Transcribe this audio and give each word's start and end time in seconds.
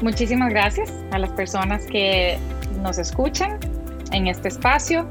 Muchísimas 0.00 0.50
gracias 0.50 0.92
a 1.10 1.18
las 1.18 1.30
personas 1.30 1.84
que 1.86 2.38
nos 2.82 2.98
escuchan 2.98 3.58
en 4.12 4.28
este 4.28 4.46
espacio, 4.46 5.08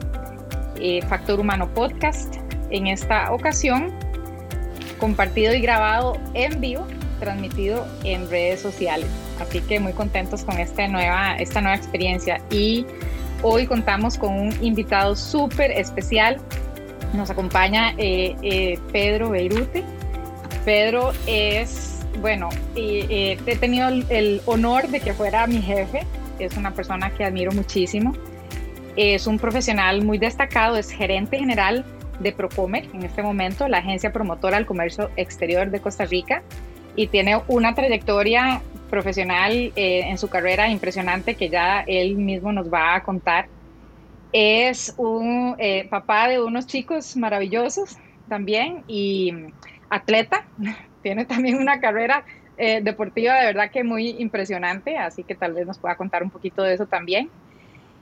eh, 0.80 1.02
Factor 1.10 1.42
Humano 1.42 1.68
Podcast. 1.74 2.38
En 2.70 2.88
esta 2.88 3.34
ocasión, 3.34 3.92
compartido 4.98 5.54
y 5.54 5.60
grabado 5.60 6.18
en 6.34 6.62
vivo, 6.62 6.88
transmitido 7.20 7.86
en 8.06 8.30
redes 8.30 8.62
sociales. 8.62 9.10
Así 9.42 9.60
que 9.60 9.78
muy 9.82 9.92
contentos 9.92 10.46
con 10.46 10.58
esta 10.58 10.88
nueva, 10.88 11.36
esta 11.36 11.60
nueva 11.60 11.76
experiencia. 11.76 12.40
Y 12.50 12.86
hoy 13.44 13.68
contamos 13.68 14.18
con 14.18 14.40
un 14.40 14.64
invitado 14.64 15.18
súper 15.18 15.72
especial. 15.72 16.38
Nos 17.14 17.30
acompaña 17.30 17.94
eh, 17.98 18.38
eh, 18.42 18.80
Pedro 18.94 19.32
Beirute. 19.32 19.84
Pedro 20.64 21.12
es 21.26 21.97
bueno, 22.22 22.50
he 22.76 23.58
tenido 23.60 23.88
el, 23.88 24.42
honor 24.46 24.88
de 24.88 25.00
que 25.00 25.14
fuera 25.14 25.48
mi 25.48 25.62
jefe. 25.62 26.02
Es 26.40 26.58
una 26.58 26.72
persona 26.72 27.10
que 27.12 27.24
admiro 27.24 27.52
muchísimo. 27.52 28.14
Es 28.96 29.28
un 29.28 29.38
profesional 29.38 30.04
muy 30.04 30.18
destacado, 30.18 30.78
es 30.78 30.90
gerente 30.90 31.38
general 31.38 31.86
de 32.20 32.32
Procomer 32.32 32.86
en 32.94 33.04
este 33.04 33.22
momento, 33.22 33.68
la 33.68 33.78
agencia 33.78 34.12
promotora 34.12 34.58
del 34.58 34.66
comercio 34.66 35.12
exterior 35.18 35.70
de 35.70 35.80
Costa 35.80 36.06
Rica, 36.06 36.42
y 36.96 37.08
tiene 37.08 37.40
una 37.48 37.76
trayectoria 37.76 38.62
profesional 38.90 39.72
eh, 39.76 40.02
en 40.06 40.18
su 40.18 40.30
carrera 40.30 40.70
impresionante 40.70 41.36
que 41.36 41.50
ya 41.50 41.82
él 41.82 42.16
mismo 42.16 42.52
nos 42.52 42.74
va 42.74 42.96
a 42.96 43.04
contar. 43.04 43.48
Es 44.34 44.94
un 44.98 45.56
eh, 45.60 45.88
papá 45.90 46.28
de 46.28 46.42
unos 46.42 46.66
chicos 46.66 47.16
maravillosos 47.16 47.98
también 48.28 48.84
y 48.88 49.32
atleta, 49.90 50.46
tiene 51.08 51.24
también 51.26 51.56
una 51.56 51.80
carrera 51.80 52.26
eh, 52.58 52.82
deportiva 52.84 53.40
de 53.40 53.46
verdad 53.46 53.72
que 53.72 53.84
muy 53.84 54.10
impresionante, 54.20 54.98
así 54.98 55.24
que 55.24 55.36
tal 55.36 55.54
vez 55.54 55.66
nos 55.66 55.78
pueda 55.78 55.96
contar 55.96 56.22
un 56.22 56.30
poquito 56.30 56.64
de 56.64 56.74
eso 56.74 56.86
también. 56.86 57.30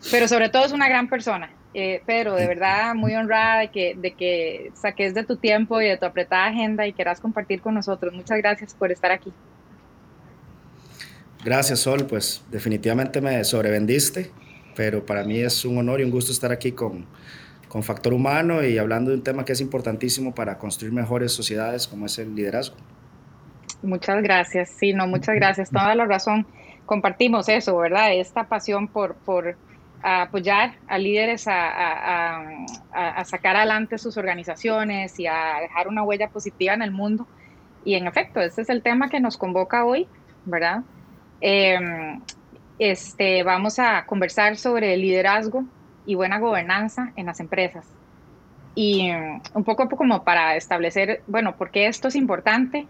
Pero 0.09 0.27
sobre 0.27 0.49
todo 0.49 0.65
es 0.65 0.71
una 0.71 0.89
gran 0.89 1.07
persona. 1.07 1.51
Eh, 1.75 2.01
Pedro, 2.05 2.35
de 2.35 2.47
verdad 2.47 2.95
muy 2.95 3.13
honrada 3.13 3.59
de 3.59 3.67
que, 3.69 3.95
de 3.95 4.13
que 4.13 4.71
saques 4.73 5.13
de 5.13 5.23
tu 5.23 5.35
tiempo 5.37 5.81
y 5.81 5.87
de 5.87 5.97
tu 5.97 6.05
apretada 6.05 6.47
agenda 6.47 6.87
y 6.87 6.93
quieras 6.93 7.19
compartir 7.21 7.61
con 7.61 7.75
nosotros. 7.75 8.11
Muchas 8.11 8.39
gracias 8.39 8.73
por 8.73 8.91
estar 8.91 9.11
aquí. 9.11 9.31
Gracias, 11.43 11.79
Sol. 11.81 12.07
Pues 12.07 12.43
definitivamente 12.49 13.21
me 13.21 13.43
sobrevendiste, 13.43 14.31
pero 14.75 15.05
para 15.05 15.23
mí 15.23 15.37
es 15.39 15.63
un 15.63 15.77
honor 15.77 16.01
y 16.01 16.05
un 16.05 16.11
gusto 16.11 16.31
estar 16.31 16.51
aquí 16.51 16.71
con, 16.71 17.05
con 17.67 17.83
Factor 17.83 18.15
Humano 18.15 18.63
y 18.63 18.79
hablando 18.79 19.11
de 19.11 19.17
un 19.17 19.23
tema 19.23 19.45
que 19.45 19.53
es 19.53 19.61
importantísimo 19.61 20.33
para 20.33 20.57
construir 20.57 20.91
mejores 20.91 21.33
sociedades 21.33 21.87
como 21.87 22.07
es 22.07 22.17
el 22.17 22.33
liderazgo. 22.33 22.77
Muchas 23.81 24.21
gracias, 24.23 24.69
sí, 24.69 24.93
no, 24.93 25.07
muchas 25.07 25.35
gracias, 25.35 25.69
toda 25.69 25.93
la 25.95 26.05
razón. 26.05 26.47
Compartimos 26.85 27.49
eso, 27.49 27.77
¿verdad? 27.77 28.13
Esta 28.13 28.45
pasión 28.45 28.87
por, 28.87 29.15
por 29.15 29.57
apoyar 30.01 30.73
a 30.87 30.97
líderes 30.97 31.47
a, 31.47 32.41
a, 32.93 33.25
sacar 33.25 33.55
adelante 33.55 33.97
sus 33.97 34.17
organizaciones 34.17 35.19
y 35.19 35.25
a 35.25 35.59
dejar 35.61 35.87
una 35.87 36.03
huella 36.03 36.29
positiva 36.29 36.73
en 36.73 36.83
el 36.83 36.91
mundo. 36.91 37.27
Y 37.83 37.95
en 37.95 38.07
efecto, 38.07 38.39
este 38.39 38.61
es 38.61 38.69
el 38.69 38.81
tema 38.81 39.09
que 39.09 39.19
nos 39.19 39.37
convoca 39.37 39.83
hoy, 39.83 40.07
¿verdad? 40.45 40.83
Em, 41.41 42.21
este, 42.77 43.43
vamos 43.43 43.79
a 43.79 44.05
conversar 44.05 44.57
sobre 44.57 44.95
liderazgo 44.97 45.63
y 46.05 46.15
buena 46.15 46.39
gobernanza 46.39 47.11
en 47.15 47.25
las 47.25 47.39
empresas. 47.39 47.87
Y 48.75 49.11
mm, 49.11 49.41
un 49.53 49.63
poco 49.63 49.89
como 49.89 50.23
para 50.23 50.55
establecer, 50.55 51.23
bueno, 51.27 51.55
¿por 51.55 51.71
qué 51.71 51.87
esto 51.87 52.09
es 52.09 52.15
importante? 52.15 52.87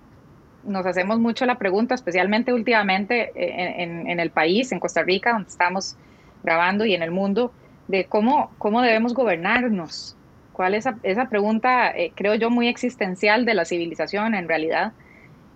Nos 0.65 0.85
hacemos 0.85 1.19
mucho 1.19 1.45
la 1.45 1.57
pregunta, 1.57 1.95
especialmente 1.95 2.53
últimamente 2.53 3.31
eh, 3.35 3.83
en, 3.83 4.19
el 4.19 4.31
país, 4.31 4.71
en 4.71 4.79
Costa 4.79 5.03
Rica, 5.03 5.33
donde 5.33 5.49
estamos 5.49 5.95
grabando, 6.43 6.85
y 6.85 6.93
en 6.93 7.03
el 7.03 7.11
mundo, 7.11 7.51
de 7.87 8.05
cómo, 8.05 8.51
cómo 8.57 8.81
debemos 8.81 9.13
gobernarnos. 9.13 10.15
¿Cuál 10.53 10.73
es 10.73 10.85
esa, 11.03 11.29
pregunta, 11.29 11.91
eh, 11.91 12.11
creo 12.15 12.35
yo, 12.35 12.49
muy 12.49 12.67
existencial 12.67 13.45
de 13.45 13.53
la 13.53 13.65
civilización 13.65 14.35
en 14.35 14.47
realidad? 14.47 14.93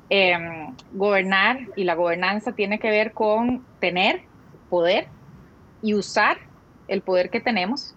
Em, 0.10 0.76
gobernar 0.94 1.60
y 1.76 1.84
la 1.84 1.96
gobernanza 1.96 2.52
tiene 2.54 2.80
que 2.80 2.90
ver 2.90 3.14
con 3.14 3.64
tener 3.80 4.22
poder 4.70 5.08
y 5.82 5.94
usar 5.94 6.38
el 6.88 7.02
poder 7.02 7.30
que 7.30 7.40
tenemos 7.40 7.96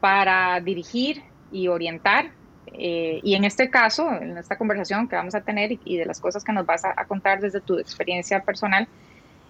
para 0.00 0.60
dirigir 0.60 1.22
y 1.52 1.68
orientar. 1.68 2.30
Eh, 2.74 3.20
y 3.22 3.34
en 3.34 3.44
este 3.44 3.70
caso, 3.70 4.10
en 4.12 4.38
esta 4.38 4.56
conversación 4.56 5.08
que 5.08 5.16
vamos 5.16 5.34
a 5.34 5.40
tener 5.40 5.78
y, 5.84 5.96
de 5.96 6.06
las 6.06 6.20
cosas 6.20 6.44
que 6.44 6.52
nos 6.52 6.66
vas 6.66 6.84
a, 6.84 7.04
contar 7.06 7.40
desde 7.40 7.60
tu 7.60 7.78
experiencia 7.78 8.42
personal, 8.42 8.88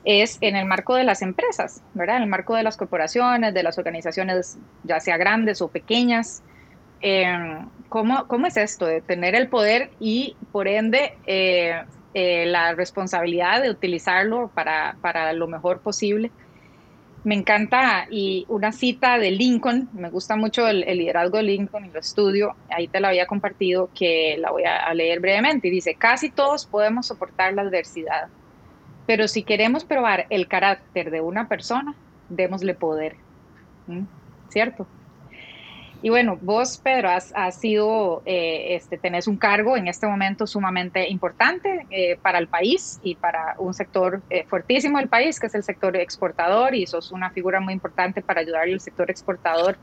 es 0.04 0.38
en 0.40 0.56
el 0.56 0.64
marco 0.64 0.94
de 0.94 1.04
las 1.04 1.22
empresas, 1.22 1.82
¿verdad? 1.94 2.16
En 2.16 2.22
el 2.22 2.28
marco 2.28 2.54
de 2.54 2.62
las 2.62 2.76
corporaciones, 2.76 3.52
de 3.52 3.62
las 3.62 3.78
organizaciones, 3.78 4.58
ya 4.84 4.98
sea 5.00 5.16
grandes 5.16 5.60
o 5.60 5.68
pequeñas. 5.68 6.42
Eh, 7.02 7.26
¿cómo, 7.88 8.26
¿cómo, 8.26 8.46
es 8.46 8.56
esto 8.56 8.86
de 8.86 9.02
tener 9.02 9.34
el 9.34 9.48
poder 9.48 9.90
y, 10.00 10.36
por 10.52 10.68
ende, 10.68 11.16
eh, 11.26 11.82
la 12.14 12.72
responsabilidad 12.74 13.62
de 13.62 13.70
utilizarlo 13.70 14.50
para, 14.54 14.96
para 15.02 15.32
lo 15.34 15.46
mejor 15.46 15.80
posible? 15.80 16.30
Me 17.22 17.34
encanta 17.34 18.06
y 18.10 18.46
una 18.48 18.72
cita 18.72 19.18
de 19.18 19.30
Lincoln, 19.30 19.90
me 19.92 20.08
gusta 20.08 20.36
mucho 20.36 20.66
el, 20.66 20.80
liderazgo 20.80 21.36
de 21.36 21.42
Lincoln 21.42 21.84
y 21.84 21.90
lo 21.90 22.00
estudio, 22.00 22.56
ahí 22.70 22.88
te 22.88 22.98
la 22.98 23.08
había 23.08 23.26
compartido 23.26 23.90
que 23.94 24.36
la 24.38 24.50
voy 24.50 24.64
a, 24.64 24.92
leer 24.94 25.20
brevemente 25.20 25.68
y 25.68 25.70
dice, 25.70 25.94
casi 25.94 26.30
todos 26.30 26.64
podemos 26.64 27.06
soportar 27.06 27.52
la 27.52 27.62
adversidad, 27.62 28.28
pero 29.06 29.28
si 29.28 29.42
queremos 29.42 29.84
probar 29.84 30.26
el 30.30 30.48
carácter 30.48 31.10
de 31.10 31.20
una 31.20 31.46
persona, 31.46 31.94
démosle 32.30 32.74
poder. 32.74 33.16
¿Mm? 33.86 34.04
¿Cierto? 34.48 34.86
Y 36.02 36.08
bueno, 36.08 36.38
vos, 36.40 36.78
Pedro, 36.78 37.10
has, 37.10 37.60
sido, 37.60 38.22
eh, 38.24 38.74
este, 38.74 38.96
tenés 38.96 39.28
un 39.28 39.36
cargo 39.36 39.76
en 39.76 39.86
este 39.86 40.06
momento 40.06 40.46
sumamente 40.46 41.08
importante 41.10 41.86
eh, 41.90 42.18
para 42.22 42.38
el 42.38 42.48
país 42.48 42.98
y 43.02 43.16
para 43.16 43.54
un 43.58 43.74
sector 43.74 44.22
eh, 44.30 44.44
fuertísimo 44.48 44.98
del 44.98 45.08
país, 45.08 45.38
que 45.38 45.48
es 45.48 45.54
el 45.54 45.62
sector 45.62 45.94
exportador, 45.96 46.74
y 46.74 46.86
sos 46.86 47.12
una 47.12 47.30
figura 47.30 47.60
muy 47.60 47.74
importante 47.74 48.22
para 48.22 48.40
ayudar 48.40 48.62
al 48.62 48.80
sector 48.80 49.10
exportador 49.10 49.76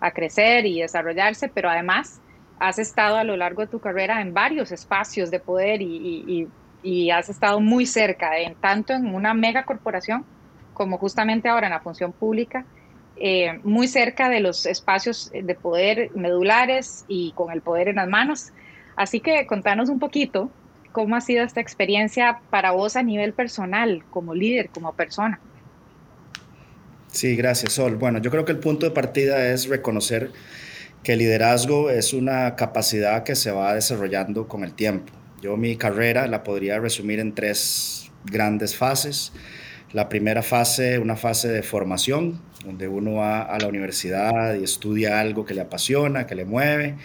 a 0.00 0.12
crecer 0.12 0.64
y 0.64 0.80
desarrollarse, 0.80 1.48
pero 1.48 1.68
además 1.68 2.20
has 2.60 2.78
estado 2.78 3.16
a 3.16 3.24
lo 3.24 3.36
largo 3.36 3.62
de 3.62 3.68
tu 3.68 3.80
carrera 3.80 4.20
en 4.20 4.32
varios 4.32 4.70
espacios 4.70 5.30
de 5.32 5.40
poder 5.40 5.82
y, 5.82 6.48
y 6.84 7.10
has 7.10 7.28
estado 7.28 7.58
muy 7.58 7.86
cerca, 7.86 8.38
en, 8.38 8.54
tanto 8.54 8.92
en 8.92 9.12
una 9.12 9.34
mega 9.34 9.64
corporación 9.64 10.24
como 10.72 10.98
justamente 10.98 11.48
ahora 11.48 11.66
en 11.66 11.72
la 11.72 11.80
función 11.80 12.12
pública 12.12 12.64
eh, 13.16 13.60
muy 13.62 13.88
cerca 13.88 14.28
de 14.28 14.40
los 14.40 14.66
espacios 14.66 15.30
de 15.32 15.54
poder 15.54 16.10
medulares 16.14 17.04
y 17.08 17.32
con 17.32 17.52
el 17.52 17.60
poder 17.60 17.88
en 17.88 17.96
las 17.96 18.08
manos. 18.08 18.52
Así 18.96 19.20
que 19.20 19.46
contanos 19.46 19.88
un 19.88 19.98
poquito 19.98 20.50
cómo 20.92 21.16
ha 21.16 21.20
sido 21.20 21.44
esta 21.44 21.60
experiencia 21.60 22.40
para 22.50 22.70
vos 22.70 22.96
a 22.96 23.02
nivel 23.02 23.32
personal, 23.32 24.04
como 24.10 24.34
líder, 24.34 24.68
como 24.70 24.92
persona. 24.92 25.40
Sí, 27.08 27.36
gracias, 27.36 27.74
Sol. 27.74 27.96
Bueno, 27.96 28.20
yo 28.20 28.30
creo 28.30 28.44
que 28.44 28.52
el 28.52 28.58
punto 28.58 28.86
de 28.86 28.92
partida 28.92 29.48
es 29.52 29.68
reconocer 29.68 30.30
que 31.04 31.12
el 31.12 31.18
liderazgo 31.20 31.90
es 31.90 32.12
una 32.12 32.56
capacidad 32.56 33.22
que 33.22 33.36
se 33.36 33.52
va 33.52 33.74
desarrollando 33.74 34.48
con 34.48 34.64
el 34.64 34.72
tiempo. 34.72 35.12
Yo 35.40 35.56
mi 35.56 35.76
carrera 35.76 36.26
la 36.26 36.42
podría 36.42 36.80
resumir 36.80 37.20
en 37.20 37.34
tres 37.34 38.10
grandes 38.24 38.74
fases. 38.74 39.32
La 39.94 40.08
primera 40.08 40.42
fase, 40.42 40.98
una 40.98 41.14
fase 41.14 41.46
de 41.48 41.62
formación, 41.62 42.40
donde 42.64 42.88
uno 42.88 43.14
va 43.14 43.42
a 43.42 43.60
la 43.60 43.68
universidad 43.68 44.56
y 44.56 44.64
estudia 44.64 45.20
algo 45.20 45.44
que 45.44 45.54
le 45.54 45.60
apasiona, 45.60 46.26
que 46.26 46.34
le 46.34 46.44
mueve. 46.44 46.96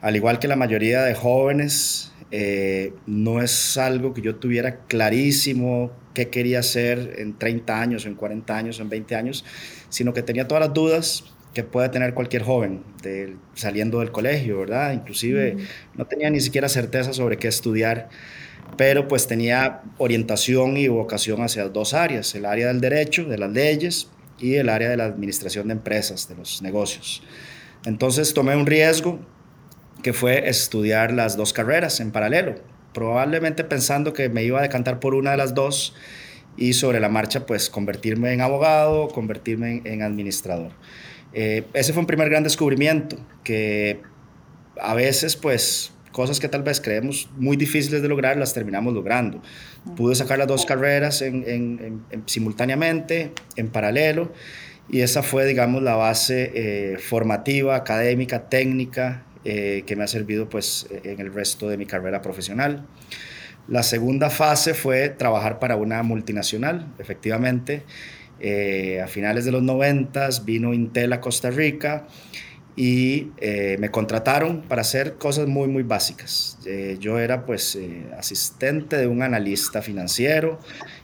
Al 0.00 0.16
igual 0.16 0.38
que 0.38 0.48
la 0.48 0.56
mayoría 0.56 1.02
de 1.02 1.14
jóvenes, 1.14 2.10
eh, 2.30 2.94
no 3.06 3.42
es 3.42 3.76
algo 3.76 4.14
que 4.14 4.22
yo 4.22 4.36
tuviera 4.36 4.78
clarísimo 4.86 5.92
qué 6.14 6.30
quería 6.30 6.60
hacer 6.60 7.16
en 7.18 7.36
30 7.38 7.78
años, 7.78 8.06
en 8.06 8.14
40 8.14 8.56
años, 8.56 8.80
en 8.80 8.88
20 8.88 9.14
años, 9.14 9.44
sino 9.90 10.14
que 10.14 10.22
tenía 10.22 10.48
todas 10.48 10.64
las 10.64 10.72
dudas 10.72 11.24
que 11.52 11.64
puede 11.64 11.90
tener 11.90 12.14
cualquier 12.14 12.44
joven 12.44 12.82
saliendo 13.52 14.00
del 14.00 14.10
colegio, 14.10 14.60
¿verdad? 14.60 14.94
Inclusive 14.94 15.58
no 15.94 16.06
tenía 16.06 16.30
ni 16.30 16.40
siquiera 16.40 16.70
certeza 16.70 17.12
sobre 17.12 17.36
qué 17.36 17.48
estudiar, 17.48 18.08
pero 18.76 19.08
pues 19.08 19.26
tenía 19.26 19.82
orientación 19.98 20.76
y 20.76 20.88
vocación 20.88 21.42
hacia 21.42 21.68
dos 21.68 21.94
áreas, 21.94 22.34
el 22.34 22.46
área 22.46 22.68
del 22.68 22.80
derecho, 22.80 23.24
de 23.24 23.38
las 23.38 23.50
leyes, 23.50 24.08
y 24.42 24.56
el 24.56 24.68
área 24.68 24.88
de 24.88 24.96
la 24.96 25.04
administración 25.04 25.68
de 25.68 25.74
empresas, 25.74 26.28
de 26.28 26.34
los 26.34 26.62
negocios. 26.62 27.22
Entonces 27.84 28.34
tomé 28.34 28.56
un 28.56 28.66
riesgo 28.66 29.20
que 30.02 30.12
fue 30.12 30.48
estudiar 30.48 31.12
las 31.12 31.36
dos 31.36 31.52
carreras 31.52 32.00
en 32.00 32.10
paralelo, 32.10 32.56
probablemente 32.92 33.64
pensando 33.64 34.12
que 34.12 34.28
me 34.28 34.42
iba 34.42 34.58
a 34.58 34.62
decantar 34.62 34.98
por 34.98 35.14
una 35.14 35.30
de 35.30 35.36
las 35.36 35.54
dos 35.54 35.94
y 36.56 36.72
sobre 36.72 37.00
la 37.00 37.08
marcha 37.08 37.46
pues 37.46 37.70
convertirme 37.70 38.32
en 38.32 38.40
abogado, 38.40 39.08
convertirme 39.08 39.82
en, 39.84 40.02
administrador. 40.02 40.72
Eh, 41.32 41.64
ese 41.72 41.92
fue 41.92 42.00
un 42.00 42.06
primer 42.06 42.28
gran 42.28 42.42
descubrimiento, 42.42 43.16
que 43.44 44.02
a 44.80 44.94
veces 44.94 45.36
pues 45.36 45.92
cosas 46.12 46.38
que 46.38 46.48
tal 46.48 46.62
vez 46.62 46.80
creemos 46.80 47.28
muy 47.36 47.56
difíciles 47.56 48.02
de 48.02 48.08
lograr, 48.08 48.36
las 48.36 48.54
terminamos 48.54 48.94
logrando. 48.94 49.42
Pude 49.96 50.14
sacar 50.14 50.38
las 50.38 50.46
dos 50.46 50.64
carreras 50.64 51.22
en, 51.22 52.04
simultáneamente, 52.26 53.32
en 53.56 53.68
paralelo, 53.68 54.32
y 54.88 55.00
esa 55.00 55.22
fue, 55.22 55.46
digamos, 55.46 55.82
la 55.82 55.96
base 55.96 56.52
eh, 56.54 56.98
formativa, 56.98 57.76
académica, 57.76 58.48
técnica, 58.48 59.24
eh, 59.44 59.82
que 59.86 59.96
me 59.96 60.04
ha 60.04 60.06
servido 60.06 60.48
pues 60.48 60.86
en 61.02 61.18
el 61.20 61.32
resto 61.32 61.68
de 61.68 61.76
mi 61.76 61.86
carrera 61.86 62.22
profesional. 62.22 62.86
La 63.68 63.82
segunda 63.82 64.28
fase 64.28 64.74
fue 64.74 65.08
trabajar 65.08 65.58
para 65.60 65.76
una 65.76 66.02
multinacional, 66.02 66.92
efectivamente. 66.98 67.84
Eh, 68.40 69.00
a 69.00 69.06
finales 69.06 69.44
de 69.44 69.52
los 69.52 69.62
90 69.62 70.28
vino 70.44 70.74
Intel 70.74 71.12
a 71.12 71.20
Costa 71.20 71.50
Rica 71.50 72.08
y 72.74 73.32
eh, 73.38 73.76
me 73.78 73.90
contrataron 73.90 74.62
para 74.62 74.80
hacer 74.80 75.14
cosas 75.14 75.46
muy, 75.46 75.68
muy 75.68 75.82
básicas. 75.82 76.58
Eh, 76.64 76.96
yo 76.98 77.18
era 77.18 77.44
pues 77.44 77.78
asistente 78.18 78.96
de 78.96 79.06
un 79.06 79.22
analista 79.22 79.82
financiero, 79.82 80.58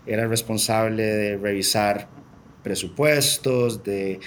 era 0.06 0.26
responsable 0.26 1.04
de 1.04 1.36
revisar 1.36 2.08
presupuestos, 2.62 3.84
de 3.84 4.20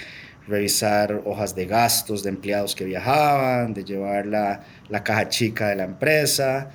revisar 0.46 1.22
hojas 1.24 1.54
de 1.54 1.66
gastos 1.66 2.22
de 2.22 2.30
empleados 2.30 2.74
que 2.74 2.84
viajaban, 2.84 3.74
de 3.74 3.84
llevar 3.84 4.26
la, 4.26 4.64
la 4.88 5.02
caja 5.04 5.28
chica 5.28 5.68
de 5.68 5.76
la 5.76 5.84
empresa. 5.84 6.70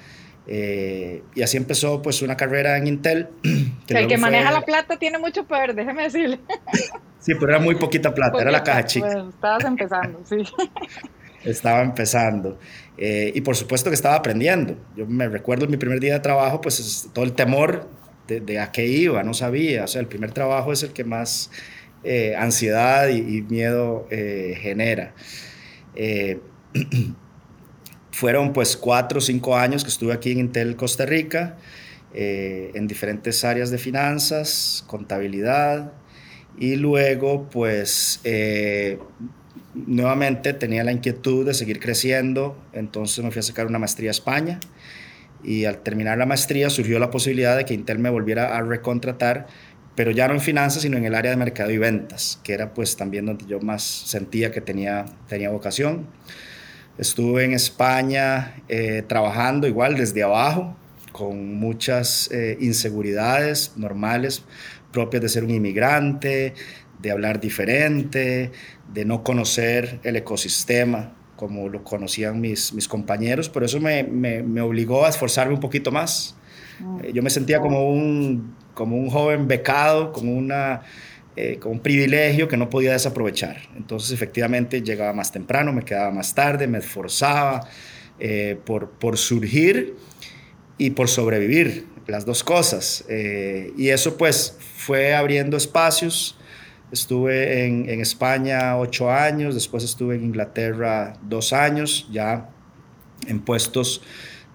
Eh, 0.49 1.23
y 1.35 1.41
así 1.41 1.57
empezó 1.57 2.01
pues 2.01 2.21
una 2.21 2.37
carrera 2.37 2.77
en 2.77 2.87
Intel. 2.87 3.29
Que 3.87 3.99
el 3.99 4.07
que 4.07 4.17
maneja 4.17 4.51
la 4.51 4.61
plata 4.61 4.97
tiene 4.97 5.17
mucho 5.17 5.45
poder, 5.45 5.73
déjeme 5.73 6.03
decirle. 6.03 6.39
Sí, 7.27 7.33
pero 7.37 7.51
era 7.51 7.59
muy 7.59 7.75
poquita 7.75 8.13
plata, 8.13 8.41
era 8.41 8.51
la 8.51 8.63
caja 8.63 8.85
chica. 8.85 9.09
Pues, 9.11 9.35
estabas 9.35 9.65
empezando, 9.65 10.21
sí. 10.23 10.37
Estaba 11.43 11.81
empezando. 11.81 12.57
Eh, 12.97 13.33
y 13.35 13.41
por 13.41 13.57
supuesto 13.57 13.89
que 13.89 13.95
estaba 13.95 14.15
aprendiendo. 14.15 14.77
Yo 14.95 15.05
me 15.05 15.27
recuerdo 15.27 15.67
mi 15.67 15.75
primer 15.75 15.99
día 15.99 16.13
de 16.13 16.19
trabajo, 16.21 16.61
pues 16.61 17.09
todo 17.11 17.25
el 17.25 17.33
temor 17.33 17.89
de, 18.27 18.59
a 18.61 18.71
qué 18.71 18.87
iba, 18.87 19.23
no 19.23 19.33
sabía. 19.33 19.83
O 19.83 19.87
sea, 19.87 19.99
el 19.99 20.07
primer 20.07 20.31
trabajo 20.31 20.71
es 20.71 20.83
el 20.83 20.93
que 20.93 21.03
más 21.03 21.51
eh, 22.05 22.33
ansiedad 22.37 23.09
y, 23.09 23.17
y 23.17 23.41
miedo 23.41 24.07
genera. 24.09 25.13
Fueron 28.11 28.53
pues 28.53 28.77
cuatro 28.77 29.17
o 29.17 29.21
cinco 29.21 29.57
años 29.57 29.83
que 29.83 29.89
estuve 29.89 30.13
aquí 30.13 30.31
en 30.31 30.39
Intel 30.39 30.77
Costa 30.77 31.05
Rica, 31.05 31.57
eh, 32.13 32.71
en 32.73 32.87
diferentes 32.87 33.43
áreas 33.43 33.69
de 33.69 33.77
finanzas, 33.77 34.85
contabilidad, 34.87 35.91
y 36.57 36.75
luego 36.75 37.49
pues 37.49 38.19
eh, 38.23 38.99
nuevamente 39.73 40.53
tenía 40.53 40.83
la 40.83 40.91
inquietud 40.91 41.45
de 41.45 41.53
seguir 41.53 41.79
creciendo, 41.79 42.57
entonces 42.73 43.23
me 43.23 43.31
fui 43.31 43.39
a 43.39 43.43
sacar 43.43 43.67
una 43.67 43.79
maestría 43.79 44.09
a 44.09 44.11
España, 44.11 44.59
y 45.43 45.65
al 45.65 45.79
terminar 45.83 46.17
la 46.17 46.25
maestría 46.25 46.69
surgió 46.69 46.99
la 46.99 47.11
posibilidad 47.11 47.55
de 47.55 47.65
que 47.65 47.73
Intel 47.73 47.99
me 47.99 48.09
volviera 48.09 48.57
a 48.57 48.61
recontratar 48.61 49.47
pero 49.97 50.11
ya 50.11 50.27
no 50.27 50.35
en 50.35 50.41
finanzas, 50.41 50.83
sino 50.83 50.95
en 50.97 51.05
el 51.05 51.15
área 51.15 51.31
de 51.31 51.37
mercado 51.37 51.71
y 51.71 51.79
ventas, 51.79 52.39
que 52.43 52.53
era 52.53 52.71
pues 52.71 52.95
también 52.95 53.25
donde 53.25 53.47
yo 53.47 53.59
más 53.61 53.81
sentía 53.81 54.51
que 54.51 54.61
tenía, 54.61 55.05
tenía 55.27 55.49
vocación. 55.49 56.05
Estuve 56.99 57.45
en 57.45 57.53
España 57.53 58.61
eh, 58.69 59.03
trabajando 59.07 59.65
igual 59.67 59.95
desde 59.95 60.21
abajo, 60.21 60.77
con 61.11 61.55
muchas 61.55 62.29
eh, 62.31 62.59
inseguridades 62.61 63.73
normales 63.75 64.43
propias 64.91 65.21
de 65.21 65.29
ser 65.29 65.43
un 65.43 65.51
inmigrante, 65.51 66.53
de 66.99 67.11
hablar 67.11 67.39
diferente, 67.39 68.51
de 68.93 69.05
no 69.05 69.23
conocer 69.23 69.99
el 70.03 70.15
ecosistema 70.15 71.13
como 71.35 71.69
lo 71.69 71.83
conocían 71.83 72.41
mis, 72.41 72.73
mis 72.73 72.87
compañeros, 72.87 73.47
pero 73.47 73.65
eso 73.65 73.79
me, 73.79 74.03
me, 74.03 74.41
me 74.41 74.59
obligó 74.59 75.05
a 75.05 75.09
esforzarme 75.09 75.53
un 75.53 75.59
poquito 75.59 75.91
más. 75.91 76.35
Mm. 76.79 76.99
Eh, 77.03 77.11
yo 77.13 77.21
me 77.21 77.29
sentía 77.29 77.59
como 77.59 77.89
un, 77.89 78.55
como 78.73 78.97
un 78.97 79.09
joven 79.09 79.47
becado, 79.47 80.11
como 80.11 80.33
una 80.33 80.81
eh, 81.39 81.59
con 81.59 81.73
un 81.73 81.79
privilegio 81.79 82.47
que 82.47 82.57
no 82.57 82.67
podía 82.67 82.93
desaprovechar. 82.93 83.57
Entonces, 83.77 84.11
efectivamente, 84.11 84.81
llegaba 84.81 85.13
más 85.13 85.31
temprano, 85.31 85.71
me 85.71 85.83
quedaba 85.83 86.09
más 86.09 86.33
tarde, 86.33 86.67
me 86.67 86.79
esforzaba 86.79 87.67
eh, 88.19 88.57
por, 88.65 88.89
por 88.89 89.19
surgir 89.19 89.95
y 90.79 90.89
por 90.89 91.07
sobrevivir, 91.07 91.85
las 92.07 92.25
dos 92.25 92.43
cosas. 92.43 93.03
Eh, 93.09 93.73
y 93.77 93.89
eso 93.89 94.17
pues 94.17 94.57
fue 94.59 95.13
abriendo 95.15 95.57
espacios. 95.57 96.37
Estuve 96.91 97.65
en, 97.65 97.99
España 97.99 98.77
ocho 98.77 99.11
años, 99.11 99.53
después 99.53 99.83
estuve 99.83 100.15
en 100.15 100.23
Inglaterra 100.23 101.13
dos 101.21 101.51
años, 101.51 102.07
ya 102.11 102.49
en 103.27 103.41
puestos 103.41 104.01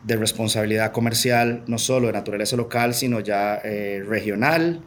de 0.03 0.17
responsabilidad 0.17 0.93
comercial, 0.93 1.63
no 1.67 1.77
solo 1.77 2.07
de 2.07 2.15
naturaleza 2.15 2.57
local, 2.57 2.95
sino 2.95 3.21
ya 3.21 3.61
regional. 4.07 4.83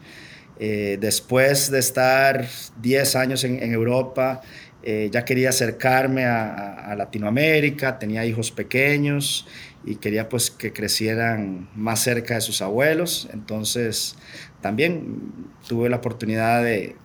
Eh, 0.57 0.97
después 1.01 1.69
de 1.69 1.79
estar 1.79 2.47
10 2.81 3.15
años 3.17 3.43
en, 3.43 3.73
Europa, 3.73 4.41
eh, 4.87 5.09
ya 5.11 5.25
quería 5.25 5.49
acercarme 5.49 6.25
a, 6.25 6.93
Latinoamérica, 6.95 7.97
tenía 7.97 8.23
hijos 8.23 8.51
pequeños 8.51 9.47
y 9.83 9.95
quería 9.95 10.29
pues 10.29 10.51
que 10.51 10.71
crecieran 10.71 11.67
más 11.75 12.03
cerca 12.03 12.35
de 12.35 12.41
sus 12.41 12.61
abuelos. 12.61 13.27
Entonces 13.33 14.15
también 14.61 15.33
tuve 15.67 15.89
la 15.89 15.97
oportunidad 15.97 16.63
de, 16.63 16.95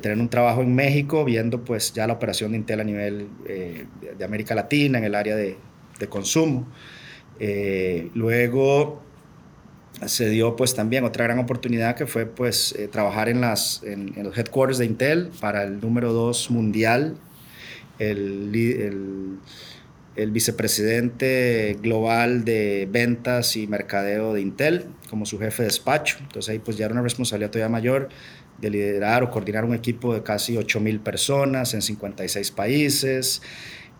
tener 0.00 0.18
un 0.18 0.28
trabajo 0.28 0.62
en 0.62 0.74
México 0.74 1.24
viendo 1.24 1.64
pues 1.64 1.92
ya 1.92 2.06
la 2.06 2.12
operación 2.14 2.52
de 2.52 2.58
Intel 2.58 2.80
a 2.80 2.84
nivel 2.84 3.28
eh, 3.46 3.86
de 4.16 4.24
América 4.24 4.54
Latina 4.54 4.98
en 4.98 5.04
el 5.04 5.14
área 5.16 5.34
de, 5.34 5.58
consumo. 6.08 6.68
luego 8.14 9.02
se 10.06 10.28
dio 10.28 10.56
pues 10.56 10.74
también 10.74 11.04
otra 11.04 11.24
gran 11.24 11.38
oportunidad 11.38 11.96
que 11.96 12.06
fue 12.06 12.26
pues 12.26 12.74
eh, 12.78 12.88
trabajar 12.88 13.28
en, 13.28 13.40
las, 13.40 13.82
en, 13.84 14.12
los 14.22 14.36
headquarters 14.36 14.78
de 14.78 14.86
Intel 14.86 15.30
para 15.40 15.64
el 15.64 15.80
número 15.80 16.12
2 16.12 16.50
mundial, 16.50 17.16
el, 17.98 18.50
el, 18.54 19.38
el, 20.16 20.30
vicepresidente 20.30 21.78
global 21.80 22.44
de 22.44 22.88
ventas 22.90 23.56
y 23.56 23.66
mercadeo 23.66 24.34
de 24.34 24.40
Intel 24.40 24.86
como 25.08 25.26
su 25.26 25.38
jefe 25.38 25.62
de 25.62 25.68
despacho. 25.68 26.18
Entonces 26.20 26.50
ahí 26.50 26.58
pues 26.58 26.76
ya 26.76 26.86
era 26.86 26.92
una 26.92 27.02
responsabilidad 27.02 27.50
todavía 27.50 27.70
mayor 27.70 28.08
de 28.58 28.70
liderar 28.70 29.22
o 29.22 29.30
coordinar 29.30 29.64
un 29.64 29.74
equipo 29.74 30.14
de 30.14 30.22
casi 30.22 30.56
8 30.56 30.80
mil 30.80 31.00
personas 31.00 31.74
en 31.74 31.82
56 31.82 32.50
países, 32.50 33.42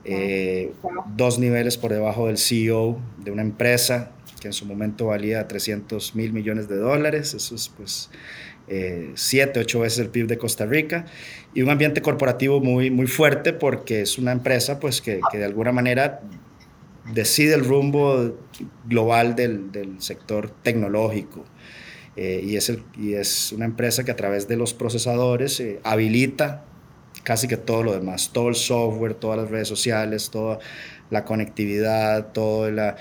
eh, 0.04 0.72
dos 1.16 1.38
niveles 1.38 1.76
por 1.78 1.92
debajo 1.92 2.26
del 2.26 2.38
CEO 2.38 2.98
de 3.18 3.30
una 3.30 3.42
empresa 3.42 4.10
que 4.44 4.48
en 4.48 4.52
su 4.52 4.66
momento 4.66 5.06
valía 5.06 5.48
300 5.48 6.14
mil 6.14 6.34
millones 6.34 6.68
de 6.68 6.76
dólares, 6.76 7.32
eso 7.32 7.54
es 7.54 7.70
pues 7.70 8.10
eh, 8.68 9.10
siete, 9.14 9.58
ocho 9.58 9.80
veces 9.80 10.00
el 10.00 10.10
PIB 10.10 10.26
de 10.26 10.36
Costa 10.36 10.66
Rica, 10.66 11.06
y 11.54 11.62
un 11.62 11.70
ambiente 11.70 12.02
corporativo 12.02 12.60
muy, 12.60 12.90
muy 12.90 13.06
fuerte 13.06 13.54
porque 13.54 14.02
es 14.02 14.18
una 14.18 14.32
empresa 14.32 14.80
pues 14.80 15.00
que, 15.00 15.22
que 15.32 15.38
de 15.38 15.46
alguna 15.46 15.72
manera 15.72 16.20
decide 17.10 17.54
el 17.54 17.64
rumbo 17.64 18.36
global 18.84 19.34
del, 19.34 19.72
del 19.72 20.02
sector 20.02 20.50
tecnológico. 20.50 21.46
Eh, 22.16 22.42
y, 22.44 22.56
es 22.56 22.68
el, 22.68 22.82
y 22.98 23.14
es 23.14 23.50
una 23.50 23.64
empresa 23.64 24.04
que 24.04 24.10
a 24.10 24.16
través 24.16 24.46
de 24.46 24.58
los 24.58 24.74
procesadores 24.74 25.58
eh, 25.60 25.80
habilita 25.84 26.66
casi 27.22 27.48
que 27.48 27.56
todo 27.56 27.82
lo 27.82 27.94
demás, 27.94 28.30
todo 28.30 28.50
el 28.50 28.56
software, 28.56 29.14
todas 29.14 29.38
las 29.38 29.50
redes 29.50 29.68
sociales, 29.68 30.28
toda 30.28 30.58
la 31.08 31.24
conectividad, 31.24 32.32
toda 32.32 32.70
la, 32.70 32.96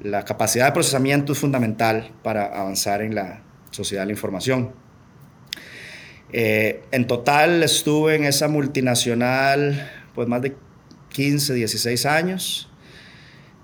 la 0.00 0.24
capacidad 0.24 0.66
de 0.66 0.72
procesamiento 0.72 1.32
es 1.32 1.38
fundamental 1.38 2.12
para 2.22 2.46
avanzar 2.46 3.02
en 3.02 3.14
la 3.14 3.42
sociedad 3.70 4.02
de 4.02 4.06
la 4.06 4.12
información. 4.12 4.72
Eh, 6.32 6.82
en 6.90 7.06
total 7.06 7.62
estuve 7.62 8.14
en 8.14 8.24
esa 8.24 8.48
multinacional 8.48 9.90
pues 10.14 10.28
más 10.28 10.42
de 10.42 10.54
15, 11.10 11.54
16 11.54 12.04
años 12.06 12.68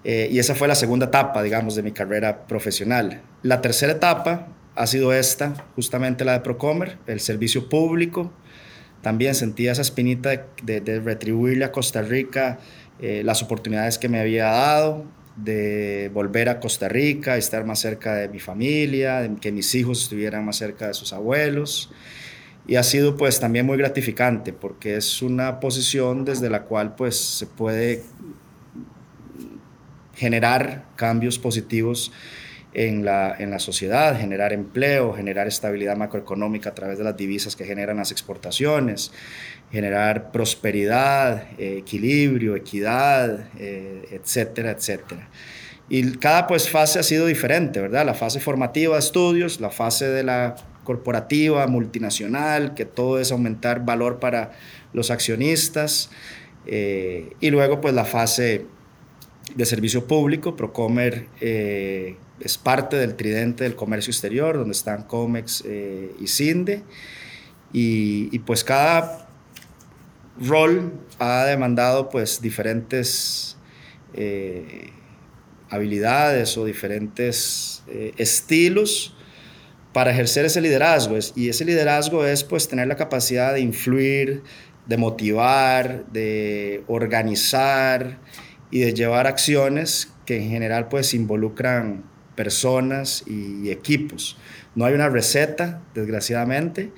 eh, 0.05 0.29
y 0.31 0.39
esa 0.39 0.55
fue 0.55 0.69
la 0.69 0.75
segunda 0.75 1.07
etapa, 1.07 1.43
digamos, 1.43 1.75
de 1.75 1.83
mi 1.83 1.93
carrera 1.93 2.47
profesional. 2.47 3.23
La 3.43 3.63
tercera 3.63 3.93
etapa 3.93 4.49
ha 4.75 4.87
sido 4.87 5.13
esta, 5.13 5.67
justamente 5.77 6.25
la 6.25 6.33
de 6.33 6.41
Procomer, 6.41 6.99
el 7.07 7.21
servicio 7.21 7.69
público. 7.69 8.31
También 9.01 9.35
sentía 9.35 9.73
esa 9.73 9.83
espinita 9.83 10.47
de, 10.63 11.01
retribuirle 11.03 11.65
a 11.65 11.73
Costa 11.73 12.03
Rica 12.03 12.59
eh, 13.01 13.23
las 13.25 13.43
oportunidades 13.43 13.99
que 13.99 14.09
me 14.09 14.21
había 14.21 14.47
dado, 14.47 15.05
de 15.37 16.11
volver 16.13 16.49
a 16.49 16.61
Costa 16.61 16.89
Rica, 16.89 17.37
estar 17.37 17.65
más 17.65 17.81
cerca 17.81 18.15
de 18.15 18.29
mi 18.29 18.41
familia, 18.41 19.21
de 19.21 19.37
que 19.37 19.53
mis 19.53 19.75
hijos 19.75 20.03
estuvieran 20.03 20.45
más 20.45 20.57
cerca 20.57 20.87
de 20.87 20.95
sus 20.95 21.13
abuelos. 21.13 21.91
Y 22.67 22.77
ha 22.77 22.83
sido 22.83 23.17
pues 23.17 23.41
también 23.41 23.67
muy 23.67 23.77
gratificante 23.77 24.53
porque 24.53 24.97
es 24.97 25.21
una 25.23 25.61
posición 25.61 26.25
desde 26.25 26.49
la 26.49 26.63
cual 26.63 26.95
pues 26.95 27.17
se 27.17 27.47
puede 27.47 28.03
generar 30.15 30.87
cambios 30.97 31.39
positivos 31.39 32.13
en 32.75 33.05
la, 33.05 33.35
en 33.39 33.51
la 33.51 33.59
sociedad, 33.59 34.19
generar 34.19 34.53
empleo, 34.53 35.15
generar 35.15 35.47
estabilidad 35.47 35.97
macroeconómica 35.97 36.71
a 36.71 36.75
través 36.75 36.99
de 36.99 37.05
las 37.05 37.17
divisas 37.17 37.55
que 37.55 37.65
generan 37.65 37.97
las 37.99 38.11
exportaciones, 38.11 39.13
generar 39.71 40.33
prosperidad, 40.33 41.45
eh, 41.59 41.79
equilibrio, 41.79 42.57
equidad, 42.57 43.49
eh, 43.59 44.05
etcétera, 44.11 44.73
etcétera. 44.73 45.29
Y 45.89 46.13
cada 46.17 46.47
pues, 46.47 46.69
fase 46.69 46.99
ha 46.99 47.03
sido 47.03 47.27
diferente, 47.27 47.81
¿verdad? 47.81 48.05
La 48.05 48.15
fase 48.15 48.41
formativa 48.41 48.99
estudios, 48.99 49.61
la 49.61 49.71
fase 49.71 50.09
de 50.09 50.25
la 50.25 50.57
corporativa, 50.83 51.67
multinacional, 51.67 52.75
que 52.75 52.85
todo 52.85 53.21
es 53.21 53.33
aumentar 53.33 53.85
valor 53.85 54.19
para 54.19 54.53
los 54.93 55.11
accionistas, 55.11 56.11
eh, 56.67 57.33
y 57.41 57.51
luego 57.51 57.81
pues 57.81 57.95
la 57.95 58.05
fase 58.05 58.67
de 59.55 59.67
servicio 59.67 60.07
público, 60.07 60.57
Procomer 60.57 61.27
eh, 61.41 62.17
es 62.45 62.59
parte 62.59 62.97
del 62.97 63.17
tridente 63.17 63.65
del 63.65 63.75
comercio 63.75 64.11
exterior, 64.11 64.57
donde 64.57 64.73
están 64.73 65.05
COMEX 65.05 65.65
eh, 65.67 66.15
y 66.21 66.27
CINDE, 66.29 66.83
y, 67.73 68.39
pues 68.41 68.63
cada 68.63 69.27
rol 70.41 70.93
ha 71.19 71.45
demandado 71.45 72.09
pues 72.09 72.41
diferentes 72.41 73.57
habilidades 75.71 76.57
o 76.57 76.65
diferentes 76.65 77.83
estilos 78.17 79.17
para 79.95 80.11
ejercer 80.11 80.45
ese 80.45 80.61
liderazgo. 80.61 81.17
Y 81.35 81.49
ese 81.49 81.65
liderazgo 81.65 82.27
es 82.27 82.45
pues 82.45 82.69
tener 82.69 82.89
la 82.89 82.97
capacidad 82.97 83.55
de 83.55 83.61
influir, 83.61 84.43
de 84.87 84.97
motivar, 84.97 86.05
de 86.13 86.83
organizar 86.89 88.19
y 88.71 88.81
de 88.81 88.93
llevar 88.93 89.27
acciones 89.27 90.13
que 90.27 90.37
en 90.37 90.51
general 90.51 90.89
pues 90.89 91.15
involucran 91.15 92.05
personas 92.35 93.25
y 93.27 93.71
equipos. 93.71 94.37
No 94.75 94.85
hay 94.85 94.95
una 94.95 95.09
receta, 95.09 95.83
desgraciadamente, 95.95 96.91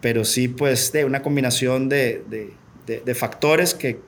pero 0.00 0.24
sí 0.24 0.48
pues 0.48 0.92
de 0.92 1.04
una 1.04 1.22
combinación 1.22 1.88
de, 1.88 2.22
factores 3.14 3.74
que, 3.74 4.00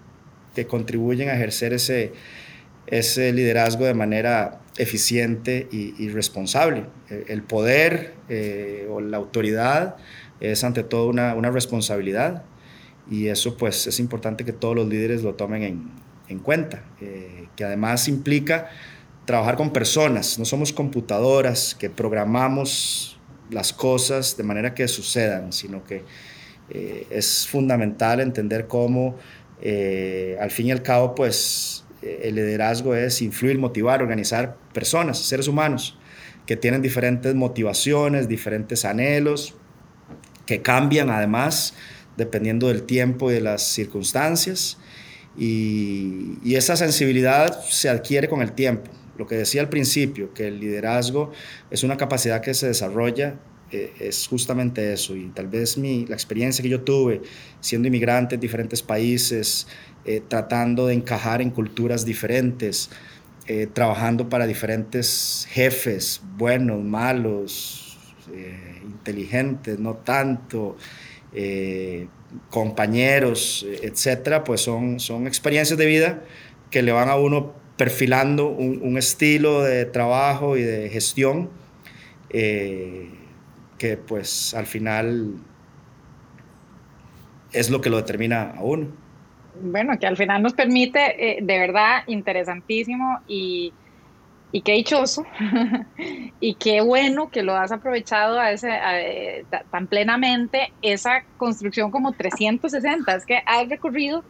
contribuyen 0.68 1.28
a 1.28 1.34
ejercer 1.34 1.74
ese, 1.74 2.12
ese 2.86 3.32
liderazgo 3.32 3.84
de 3.84 3.94
manera 3.94 4.60
eficiente 4.78 5.68
y, 5.70 6.08
responsable. 6.08 6.84
El 7.08 7.42
poder 7.42 8.14
eh, 8.28 8.86
o 8.90 9.00
la 9.00 9.16
autoridad 9.16 9.96
es 10.40 10.64
ante 10.64 10.82
todo 10.82 11.08
una, 11.08 11.50
responsabilidad 11.50 12.44
y 13.10 13.28
eso 13.28 13.56
pues 13.56 13.86
es 13.86 14.00
importante 14.00 14.44
que 14.44 14.52
todos 14.52 14.74
los 14.74 14.88
líderes 14.88 15.22
lo 15.22 15.34
tomen 15.34 15.90
en, 16.28 16.38
cuenta, 16.40 16.84
eh, 17.00 17.46
que 17.56 17.64
además 17.64 18.08
implica 18.08 18.68
trabajar 19.26 19.56
con 19.56 19.72
personas, 19.72 20.38
no 20.38 20.44
somos 20.44 20.72
computadoras 20.72 21.74
que 21.78 21.90
programamos 21.90 23.18
las 23.50 23.72
cosas 23.72 24.36
de 24.36 24.42
manera 24.42 24.74
que 24.74 24.88
sucedan, 24.88 25.52
sino 25.52 25.84
que 25.84 26.04
eh, 26.70 27.06
es 27.10 27.46
fundamental 27.46 28.20
entender 28.20 28.66
cómo 28.66 29.16
al 30.40 30.50
fin 30.50 30.66
y 30.66 30.70
al 30.70 30.82
cabo 30.82 31.14
pues 31.14 31.86
el 32.02 32.34
liderazgo 32.34 32.94
es 32.94 33.22
influir, 33.22 33.58
motivar, 33.58 34.02
organizar 34.02 34.56
personas, 34.72 35.18
seres 35.18 35.48
humanos, 35.48 35.98
que 36.46 36.56
tienen 36.56 36.82
diferentes 36.82 37.34
motivaciones, 37.34 38.28
diferentes 38.28 38.84
anhelos, 38.84 39.54
que 40.46 40.62
cambian 40.62 41.10
además 41.10 41.74
dependiendo 42.16 42.68
del 42.68 42.84
tiempo 42.84 43.30
y 43.30 43.34
de 43.34 43.40
las 43.40 43.62
circunstancias. 43.62 44.78
Y, 45.36 46.54
esa 46.54 46.76
sensibilidad 46.76 47.60
se 47.64 47.88
adquiere 47.90 48.28
con 48.28 48.40
el 48.40 48.52
tiempo. 48.52 48.90
Lo 49.18 49.26
que 49.26 49.36
decía 49.36 49.60
al 49.60 49.68
principio, 49.68 50.32
que 50.34 50.48
el 50.48 50.60
liderazgo 50.60 51.32
es 51.70 51.82
una 51.82 51.96
capacidad 51.96 52.40
que 52.40 52.54
se 52.54 52.68
desarrolla 52.68 53.38
eh, 53.72 53.92
es 53.98 54.28
justamente 54.28 54.92
eso. 54.92 55.16
Y 55.16 55.28
tal 55.30 55.48
vez 55.48 55.76
mi, 55.76 56.06
la 56.06 56.14
experiencia 56.14 56.62
que 56.62 56.68
yo 56.68 56.82
tuve 56.82 57.22
siendo 57.60 57.88
inmigrante 57.88 58.36
en 58.36 58.40
diferentes 58.40 58.82
países, 58.82 59.66
eh, 60.08 60.22
tratando 60.26 60.86
de 60.86 60.94
encajar 60.94 61.42
en 61.42 61.50
culturas 61.50 62.04
diferentes, 62.04 62.90
eh, 63.48 63.66
trabajando 63.66 64.28
para 64.28 64.46
diferentes 64.46 65.48
jefes, 65.50 66.22
buenos, 66.36 66.80
malos, 66.84 67.98
eh, 68.32 68.82
inteligentes, 68.84 69.80
no 69.80 69.94
tanto, 69.96 70.76
compañeros, 72.48 73.66
etcétera, 73.82 74.42
pues 74.42 74.62
son, 74.62 75.00
son 75.00 75.26
experiencias 75.26 75.78
de 75.78 75.84
vida 75.84 76.24
que 76.70 76.82
le 76.82 76.92
van 76.92 77.10
a 77.10 77.16
uno 77.16 77.52
perfilando 77.76 78.48
un, 78.48 78.96
estilo 78.96 79.62
de 79.62 79.84
trabajo 79.84 80.56
y 80.56 80.62
de 80.62 80.88
gestión 80.88 81.50
que 82.30 83.96
pues 84.06 84.54
al 84.54 84.66
final 84.66 85.34
es 87.52 87.70
lo 87.70 87.80
que 87.80 87.90
lo 87.90 87.96
determina 87.96 88.54
a 88.56 88.62
uno 88.62 89.06
bueno, 89.60 89.98
que 89.98 90.06
al 90.06 90.16
final 90.16 90.42
nos 90.42 90.52
permite, 90.52 91.38
eh, 91.38 91.38
de 91.42 91.58
verdad, 91.58 92.02
interesantísimo 92.06 93.20
y, 93.26 93.72
y 94.52 94.60
qué 94.62 94.72
dichoso 94.72 95.24
y 96.40 96.54
qué 96.54 96.80
bueno 96.80 97.30
que 97.30 97.42
lo 97.42 97.54
has 97.54 97.72
aprovechado 97.72 98.38
a 98.38 98.52
ese, 98.52 98.70
eh, 98.70 99.44
tan 99.70 99.86
plenamente 99.86 100.72
esa 100.82 101.24
construcción 101.36 101.90
como 101.90 102.12
360. 102.12 103.14
Es 103.14 103.26
que 103.26 103.42
has 103.46 103.68
recorrido, 103.68 104.24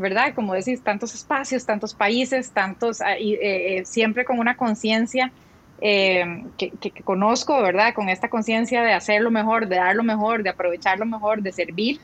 ¿verdad? 0.00 0.34
Como 0.34 0.54
decís, 0.54 0.82
tantos 0.82 1.14
espacios, 1.14 1.64
tantos 1.64 1.94
países, 1.94 2.50
tantos, 2.50 3.00
ah, 3.00 3.18
y, 3.18 3.34
eh, 3.34 3.82
siempre 3.84 4.24
con 4.24 4.38
una 4.38 4.56
conciencia. 4.56 5.32
que, 5.80 6.72
que, 6.78 6.90
conozco, 7.04 7.62
¿verdad? 7.62 7.94
Con 7.94 8.10
esta 8.10 8.28
conciencia 8.28 8.82
de 8.82 8.92
hacer 8.92 9.22
lo 9.22 9.30
mejor, 9.30 9.66
de 9.66 9.76
dar 9.76 9.96
lo 9.96 10.02
mejor, 10.02 10.42
de 10.42 10.50
aprovechar 10.50 10.98
lo 10.98 11.06
mejor, 11.06 11.40
de 11.40 11.52
servir 11.52 12.00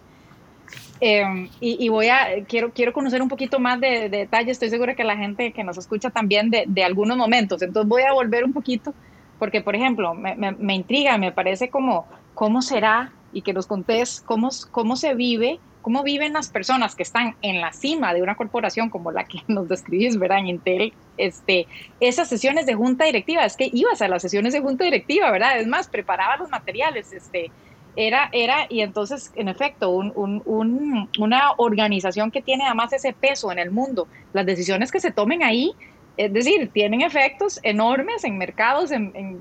Em, 1.00 1.50
y, 1.60 1.88
voy 1.90 2.08
a, 2.08 2.44
quiero, 2.48 2.70
quiero 2.70 2.92
conocer 2.92 3.20
un 3.20 3.28
poquito 3.28 3.58
más 3.58 3.78
de, 3.80 4.08
de 4.08 4.18
detalles, 4.18 4.52
estoy 4.52 4.70
segura 4.70 4.94
que 4.94 5.04
la 5.04 5.16
gente 5.16 5.52
que 5.52 5.62
nos 5.62 5.76
escucha 5.76 6.08
también 6.08 6.48
de, 6.50 6.64
de, 6.66 6.84
algunos 6.84 7.18
momentos, 7.18 7.60
entonces 7.60 7.86
voy 7.86 8.02
a 8.02 8.12
volver 8.12 8.44
un 8.44 8.54
poquito, 8.54 8.94
porque 9.38 9.60
por 9.60 9.76
ejemplo, 9.76 10.14
me, 10.14 10.34
me, 10.36 10.74
intriga, 10.74 11.18
me 11.18 11.32
parece 11.32 11.68
como, 11.68 12.06
¿cómo 12.32 12.62
será? 12.62 13.12
Y 13.34 13.42
que 13.42 13.52
nos 13.52 13.66
contés 13.66 14.22
cómo, 14.24 14.48
cómo 14.70 14.96
se 14.96 15.14
vive, 15.14 15.60
cómo 15.86 16.02
viven 16.02 16.32
las 16.32 16.48
personas 16.48 16.96
que 16.96 17.04
están 17.04 17.36
en 17.42 17.60
la 17.60 17.72
cima 17.72 18.12
de 18.12 18.20
una 18.20 18.34
corporación 18.34 18.90
como 18.90 19.12
la 19.12 19.22
que 19.22 19.38
nos 19.46 19.68
describís, 19.68 20.18
¿verdad? 20.18 20.38
En 20.38 20.48
Intel, 20.48 20.92
este, 21.16 21.68
esas 22.00 22.28
sesiones 22.28 22.66
de 22.66 22.74
junta 22.74 23.04
directiva, 23.04 23.44
es 23.44 23.56
que 23.56 23.70
ibas 23.72 24.02
a 24.02 24.08
las 24.08 24.20
sesiones 24.20 24.52
de 24.52 24.58
junta 24.58 24.82
directiva, 24.82 25.30
¿verdad? 25.30 25.60
Es 25.60 25.68
más, 25.68 25.86
preparaba 25.86 26.38
los 26.38 26.50
materiales, 26.50 27.12
este, 27.12 27.52
era, 27.94 28.30
era, 28.32 28.66
y 28.68 28.80
entonces, 28.80 29.30
en 29.36 29.46
efecto, 29.46 29.90
una 29.92 31.52
organización 31.56 32.32
que 32.32 32.42
tiene 32.42 32.64
además 32.64 32.92
ese 32.92 33.12
peso 33.12 33.52
en 33.52 33.60
el 33.60 33.70
mundo, 33.70 34.08
las 34.32 34.44
decisiones 34.44 34.90
que 34.90 34.98
se 34.98 35.12
tomen 35.12 35.44
ahí, 35.44 35.72
es 36.16 36.32
decir, 36.32 36.68
tienen 36.72 37.02
efectos 37.02 37.60
enormes 37.62 38.24
en 38.24 38.38
mercados, 38.38 38.90
en, 38.90 39.40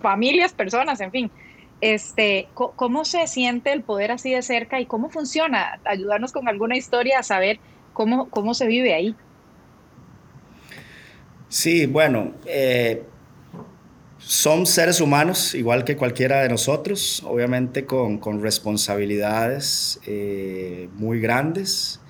familias, 0.00 0.54
personas, 0.54 1.00
en 1.00 1.12
fin. 1.12 1.30
Este, 1.82 2.48
¿Cómo 2.54 3.04
se 3.04 3.26
siente 3.26 3.72
el 3.72 3.82
poder 3.82 4.12
así 4.12 4.32
de 4.32 4.42
cerca 4.42 4.80
y 4.80 4.86
cómo 4.86 5.10
funciona? 5.10 5.80
Ayudarnos 5.84 6.32
con 6.32 6.48
alguna 6.48 6.76
historia 6.76 7.18
a 7.18 7.22
saber 7.24 7.58
cómo, 7.92 8.30
cómo 8.30 8.54
se 8.54 8.68
vive 8.68 8.94
ahí. 8.94 9.16
Sí, 11.48 11.86
bueno, 11.86 12.34
eh, 12.46 13.02
son 14.18 14.64
seres 14.64 15.00
humanos, 15.00 15.56
igual 15.56 15.84
que 15.84 15.96
cualquiera 15.96 16.42
de 16.42 16.48
nosotros, 16.48 17.20
obviamente 17.26 17.84
con, 17.84 18.40
responsabilidades 18.40 20.00
eh, 20.06 20.88
muy 20.94 21.20
grandes 21.20 22.00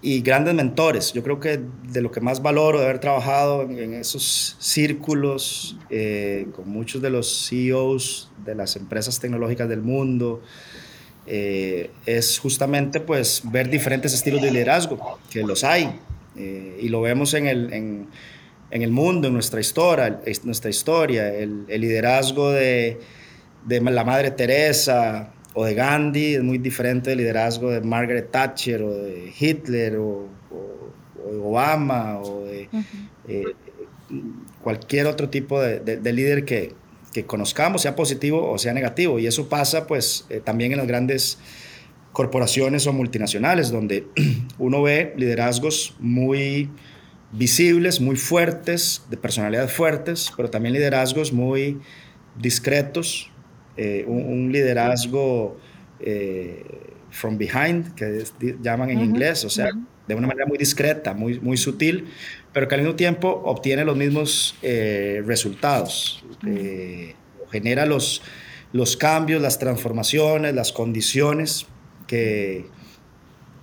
y 0.00 0.20
grandes 0.20 0.54
mentores. 0.54 1.12
Yo 1.12 1.22
creo 1.22 1.40
que 1.40 1.60
de 1.92 2.00
lo 2.00 2.10
que 2.10 2.20
más 2.20 2.42
valoro 2.42 2.78
de 2.78 2.84
haber 2.84 3.00
trabajado 3.00 3.62
en, 3.62 3.94
esos 3.94 4.56
círculos 4.58 5.76
eh, 5.90 6.46
con 6.54 6.68
muchos 6.68 7.02
de 7.02 7.10
los 7.10 7.48
CEOs 7.48 8.30
de 8.44 8.54
las 8.54 8.76
empresas 8.76 9.18
tecnológicas 9.18 9.68
del 9.68 9.82
mundo, 9.82 10.42
eh, 11.26 11.90
es 12.06 12.38
justamente 12.38 13.00
pues 13.00 13.42
ver 13.44 13.68
diferentes 13.68 14.14
estilos 14.14 14.40
de 14.40 14.50
liderazgo, 14.50 15.18
que 15.30 15.42
los 15.42 15.64
hay, 15.64 16.00
y 16.36 16.88
lo 16.88 17.00
vemos 17.00 17.34
en 17.34 17.48
el 17.48 18.06
en 18.70 18.82
el 18.82 18.90
mundo, 18.90 19.28
en 19.28 19.34
nuestra 19.34 19.60
historia, 19.60 20.20
nuestra 20.44 20.70
historia 20.70 21.34
el, 21.34 21.66
liderazgo 21.66 22.50
de, 22.50 23.00
de, 23.64 23.80
la 23.80 24.04
Madre 24.04 24.30
Teresa 24.30 25.32
o 25.60 25.64
de 25.64 25.74
Gandhi 25.74 26.36
es 26.36 26.42
muy 26.44 26.58
diferente 26.58 27.10
del 27.10 27.18
liderazgo 27.18 27.70
de 27.72 27.80
Margaret 27.80 28.30
Thatcher 28.30 28.80
o 28.80 28.94
de 28.94 29.32
Hitler 29.36 29.96
o, 29.96 30.28
de 31.32 31.36
Obama 31.36 32.20
o 32.20 32.44
de 32.44 32.68
eh, 33.26 33.44
cualquier 34.62 35.06
otro 35.06 35.28
tipo 35.30 35.60
de, 35.60 35.80
de, 35.80 36.12
líder 36.12 36.44
que, 36.44 36.74
que, 37.12 37.26
conozcamos, 37.26 37.82
sea 37.82 37.96
positivo 37.96 38.48
o 38.48 38.56
sea 38.56 38.72
negativo. 38.72 39.18
Y 39.18 39.26
eso 39.26 39.48
pasa 39.48 39.88
pues 39.88 40.26
eh, 40.30 40.38
también 40.38 40.70
en 40.70 40.78
las 40.78 40.86
grandes 40.86 41.40
corporaciones 42.12 42.86
o 42.86 42.92
multinacionales, 42.92 43.72
donde 43.72 44.06
uno 44.58 44.80
ve 44.82 45.12
liderazgos 45.16 45.96
muy 45.98 46.70
visibles, 47.32 48.00
muy 48.00 48.14
fuertes, 48.14 49.02
de 49.10 49.16
personalidades 49.16 49.72
fuertes, 49.72 50.32
pero 50.36 50.50
también 50.50 50.74
liderazgos 50.74 51.32
muy 51.32 51.80
discretos, 52.40 53.32
eh, 53.78 54.04
un, 54.06 54.50
liderazgo 54.50 55.56
eh, 56.00 56.64
from 57.10 57.38
behind, 57.38 57.94
que 57.94 58.24
llaman 58.60 58.90
en 58.90 59.00
inglés, 59.00 59.44
o 59.44 59.50
sea, 59.50 59.70
de 60.08 60.14
una 60.16 60.26
manera 60.26 60.46
muy 60.46 60.58
discreta, 60.58 61.14
muy, 61.14 61.38
muy 61.38 61.56
sutil, 61.56 62.08
pero 62.52 62.66
que 62.66 62.74
al 62.74 62.80
mismo 62.80 62.96
tiempo 62.96 63.28
obtiene 63.44 63.84
los 63.84 63.96
mismos 63.96 64.56
eh, 64.62 65.22
resultados, 65.24 66.24
genera 67.52 67.86
los, 67.86 68.20
los 68.72 68.96
cambios, 68.96 69.40
las 69.40 69.60
transformaciones, 69.60 70.54
las 70.54 70.72
condiciones 70.72 71.66
que, 72.08 72.66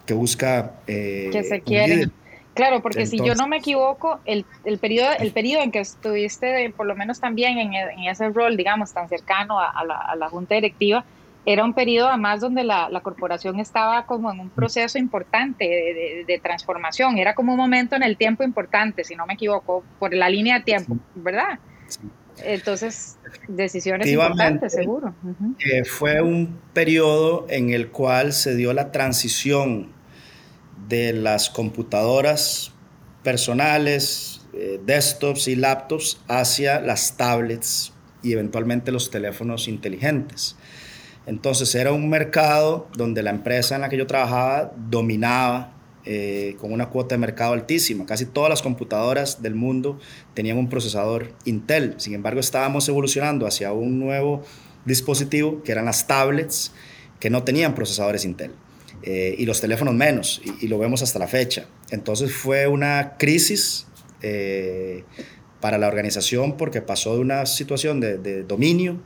que 0.06 0.14
busca... 0.14 0.80
que 0.86 1.44
se 1.48 1.62
quieren. 1.62 2.12
Claro, 2.56 2.82
porque 2.82 3.06
si 3.06 3.20
yo 3.22 3.36
no 3.36 3.48
me 3.48 3.58
equivoco, 3.58 4.22
el, 4.24 4.46
el, 4.64 4.78
periodo, 4.78 5.10
el 5.20 5.32
periodo 5.32 5.62
en 5.62 5.72
que 5.72 5.80
estuviste, 5.80 6.74
por 6.76 6.86
lo 6.86 6.96
menos 6.96 7.20
también 7.20 7.58
en, 7.58 7.74
en 7.74 8.06
ese 8.06 8.30
rol, 8.30 8.56
digamos, 8.56 8.94
tan 8.94 9.10
cercano 9.10 9.60
a, 9.60 9.84
la, 9.84 9.98
a, 9.98 10.16
la, 10.16 10.30
junta 10.30 10.56
directiva, 10.56 11.04
era 11.46 11.66
un 11.66 11.74
periodo 11.74 12.08
además 12.08 12.40
donde 12.40 12.64
la, 12.64 12.88
la 12.90 13.02
corporación 13.02 13.60
estaba 13.60 14.06
como 14.06 14.32
en 14.32 14.40
un 14.40 14.50
proceso 14.50 14.98
importante 14.98 15.66
de, 15.66 16.24
de, 16.26 16.40
transformación, 16.40 17.18
era 17.18 17.36
como 17.36 17.52
un 17.52 17.58
momento 17.58 17.98
en 17.98 18.04
el 18.04 18.16
tiempo 18.16 18.42
importante, 18.42 19.04
si 19.04 19.18
no 19.18 19.26
me 19.26 19.34
equivoco, 19.34 19.84
por 20.00 20.14
la 20.14 20.30
línea 20.30 20.60
de 20.60 20.64
tiempo, 20.64 20.98
¿verdad? 21.14 21.60
Entonces, 22.42 23.18
decisiones 23.50 24.08
importantes, 24.08 24.74
seguro. 24.74 25.14
Eh, 25.60 25.84
fue 25.84 26.22
un 26.22 26.58
periodo 26.74 27.48
en 27.50 27.72
el 27.72 27.90
cual 27.90 28.32
se 28.32 28.56
dio 28.56 28.72
la 28.72 28.94
transición 28.94 29.95
de 30.88 31.14
las 31.14 31.50
computadoras 31.50 32.72
personales, 33.24 34.42
eh, 34.54 34.80
desktops 34.86 35.48
y 35.48 35.56
laptops 35.56 36.20
hacia 36.28 36.80
las 36.80 37.18
tablets 37.18 37.94
y 38.22 38.34
eventualmente 38.34 38.92
los 38.92 39.10
teléfonos 39.10 39.68
inteligentes. 39.68 40.56
Entonces 41.26 41.74
era 41.74 41.92
un 41.92 42.10
mercado 42.10 42.88
donde 42.96 43.24
la 43.24 43.32
empresa 43.32 43.76
en 43.76 43.82
la 43.82 43.90
que 43.90 43.98
yo 43.98 44.06
trabajaba 44.06 44.72
dominaba 44.90 45.74
eh, 46.06 46.56
con 46.60 46.72
una 46.72 46.90
cuota 46.90 47.16
de 47.16 47.20
mercado 47.20 47.54
altísima. 47.54 48.06
Casi 48.06 48.28
todas 48.28 48.50
las 48.52 48.62
computadoras 48.62 49.42
del 49.42 49.56
mundo 49.56 50.00
tenían 50.36 50.58
un 50.58 50.70
procesador 50.70 51.34
Intel. 51.46 51.96
Sin 51.98 52.14
embargo, 52.14 52.40
estábamos 52.40 52.88
evolucionando 52.88 53.48
hacia 53.48 53.74
un 53.74 54.00
nuevo 54.00 54.44
dispositivo 54.86 55.64
que 55.64 55.72
eran 55.72 55.86
las 55.86 56.06
tablets 56.06 56.74
que 57.20 57.32
no 57.32 57.44
tenían 57.44 57.74
procesadores 57.74 58.24
Intel. 58.24 58.52
Eh, 59.08 59.36
y 59.38 59.46
los 59.46 59.62
teléfonos 59.62 59.94
menos, 59.94 60.42
y, 60.60 60.68
lo 60.68 60.80
vemos 60.80 61.04
hasta 61.04 61.20
la 61.20 61.28
fecha. 61.28 61.68
Entonces 61.92 62.34
fue 62.34 62.66
una 62.66 63.18
crisis 63.20 63.86
eh, 64.24 65.04
para 65.62 65.78
la 65.78 65.88
organización 65.88 66.58
porque 66.58 66.82
pasó 66.82 67.14
de 67.14 67.20
una 67.20 67.46
situación 67.46 68.00
de, 68.00 68.44
dominio 68.44 69.00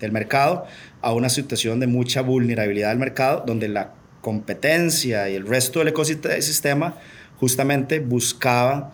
del 0.00 0.10
mercado 0.10 0.64
a 1.00 1.12
una 1.12 1.28
situación 1.28 1.78
de 1.78 1.86
mucha 1.86 2.20
vulnerabilidad 2.20 2.88
del 2.88 2.98
mercado, 2.98 3.44
donde 3.46 3.68
la 3.68 3.94
competencia 4.22 5.30
y 5.30 5.36
el 5.36 5.46
resto 5.46 5.78
del 5.78 5.88
ecosistema 5.88 6.98
justamente 7.38 8.00
buscaba 8.00 8.92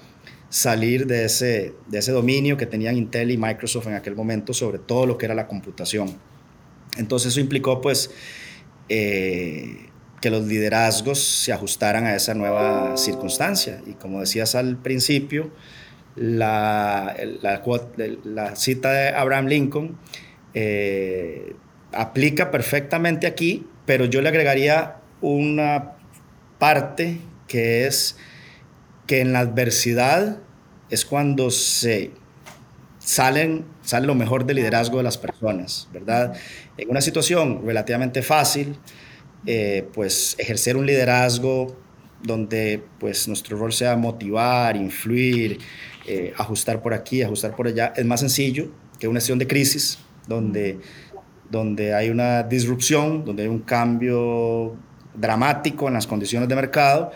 salir 0.51 1.07
de 1.07 1.25
ese, 1.25 1.73
de 1.87 1.99
ese 2.01 2.13
dominio 2.13 2.59
que 2.59 2.67
tenían 2.67 2.99
Intel 2.99 3.31
y 3.31 3.39
Microsoft 3.39 3.87
en 3.87 3.95
aquel 3.95 4.15
momento 4.15 4.53
sobre 4.53 4.79
todo 4.79 5.07
lo 5.07 5.17
que 5.17 5.25
era 5.25 5.35
la 5.35 5.47
computación. 5.47 6.19
Entonces 6.99 7.33
eso 7.33 7.41
implicó 7.41 7.81
pues 7.81 8.11
eh, 8.91 9.90
que 10.21 10.31
los 10.31 10.45
liderazgos 10.45 11.23
se 11.23 11.53
ajustaran 11.53 12.05
a 12.05 12.15
esa 12.15 12.35
nueva 12.35 12.97
circunstancia. 12.97 13.81
Y 13.87 13.95
como 13.95 14.21
decías 14.21 14.55
al 14.55 14.77
principio, 14.77 15.51
la, 16.17 17.17
la, 17.43 18.57
cita 18.57 18.93
de 18.93 19.09
Abraham 19.11 19.47
Lincoln 19.47 19.99
eh, 20.55 21.55
aplica 21.93 22.51
perfectamente 22.51 23.27
aquí, 23.27 23.67
pero 23.87 24.05
yo 24.05 24.21
le 24.21 24.29
agregaría 24.29 24.97
una 25.21 25.93
parte 26.59 27.21
que 27.49 27.87
es 27.87 28.17
que 29.07 29.21
en 29.21 29.33
la 29.33 29.41
adversidad 29.41 30.39
es 30.91 31.05
cuando 31.05 31.51
se 31.51 32.11
salen, 32.99 33.65
sale 33.83 34.07
lo 34.07 34.15
mejor 34.15 34.45
del 34.45 34.57
liderazgo 34.57 34.99
de 34.99 35.03
las 35.03 35.19
personas, 35.19 35.89
¿verdad? 35.93 36.35
En 36.77 36.91
una 36.91 37.01
situación 37.01 37.63
relativamente 37.65 38.23
fácil, 38.23 38.77
eh, 39.47 39.89
pues 39.95 40.37
ejercer 40.39 40.77
un 40.77 40.87
liderazgo 40.87 41.77
donde 42.23 42.83
pues 42.99 43.27
nuestro 43.29 43.57
rol 43.57 43.73
sea 43.73 43.97
motivar, 43.97 44.77
influir, 44.77 45.59
eh, 46.07 46.33
ajustar 46.37 46.83
por 46.83 46.93
aquí, 46.93 47.23
ajustar 47.23 47.57
por 47.57 47.67
allá, 47.67 47.93
es 47.97 48.05
más 48.05 48.21
sencillo 48.21 48.71
que 48.99 49.09
una 49.09 49.21
situación 49.21 49.39
de 49.39 49.47
crisis 49.47 49.99
donde, 50.27 50.79
donde 51.51 51.95
hay 51.95 52.11
una 52.11 52.43
disrupción, 52.43 53.25
donde 53.25 53.45
hay 53.45 53.49
un 53.49 53.61
cambio 53.61 54.77
dramático 55.15 55.89
en 55.89 55.95
las 55.95 56.07
condiciones 56.07 56.49
de 56.49 56.55
mercado 56.55 57.11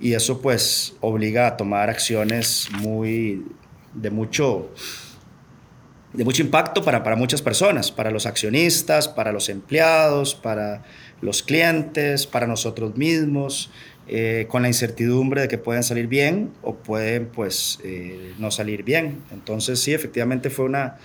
y 0.00 0.14
eso 0.14 0.40
pues 0.40 0.94
obliga 1.00 1.46
a 1.46 1.56
tomar 1.56 1.88
acciones 1.88 2.68
muy 2.80 3.44
de 3.94 4.10
mucho 4.10 4.70
de 6.12 6.24
mucho 6.24 6.42
impacto 6.42 6.82
para, 6.82 7.02
para 7.02 7.16
muchas 7.16 7.42
personas, 7.42 7.92
para 7.92 8.10
los 8.10 8.24
accionistas, 8.24 9.08
para 9.08 9.30
los 9.30 9.48
empleados, 9.48 10.34
para 10.34 10.82
los 11.20 11.42
clientes, 11.42 12.26
para 12.26 12.46
nosotros 12.46 12.96
mismos, 12.96 13.70
eh, 14.10 14.46
con 14.48 14.62
la 14.62 14.68
incertidumbre 14.68 15.42
de 15.42 15.48
que 15.48 15.58
pueden 15.58 15.82
salir 15.82 16.06
bien 16.06 16.50
o 16.62 16.76
pueden 16.76 17.26
pues 17.26 17.78
eh, 17.84 18.32
no 18.38 18.50
salir 18.50 18.82
bien. 18.82 19.22
Entonces 19.32 19.80
sí, 19.80 19.92
efectivamente 19.92 20.48
fue 20.48 20.64
una, 20.64 20.96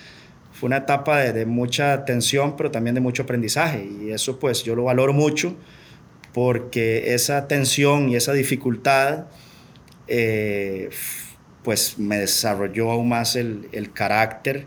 fue 0.53 0.67
una 0.67 0.77
etapa 0.77 1.19
de, 1.19 1.45
mucha 1.45 2.05
tensión, 2.05 2.55
pero 2.55 2.71
también 2.71 2.95
de 2.95 3.01
mucho 3.01 3.23
aprendizaje 3.23 3.85
y 3.85 4.11
eso 4.11 4.39
pues 4.39 4.63
yo 4.63 4.75
lo 4.75 4.85
valoro 4.85 5.11
mucho 5.11 5.55
porque 6.33 7.13
esa 7.13 7.47
tensión 7.47 8.09
y 8.09 8.15
esa 8.15 8.31
dificultad 8.31 9.25
eh, 10.07 10.89
pues 11.63 11.99
me 11.99 12.19
desarrolló 12.19 12.89
aún 12.91 13.09
más 13.09 13.35
el, 13.35 13.67
el 13.73 13.91
carácter, 13.91 14.65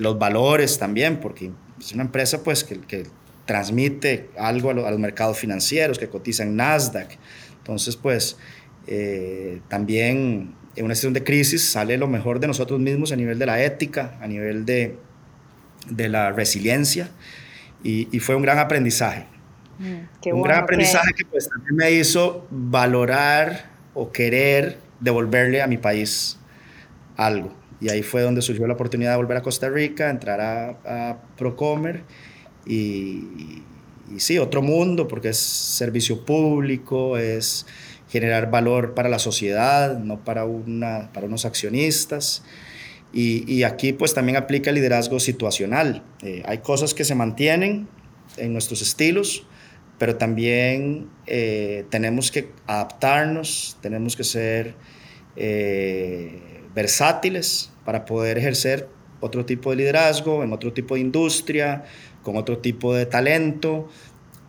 los 0.00 0.18
valores 0.18 0.78
también, 0.78 1.20
porque 1.20 1.52
es 1.78 1.92
una 1.92 2.02
empresa 2.02 2.42
pues 2.42 2.64
que, 2.64 2.80
que 2.80 3.04
transmite 3.48 4.28
algo 4.36 4.68
a, 4.70 4.74
los 4.74 4.98
mercados 4.98 5.38
financieros 5.38 5.98
que 5.98 6.06
cotizan 6.06 6.54
Nasdaq. 6.54 7.16
Entonces, 7.56 7.96
pues 7.96 8.36
eh, 8.86 9.62
también 9.68 10.54
en 10.76 10.84
una 10.84 10.94
situación 10.94 11.14
de 11.14 11.24
crisis 11.24 11.66
sale 11.66 11.96
lo 11.96 12.08
mejor 12.08 12.40
de 12.40 12.46
nosotros 12.46 12.78
mismos 12.78 13.10
a 13.10 13.16
nivel 13.16 13.38
de 13.38 13.46
la 13.46 13.64
ética, 13.64 14.18
a 14.20 14.26
nivel 14.26 14.66
de, 14.66 14.96
de 15.88 16.08
la 16.10 16.30
resiliencia 16.30 17.08
y, 17.82 18.20
fue 18.20 18.34
un 18.34 18.42
gran 18.42 18.58
aprendizaje. 18.58 19.24
Mm, 19.78 20.34
un 20.34 20.42
gran 20.42 20.64
aprendizaje 20.64 21.14
que, 21.14 21.24
pues, 21.24 21.48
también 21.48 21.74
me 21.74 21.90
hizo 21.90 22.46
valorar 22.50 23.70
o 23.94 24.12
querer 24.12 24.76
devolverle 25.00 25.62
a 25.62 25.66
mi 25.66 25.78
país 25.78 26.38
algo. 27.16 27.54
Y 27.80 27.88
ahí 27.88 28.02
fue 28.02 28.20
donde 28.20 28.42
surgió 28.42 28.66
la 28.66 28.74
oportunidad 28.74 29.12
de 29.12 29.16
volver 29.16 29.38
a 29.38 29.42
Costa 29.42 29.70
Rica, 29.70 30.10
entrar 30.10 30.38
a, 30.38 30.68
a 30.84 31.16
Procomer 31.38 32.02
y, 32.66 33.62
sí, 34.16 34.38
otro 34.38 34.62
mundo, 34.62 35.08
porque 35.08 35.30
es 35.30 35.38
servicio 35.38 36.24
público, 36.24 37.18
es 37.18 37.66
generar 38.08 38.50
valor 38.50 38.94
para 38.94 39.08
la 39.08 39.18
sociedad, 39.18 39.98
no 39.98 40.24
para, 40.24 40.44
una, 40.44 41.10
para 41.12 41.26
unos 41.26 41.44
accionistas. 41.44 42.42
Y, 43.12 43.62
aquí 43.62 43.92
pues 43.92 44.12
también 44.12 44.36
aplica 44.36 44.70
el 44.70 44.76
liderazgo 44.76 45.18
situacional. 45.18 46.02
Eh, 46.22 46.42
hay 46.46 46.58
cosas 46.58 46.92
que 46.92 47.04
se 47.04 47.14
mantienen 47.14 47.88
en 48.36 48.52
nuestros 48.52 48.82
estilos, 48.82 49.46
pero 49.98 50.16
también 50.16 51.08
eh, 51.26 51.84
tenemos 51.90 52.30
que 52.30 52.50
adaptarnos, 52.66 53.78
tenemos 53.80 54.14
que 54.14 54.24
ser 54.24 54.74
eh, 55.36 56.38
versátiles 56.74 57.70
para 57.84 58.04
poder 58.04 58.38
ejercer 58.38 58.88
otro 59.20 59.44
tipo 59.44 59.70
de 59.70 59.76
liderazgo 59.76 60.44
en 60.44 60.52
otro 60.52 60.72
tipo 60.72 60.94
de 60.94 61.00
industria, 61.00 61.84
con 62.22 62.36
otro 62.36 62.58
tipo 62.58 62.94
de 62.94 63.06
talento, 63.06 63.88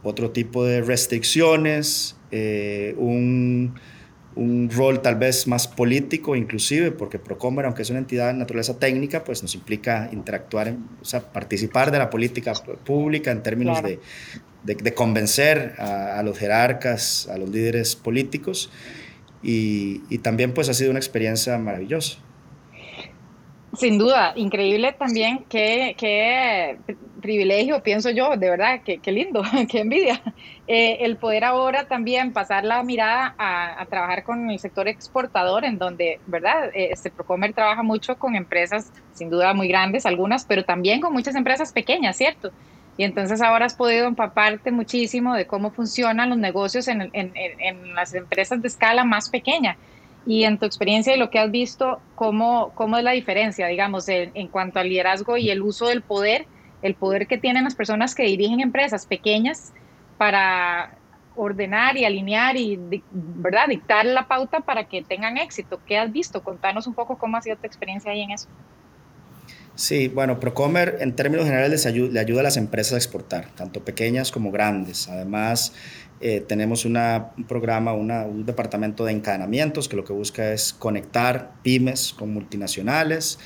otro 0.03 0.32
tipo 0.32 0.63
de 0.63 0.82
restricciones, 0.82 2.15
eh, 2.32 2.95
un, 2.97 3.75
un, 4.36 4.69
rol 4.69 5.01
tal 5.01 5.15
vez 5.15 5.47
más 5.47 5.67
político 5.67 6.36
inclusive, 6.36 6.91
porque 6.91 7.19
Procomer, 7.19 7.65
aunque 7.65 7.82
es 7.82 7.89
una 7.89 7.99
entidad 7.99 8.27
de 8.27 8.34
naturaleza 8.34 8.79
técnica, 8.79 9.23
pues 9.23 9.41
nos 9.41 9.55
implica 9.55 10.10
interactuar, 10.12 10.75
o 11.01 11.05
sea, 11.05 11.32
participar 11.32 11.91
de 11.91 11.97
la 11.99 12.10
política 12.10 12.53
pública 12.86 13.32
en 13.32 13.43
términos 13.43 13.82
de, 13.84 13.99
de, 14.63 14.93
convencer 14.93 15.75
a, 15.77 16.19
a, 16.19 16.23
los 16.23 16.38
jerarcas, 16.38 17.27
a 17.27 17.38
los 17.38 17.49
líderes 17.49 17.95
políticos, 17.95 18.69
y, 19.41 20.01
y 20.10 20.19
también 20.19 20.53
pues 20.53 20.69
ha 20.69 20.73
sido 20.73 20.91
una 20.91 20.99
experiencia 20.99 21.58
maravillosa. 21.58 22.19
Sin 23.77 23.97
duda, 23.97 24.34
increíble 24.36 24.93
también 24.97 25.45
que, 25.47 25.95
que 25.97 26.77
privilegio, 27.19 27.82
pienso 27.82 28.10
yo, 28.10 28.36
de 28.36 28.49
verdad, 28.49 28.82
qué, 28.84 29.12
lindo, 29.12 29.43
qué 29.69 29.82
envidia, 29.82 30.21
eh, 30.67 30.97
el 31.01 31.17
poder 31.17 31.43
ahora 31.43 31.88
también 31.88 32.34
pasar 32.34 32.63
la 32.63 32.84
mirada 32.84 33.36
a, 33.38 33.86
trabajar 33.89 34.23
con 34.23 34.49
el 34.49 34.60
sector 34.60 34.88
exportador, 34.88 35.65
en 35.65 35.77
donde, 35.77 36.19
¿verdad? 36.27 36.69
Eh, 36.73 36.89
este 36.91 37.10
Procomer 37.10 37.53
trabaja 37.53 37.84
mucho 37.84 38.17
con 38.17 38.36
empresas, 38.36 38.91
sin 39.13 39.29
duda 39.29 39.53
muy 39.53 39.67
grandes, 39.67 40.05
algunas, 40.05 40.45
pero 40.45 40.63
también 40.63 41.01
con 41.01 41.13
muchas 41.13 41.36
empresas 41.36 41.71
pequeñas, 41.71 42.17
¿cierto? 42.17 42.51
Y 42.97 43.03
entonces 43.03 43.41
ahora 43.41 43.65
has 43.65 43.75
podido 43.75 44.08
empaparte 44.08 44.71
muchísimo 44.71 45.34
de 45.34 45.47
cómo 45.47 45.71
funcionan 45.71 46.29
los 46.29 46.38
negocios 46.38 46.88
en, 46.89 47.10
en 47.13 47.95
las 47.95 48.13
empresas 48.13 48.62
de 48.62 48.67
escala 48.67 49.05
más 49.05 49.29
pequeña 49.29 49.77
y 50.25 50.43
en 50.43 50.58
tu 50.58 50.65
experiencia 50.65 51.15
y 51.15 51.19
lo 51.19 51.29
que 51.29 51.39
has 51.39 51.49
visto, 51.49 51.99
¿cómo, 52.15 52.71
cómo 52.75 52.97
es 52.97 53.03
la 53.03 53.12
diferencia, 53.12 53.67
digamos, 53.67 54.08
en, 54.10 54.47
cuanto 54.49 54.79
al 54.79 54.89
liderazgo 54.89 55.38
y 55.38 55.49
el 55.49 55.62
uso 55.62 55.88
del 55.88 56.01
poder, 56.01 56.45
el 56.82 56.96
poder 56.96 57.28
que 57.28 57.38
tienen 57.38 57.63
las 57.63 57.76
personas 57.76 58.15
que 58.15 58.24
dirigen 58.24 58.60
empresas 58.60 59.06
pequeñas 59.06 59.74
para 60.18 60.96
ordenar 61.36 61.98
y 61.98 62.06
alinear 62.06 62.58
y, 62.58 62.80
¿verdad?, 63.12 63.68
dictar 63.70 64.06
la 64.06 64.28
pauta 64.28 64.60
para 64.60 64.86
que 64.86 65.02
tengan 65.02 65.38
éxito. 65.38 65.80
¿Qué 65.86 65.98
has 65.98 66.12
visto? 66.12 66.44
Contanos 66.44 66.86
un 66.88 66.94
poco 66.94 67.18
cómo 67.18 67.38
ha 67.38 67.42
sido 67.42 67.56
tu 67.56 67.65
experiencia 67.65 68.12
ahí 68.12 68.22
en 68.22 68.32
eso. 68.32 68.48
Sí, 69.76 70.10
bueno, 70.10 70.42
Procomer 70.42 70.98
en 71.00 71.15
términos 71.15 71.46
generales 71.46 71.86
le 71.86 72.20
ayuda 72.20 72.42
a 72.42 72.44
las 72.44 72.58
empresas 72.58 72.94
a 72.94 72.98
exportar, 72.98 73.48
tanto 73.56 73.86
pequeñas 73.86 74.30
como 74.30 74.52
grandes. 74.52 75.08
Además, 75.08 75.74
eh, 76.20 76.42
tenemos 76.46 76.84
un 76.84 76.98
programa, 77.48 77.94
un 77.94 78.46
departamento 78.46 79.06
de 79.06 79.13
encadenamientos 79.13 79.88
que 79.88 79.96
lo 79.96 80.04
que 80.04 80.12
busca 80.12 80.52
es 80.52 80.74
conectar 80.74 81.54
pymes 81.63 82.12
con 82.12 82.34
multinacionales. 82.34 83.39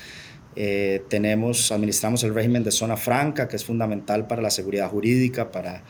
Eh, 0.56 1.02
tenemos, 1.08 1.72
administramos 1.72 2.22
el 2.24 2.34
régimen 2.34 2.62
de 2.62 2.70
zona 2.70 2.96
franca, 2.96 3.48
que 3.48 3.56
es 3.56 3.64
fundamental 3.64 4.26
para 4.26 4.42
la 4.42 4.50
seguridad 4.50 4.88
jurídica, 4.88 5.50
para 5.50 5.82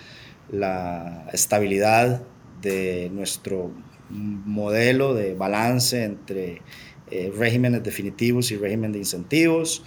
la 0.51 1.27
estabilidad 1.33 2.23
de 2.63 3.11
nuestro 3.13 3.73
modelo 4.11 5.15
de 5.15 5.35
balance 5.35 6.05
entre 6.05 6.63
eh, 7.11 7.33
regímenes 7.37 7.83
definitivos 7.83 8.51
y 8.51 8.57
régimen 8.57 8.93
de 8.93 8.99
incentivos. 8.99 9.83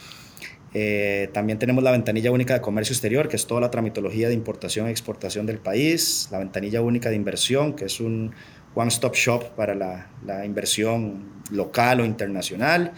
Eh, 0.74 1.30
también 1.34 1.58
tenemos 1.58 1.84
la 1.84 1.92
ventanilla 1.92 2.32
única 2.32 2.54
de 2.54 2.62
comercio 2.62 2.94
exterior, 2.94 3.28
que 3.28 3.36
es 3.36 3.48
toda 3.48 3.62
la 3.62 3.72
tramitología 3.72 4.28
de 4.28 4.34
importación 4.34 4.88
y 4.88 4.92
exportación 4.92 5.46
del 5.46 5.60
país, 5.60 6.28
la 6.32 6.40
ventanilla 6.40 6.82
única 6.82 7.10
de 7.10 7.16
inversión, 7.16 7.74
que 7.74 7.86
es 7.86 8.00
un 8.00 8.34
one-stop 8.76 9.16
shop 9.16 9.56
para 9.56 9.74
la, 9.74 10.12
la, 10.26 10.46
inversión 10.46 11.42
local 11.50 12.02
o 12.02 12.06
internacional, 12.06 12.94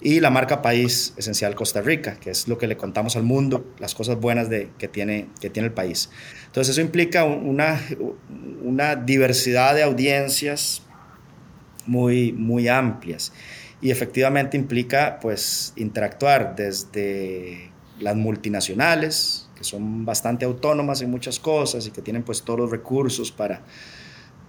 y 0.00 0.20
la 0.20 0.30
marca 0.30 0.62
país 0.62 1.12
esencial 1.16 1.54
Costa 1.54 1.80
Rica, 1.80 2.16
que 2.20 2.30
es 2.30 2.46
lo 2.46 2.56
que 2.56 2.66
le 2.66 2.76
contamos 2.76 3.16
al 3.16 3.24
mundo, 3.24 3.74
las 3.78 3.94
cosas 3.94 4.20
buenas 4.20 4.48
de, 4.48 4.70
que, 4.78 4.86
tiene, 4.86 5.28
que 5.40 5.50
tiene 5.50 5.68
el 5.68 5.74
país. 5.74 6.10
Entonces 6.46 6.72
eso 6.72 6.80
implica 6.80 7.24
una, 7.24 7.80
una 8.62 8.94
diversidad 8.94 9.74
de 9.74 9.82
audiencias 9.82 10.82
muy, 11.86 12.32
muy 12.32 12.68
amplias 12.68 13.32
y 13.80 13.90
efectivamente 13.90 14.56
implica 14.56 15.18
pues 15.20 15.72
interactuar 15.76 16.54
desde 16.54 17.70
las 17.98 18.14
multinacionales, 18.14 19.48
que 19.56 19.64
son 19.64 20.04
bastante 20.04 20.44
autónomas 20.44 21.02
en 21.02 21.10
muchas 21.10 21.40
cosas 21.40 21.86
y 21.86 21.90
que 21.90 22.02
tienen 22.02 22.22
pues 22.22 22.42
todos 22.42 22.60
los 22.60 22.70
recursos 22.70 23.32
para, 23.32 23.62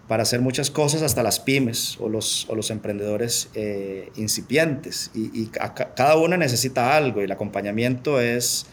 para 0.10 0.24
hacer 0.24 0.41
muchas 0.41 0.72
cosas, 0.72 1.04
hasta 1.04 1.22
las 1.22 1.39
pymes 1.39 1.95
o 2.00 2.10
los, 2.10 2.50
o 2.50 2.56
los 2.56 2.72
emprendedores 2.72 3.52
eh, 3.54 4.12
incipientes. 4.15 5.12
Y, 5.13 5.52
cada 5.52 6.17
una 6.17 6.36
necesita 6.36 6.98
algo 6.98 7.22
y 7.22 7.26
el 7.26 7.32
acompañamiento 7.32 8.19
es, 8.19 8.65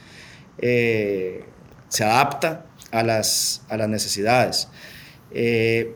eh, 0.56 1.44
se 1.90 2.04
adapta 2.04 2.64
a 2.90 3.02
las, 3.02 3.62
a 3.68 3.76
las 3.76 3.86
necesidades. 3.90 4.68
Eh, 5.30 5.94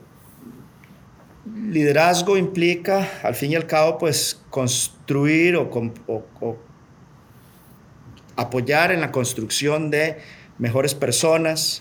liderazgo 1.70 2.36
implica, 2.36 3.08
al 3.22 3.34
fin 3.34 3.52
y 3.52 3.56
al 3.56 3.66
cabo, 3.66 3.96
pues 3.96 4.42
construir 4.50 5.56
o, 5.56 5.70
apoyar 8.36 8.92
en 8.92 9.00
la 9.00 9.10
construcción 9.10 9.90
de 9.90 10.18
mejores 10.58 10.94
personas, 10.94 11.80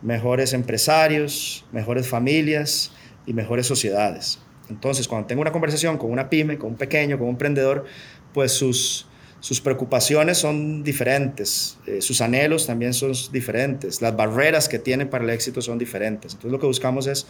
mejores 0.00 0.54
empresarios, 0.54 1.66
mejores 1.70 2.08
familias 2.08 2.93
y 3.26 3.32
mejores 3.32 3.66
sociedades. 3.66 4.38
Entonces, 4.70 5.08
cuando 5.08 5.26
tengo 5.26 5.42
una 5.42 5.52
conversación 5.52 5.98
con 5.98 6.10
una 6.10 6.30
pyme, 6.30 6.58
con 6.58 6.70
un 6.70 6.76
pequeño, 6.76 7.18
con 7.18 7.26
un 7.26 7.34
emprendedor, 7.34 7.84
pues 8.32 8.52
sus, 8.52 9.06
sus 9.40 9.60
preocupaciones 9.60 10.38
son 10.38 10.82
diferentes, 10.82 11.78
eh, 11.86 12.00
sus 12.00 12.20
anhelos 12.20 12.66
también 12.66 12.94
son 12.94 13.12
diferentes, 13.30 14.00
las 14.00 14.16
barreras 14.16 14.68
que 14.68 14.78
tienen 14.78 15.10
para 15.10 15.24
el 15.24 15.30
éxito 15.30 15.60
son 15.60 15.78
diferentes. 15.78 16.32
Entonces, 16.32 16.52
lo 16.52 16.58
que 16.58 16.66
buscamos 16.66 17.06
es 17.06 17.26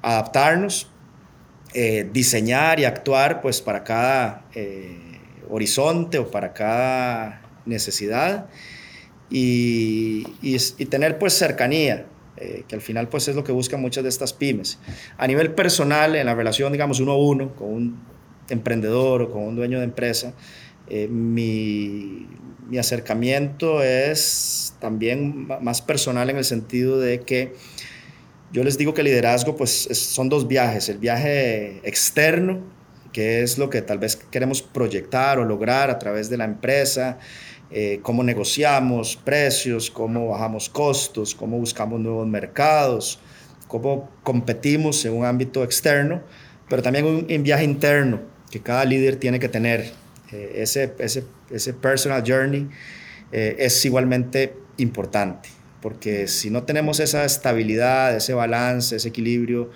adaptarnos 0.00 0.88
eh, 1.72 2.08
diseñar 2.12 2.80
y 2.80 2.84
actuar 2.84 3.40
pues 3.40 3.60
para 3.60 3.84
cada 3.84 4.44
eh, 4.56 5.20
horizonte 5.48 6.18
o 6.18 6.28
para 6.28 6.52
cada 6.52 7.42
necesidad 7.64 8.48
y, 9.30 10.24
tener 10.90 11.20
pues 11.20 11.34
cercanía, 11.34 12.06
eh, 12.40 12.64
que 12.66 12.74
al 12.74 12.80
final 12.80 13.08
pues 13.08 13.28
es 13.28 13.36
lo 13.36 13.44
que 13.44 13.52
buscan 13.52 13.80
muchas 13.80 14.02
de 14.02 14.08
estas 14.08 14.32
pymes. 14.32 14.78
A 15.18 15.26
nivel 15.26 15.52
personal, 15.54 16.16
en 16.16 16.26
la 16.26 16.34
relación 16.34 16.72
digamos 16.72 17.00
uno 17.00 17.12
a 17.12 17.16
uno 17.16 17.54
con 17.54 17.72
un 17.72 18.00
emprendedor 18.48 19.22
o 19.22 19.30
con 19.30 19.42
un 19.42 19.56
dueño 19.56 19.78
de 19.78 19.84
empresa, 19.84 20.34
mi, 21.08 22.26
mi 22.68 22.78
acercamiento 22.78 23.80
es 23.82 24.74
también 24.80 25.46
más 25.60 25.82
personal 25.82 26.30
en 26.30 26.36
el 26.36 26.44
sentido 26.44 26.98
de 26.98 27.20
que 27.20 27.54
yo 28.52 28.64
les 28.64 28.78
digo 28.78 28.94
que 28.94 29.02
liderazgo 29.02 29.56
pues 29.56 29.88
son 29.92 30.28
dos 30.28 30.48
viajes, 30.48 30.88
el 30.88 30.98
viaje 30.98 31.80
externo, 31.84 32.60
que 33.12 33.42
es 33.42 33.58
lo 33.58 33.70
que 33.70 33.82
tal 33.82 33.98
vez 33.98 34.16
queremos 34.16 34.62
proyectar 34.62 35.38
o 35.38 35.44
lograr 35.44 35.90
a 35.90 35.98
través 35.98 36.30
de 36.30 36.36
la 36.36 36.44
empresa, 36.44 37.18
eh, 37.70 38.00
cómo 38.02 38.22
negociamos 38.22 39.16
precios, 39.16 39.90
cómo 39.90 40.28
bajamos 40.28 40.68
costos, 40.68 41.34
cómo 41.34 41.58
buscamos 41.58 42.00
nuevos 42.00 42.26
mercados, 42.26 43.20
cómo 43.68 44.10
competimos 44.22 45.04
en 45.04 45.14
un 45.14 45.24
ámbito 45.24 45.62
externo, 45.62 46.22
pero 46.68 46.82
también 46.82 47.06
un, 47.06 47.42
viaje 47.42 47.64
interno 47.64 48.20
que 48.50 48.60
cada 48.60 48.84
líder 48.84 49.16
tiene 49.16 49.38
que 49.38 49.48
tener. 49.48 49.92
Eh, 50.32 50.62
ese, 50.62 50.94
ese, 50.98 51.24
ese, 51.50 51.74
personal 51.74 52.22
journey 52.26 52.68
eh, 53.32 53.56
es 53.58 53.84
igualmente 53.84 54.54
importante 54.76 55.48
porque 55.80 56.28
si 56.28 56.50
no 56.50 56.62
tenemos 56.64 57.00
esa 57.00 57.24
estabilidad, 57.24 58.14
ese 58.14 58.34
balance, 58.34 58.96
ese 58.96 59.08
equilibrio 59.08 59.70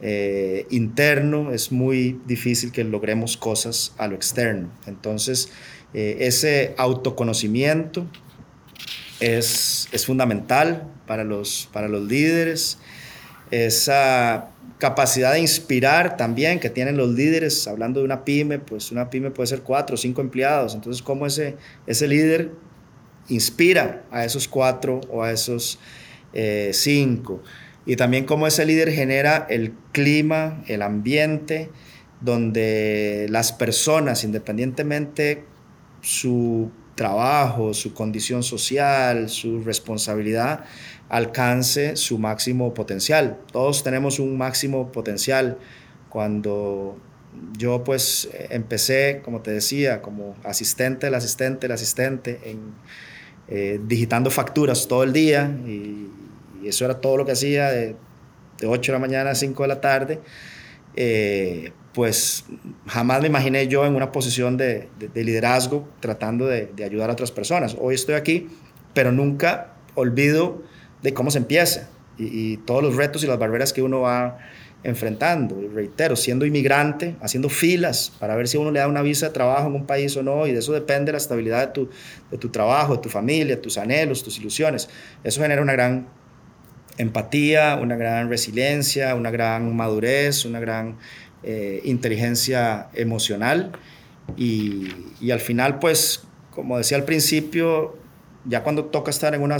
eh, 0.00 0.66
interno, 0.70 1.52
es 1.52 1.70
muy 1.70 2.20
difícil 2.26 2.72
que 2.72 2.84
logremos 2.84 3.36
cosas 3.36 3.94
a 3.98 4.08
lo 4.08 4.16
externo. 4.16 4.70
Entonces, 4.86 5.50
eh, 5.94 6.16
ese 6.20 6.74
autoconocimiento 6.76 8.06
es, 9.20 9.88
es 9.92 10.06
fundamental 10.06 10.88
para 11.06 11.24
los, 11.24 11.68
para 11.72 11.88
los 11.88 12.02
líderes, 12.02 12.78
esa 13.50 14.50
capacidad 14.78 15.32
de 15.32 15.40
inspirar 15.40 16.16
también 16.16 16.58
que 16.58 16.68
tienen 16.68 16.96
los 16.96 17.10
líderes, 17.10 17.66
hablando 17.68 18.00
de 18.00 18.06
una 18.06 18.24
pyme, 18.24 18.58
pues 18.58 18.90
una 18.90 19.08
pyme 19.08 19.30
puede 19.30 19.46
ser 19.46 19.62
cuatro 19.62 19.94
o 19.94 19.96
cinco 19.96 20.20
empleados, 20.20 20.74
entonces 20.74 21.02
cómo 21.02 21.26
ese, 21.26 21.56
ese 21.86 22.08
líder 22.08 22.50
inspira 23.28 24.02
a 24.10 24.24
esos 24.24 24.48
cuatro 24.48 25.00
o 25.10 25.22
a 25.22 25.30
esos 25.30 25.78
eh, 26.32 26.70
cinco. 26.72 27.42
Y 27.86 27.96
también 27.96 28.24
cómo 28.24 28.46
ese 28.46 28.64
líder 28.64 28.90
genera 28.90 29.46
el 29.48 29.72
clima, 29.92 30.62
el 30.66 30.82
ambiente, 30.82 31.70
donde 32.20 33.26
las 33.30 33.52
personas, 33.52 34.24
independientemente 34.24 35.44
su 36.04 36.70
trabajo, 36.94 37.74
su 37.74 37.94
condición 37.94 38.42
social, 38.42 39.28
su 39.28 39.62
responsabilidad, 39.62 40.64
alcance 41.08 41.96
su 41.96 42.18
máximo 42.18 42.74
potencial. 42.74 43.38
Todos 43.50 43.82
tenemos 43.82 44.18
un 44.18 44.36
máximo 44.36 44.92
potencial. 44.92 45.58
Cuando 46.10 46.96
yo 47.58 47.82
pues 47.82 48.28
empecé, 48.50 49.22
como 49.24 49.40
te 49.40 49.50
decía, 49.50 50.02
como 50.02 50.36
asistente, 50.44 51.08
el 51.08 51.14
asistente, 51.14 51.66
el 51.66 51.72
asistente 51.72 52.40
en 52.44 52.60
eh, 53.46 53.78
digitando 53.86 54.30
facturas 54.30 54.88
todo 54.88 55.02
el 55.02 55.12
día 55.12 55.54
y, 55.66 56.10
eso 56.64 56.86
era 56.86 56.98
todo 56.98 57.18
lo 57.18 57.26
que 57.26 57.32
hacía 57.32 57.68
de, 57.70 57.94
8 58.66 58.92
de 58.92 58.92
la 58.94 58.98
mañana 58.98 59.30
a 59.30 59.34
5 59.34 59.64
de 59.64 59.68
la 59.68 59.82
tarde. 59.82 60.20
Eh, 60.96 61.72
pues 61.94 62.44
jamás 62.86 63.22
me 63.22 63.28
imaginé 63.28 63.68
yo 63.68 63.86
en 63.86 63.94
una 63.94 64.10
posición 64.10 64.56
de, 64.56 64.88
liderazgo 65.14 65.88
tratando 66.00 66.46
de, 66.46 66.70
ayudar 66.84 67.08
a 67.08 67.12
otras 67.12 67.30
personas. 67.30 67.76
Hoy 67.80 67.94
estoy 67.94 68.16
aquí, 68.16 68.48
pero 68.92 69.12
nunca 69.12 69.74
olvido 69.94 70.62
de 71.02 71.14
cómo 71.14 71.30
se 71.30 71.38
empieza 71.38 71.88
y, 72.18 72.56
todos 72.58 72.82
los 72.82 72.96
retos 72.96 73.22
y 73.22 73.26
las 73.26 73.38
barreras 73.38 73.72
que 73.72 73.80
uno 73.80 74.00
va 74.00 74.38
enfrentando. 74.82 75.62
Y 75.62 75.68
reitero, 75.68 76.16
siendo 76.16 76.44
inmigrante, 76.44 77.14
haciendo 77.22 77.48
filas 77.48 78.12
para 78.18 78.34
ver 78.34 78.48
si 78.48 78.56
uno 78.56 78.72
le 78.72 78.80
da 78.80 78.88
una 78.88 79.02
visa 79.02 79.28
de 79.28 79.32
trabajo 79.32 79.68
en 79.68 79.74
un 79.74 79.86
país 79.86 80.16
o 80.16 80.22
no, 80.22 80.48
y 80.48 80.52
de 80.52 80.58
eso 80.58 80.72
depende 80.72 81.12
la 81.12 81.18
estabilidad 81.18 81.68
de 81.68 81.72
tu, 81.72 81.90
de 82.30 82.38
tu 82.38 82.48
trabajo, 82.48 82.96
de 82.96 83.02
tu 83.02 83.08
familia, 83.08 83.60
tus 83.62 83.78
anhelos, 83.78 84.24
tus 84.24 84.36
ilusiones. 84.38 84.88
Eso 85.22 85.40
genera 85.40 85.62
una 85.62 85.72
gran 85.72 86.08
empatía, 86.98 87.78
una 87.80 87.96
gran 87.96 88.28
resiliencia, 88.28 89.14
una 89.14 89.30
gran 89.30 89.74
madurez, 89.74 90.44
una 90.44 90.60
gran 90.60 90.96
eh, 91.44 91.80
inteligencia 91.84 92.88
emocional. 92.94 93.72
Y, 94.36 94.88
al 95.30 95.40
final, 95.40 95.78
pues, 95.78 96.24
como 96.50 96.78
decía 96.78 96.96
al 96.96 97.04
principio, 97.04 97.96
ya 98.44 98.62
cuando 98.62 98.86
toca 98.86 99.10
estar 99.10 99.34
en 99.34 99.42
una 99.42 99.58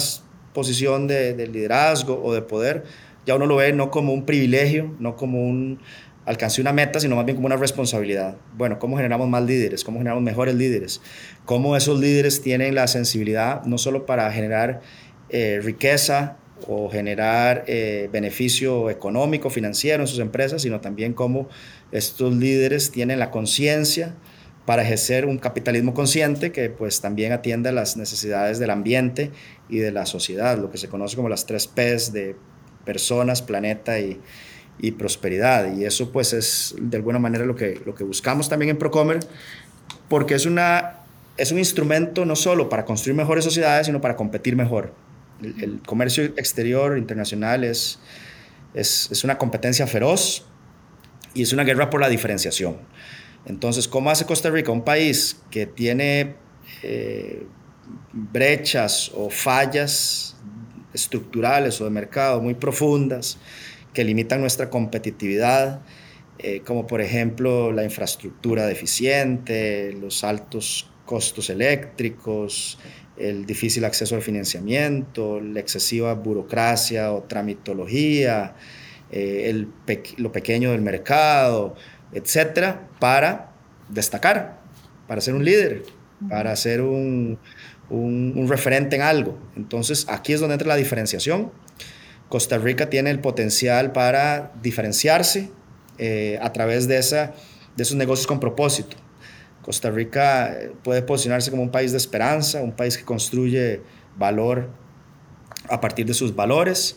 posición 0.52 1.06
de, 1.06 1.34
de 1.34 1.46
liderazgo 1.46 2.22
o 2.22 2.32
de 2.32 2.42
poder, 2.42 2.84
ya 3.26 3.34
uno 3.34 3.46
lo 3.46 3.56
ve 3.56 3.72
no 3.72 3.90
como 3.90 4.12
un 4.12 4.24
privilegio, 4.24 4.94
no 4.98 5.16
como 5.16 5.42
un 5.42 5.80
alcance 6.26 6.60
una 6.60 6.72
meta, 6.72 7.00
sino 7.00 7.16
más 7.16 7.24
bien 7.24 7.36
como 7.36 7.46
una 7.46 7.56
responsabilidad. 7.56 8.36
Bueno, 8.56 8.78
¿cómo 8.78 8.96
generamos 8.96 9.28
más 9.28 9.42
líderes? 9.44 9.84
¿Cómo 9.84 9.98
generamos 9.98 10.22
mejores 10.22 10.54
líderes? 10.54 11.00
¿Cómo 11.44 11.76
esos 11.76 12.00
líderes 12.00 12.40
tienen 12.42 12.74
la 12.74 12.86
sensibilidad 12.86 13.62
no 13.64 13.78
solo 13.78 14.06
para 14.06 14.30
generar 14.32 14.80
eh, 15.28 15.60
riqueza 15.62 16.36
o 16.68 16.90
generar 16.90 17.64
eh, 17.66 18.08
beneficio 18.12 18.90
económico, 18.90 19.50
financiero 19.50 20.02
en 20.02 20.06
sus 20.06 20.18
empresas, 20.18 20.62
sino 20.62 20.80
también 20.80 21.12
cómo 21.12 21.48
estos 21.92 22.34
líderes 22.34 22.90
tienen 22.90 23.18
la 23.18 23.30
conciencia 23.30 24.14
para 24.66 24.82
ejercer 24.82 25.26
un 25.26 25.38
capitalismo 25.38 25.92
consciente 25.92 26.50
que 26.50 26.70
pues 26.70 27.00
también 27.00 27.32
atienda 27.32 27.70
las 27.70 27.96
necesidades 27.96 28.58
del 28.58 28.70
ambiente 28.70 29.30
y 29.68 29.78
de 29.78 29.92
la 29.92 30.06
sociedad, 30.06 30.58
lo 30.58 30.70
que 30.70 30.78
se 30.78 30.88
conoce 30.88 31.16
como 31.16 31.28
las 31.28 31.44
tres 31.46 31.66
P's 31.66 32.12
de 32.12 32.36
personas, 32.84 33.42
planeta 33.42 34.00
y, 34.00 34.20
y 34.78 34.92
prosperidad. 34.92 35.76
Y 35.76 35.84
eso 35.84 36.12
pues 36.12 36.32
es 36.32 36.74
de 36.80 36.96
alguna 36.96 37.18
manera 37.18 37.44
lo 37.44 37.54
que, 37.54 37.80
lo 37.84 37.94
que 37.94 38.04
buscamos 38.04 38.48
también 38.48 38.70
en 38.70 38.78
Procomer, 38.78 39.20
porque 40.08 40.34
es, 40.34 40.46
una, 40.46 41.00
es 41.36 41.52
un 41.52 41.58
instrumento 41.58 42.24
no 42.24 42.36
solo 42.36 42.68
para 42.68 42.84
construir 42.84 43.16
mejores 43.16 43.44
sociedades, 43.44 43.86
sino 43.86 44.00
para 44.00 44.16
competir 44.16 44.56
mejor. 44.56 44.92
El, 45.44 45.80
comercio 45.86 46.24
exterior 46.24 46.98
internacional 46.98 47.64
es, 47.64 47.98
es, 48.74 49.08
es, 49.10 49.24
una 49.24 49.38
competencia 49.38 49.86
feroz 49.86 50.46
y 51.34 51.42
es 51.42 51.52
una 51.52 51.64
guerra 51.64 51.90
por 51.90 52.00
la 52.00 52.08
diferenciación. 52.08 52.78
Entonces, 53.46 53.88
¿cómo 53.88 54.10
hace 54.10 54.24
Costa 54.24 54.50
Rica 54.50 54.72
un 54.72 54.84
país 54.84 55.40
que 55.50 55.66
tiene 55.66 56.36
eh, 56.82 57.46
brechas 58.12 59.10
o 59.14 59.28
fallas 59.30 60.36
estructurales 60.92 61.80
o 61.80 61.84
de 61.84 61.90
mercado 61.90 62.40
muy 62.40 62.54
profundas 62.54 63.38
que 63.92 64.04
limitan 64.04 64.40
nuestra 64.40 64.70
competitividad, 64.70 65.82
eh, 66.38 66.62
como 66.66 66.86
por 66.86 67.00
ejemplo 67.00 67.72
la 67.72 67.84
infraestructura 67.84 68.66
deficiente, 68.66 69.92
los 69.92 70.24
altos 70.24 70.90
costos 71.04 71.50
eléctricos, 71.50 72.78
el 73.16 73.46
difícil 73.46 73.84
acceso 73.84 74.16
al 74.16 74.22
financiamiento, 74.22 75.40
la 75.40 75.60
excesiva 75.60 76.14
burocracia 76.14 77.12
o 77.12 77.22
tramitología, 77.22 78.54
eh, 79.10 79.50
el 79.50 79.68
lo 80.16 80.32
pequeño 80.32 80.72
del 80.72 80.82
mercado, 80.82 81.74
etcétera, 82.12 82.88
para 82.98 83.52
destacar, 83.88 84.60
para 85.06 85.20
ser 85.20 85.34
un 85.34 85.44
líder, 85.44 85.82
para 86.28 86.54
ser 86.56 86.80
un, 86.80 87.38
un, 87.90 88.46
referente 88.48 88.96
en 88.96 89.02
algo. 89.02 89.38
Entonces, 89.56 90.06
aquí 90.08 90.32
es 90.32 90.40
donde 90.40 90.54
entra 90.54 90.68
la 90.68 90.76
diferenciación. 90.76 91.52
Costa 92.28 92.58
Rica 92.58 92.90
tiene 92.90 93.10
el 93.10 93.20
potencial 93.20 93.92
para 93.92 94.52
diferenciarse 94.62 95.50
eh, 95.98 96.38
a 96.42 96.52
través 96.52 96.88
de, 96.88 96.98
esa, 96.98 97.34
de 97.76 97.82
esos 97.82 97.96
negocios 97.96 98.26
con 98.26 98.40
propósito. 98.40 98.96
Costa 99.64 99.90
Rica 99.90 100.52
eh, 100.52 100.72
puede 100.82 101.02
posicionarse 101.02 101.50
como 101.50 101.62
un 101.62 101.70
país 101.70 101.90
de 101.92 101.98
esperanza, 101.98 102.62
un 102.62 102.72
país 102.72 102.98
que 102.98 103.04
construye 103.04 103.80
valor 104.16 104.68
a 105.68 105.80
partir 105.80 106.04
de 106.04 106.14
sus 106.14 106.34
valores 106.34 106.96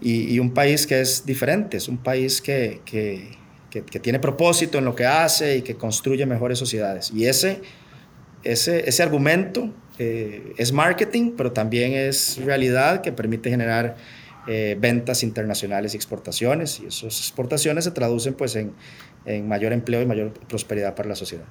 y, 0.00 0.38
un 0.38 0.54
país 0.54 0.86
que 0.86 1.00
es 1.00 1.26
diferente, 1.26 1.76
es 1.76 1.88
un 1.88 1.98
país 1.98 2.40
que, 2.40 2.80
que, 2.84 3.36
que, 3.70 3.98
tiene 3.98 4.20
propósito 4.20 4.78
en 4.78 4.84
lo 4.84 4.94
que 4.94 5.04
hace 5.04 5.56
y 5.56 5.62
que 5.62 5.74
construye 5.74 6.24
mejores 6.24 6.56
sociedades. 6.56 7.10
Y 7.12 7.26
ese, 7.26 7.62
ese, 8.44 8.88
ese 8.88 9.02
argumento 9.02 9.74
eh, 9.98 10.52
es 10.56 10.72
marketing, 10.72 11.32
pero 11.36 11.50
también 11.50 11.94
es 11.94 12.38
realidad 12.44 13.00
que 13.00 13.10
permite 13.10 13.50
generar 13.50 13.96
eh, 14.46 14.76
ventas 14.78 15.24
internacionales 15.24 15.94
y 15.94 15.96
exportaciones, 15.96 16.78
y 16.78 16.86
esas 16.86 17.18
exportaciones 17.18 17.82
se 17.82 17.90
traducen 17.90 18.34
pues 18.34 18.54
en, 18.54 18.72
en 19.26 19.48
mayor 19.48 19.72
empleo 19.72 20.00
y 20.00 20.06
mayor 20.06 20.32
prosperidad 20.48 20.94
para 20.94 21.08
la 21.08 21.16
sociedad. 21.16 21.46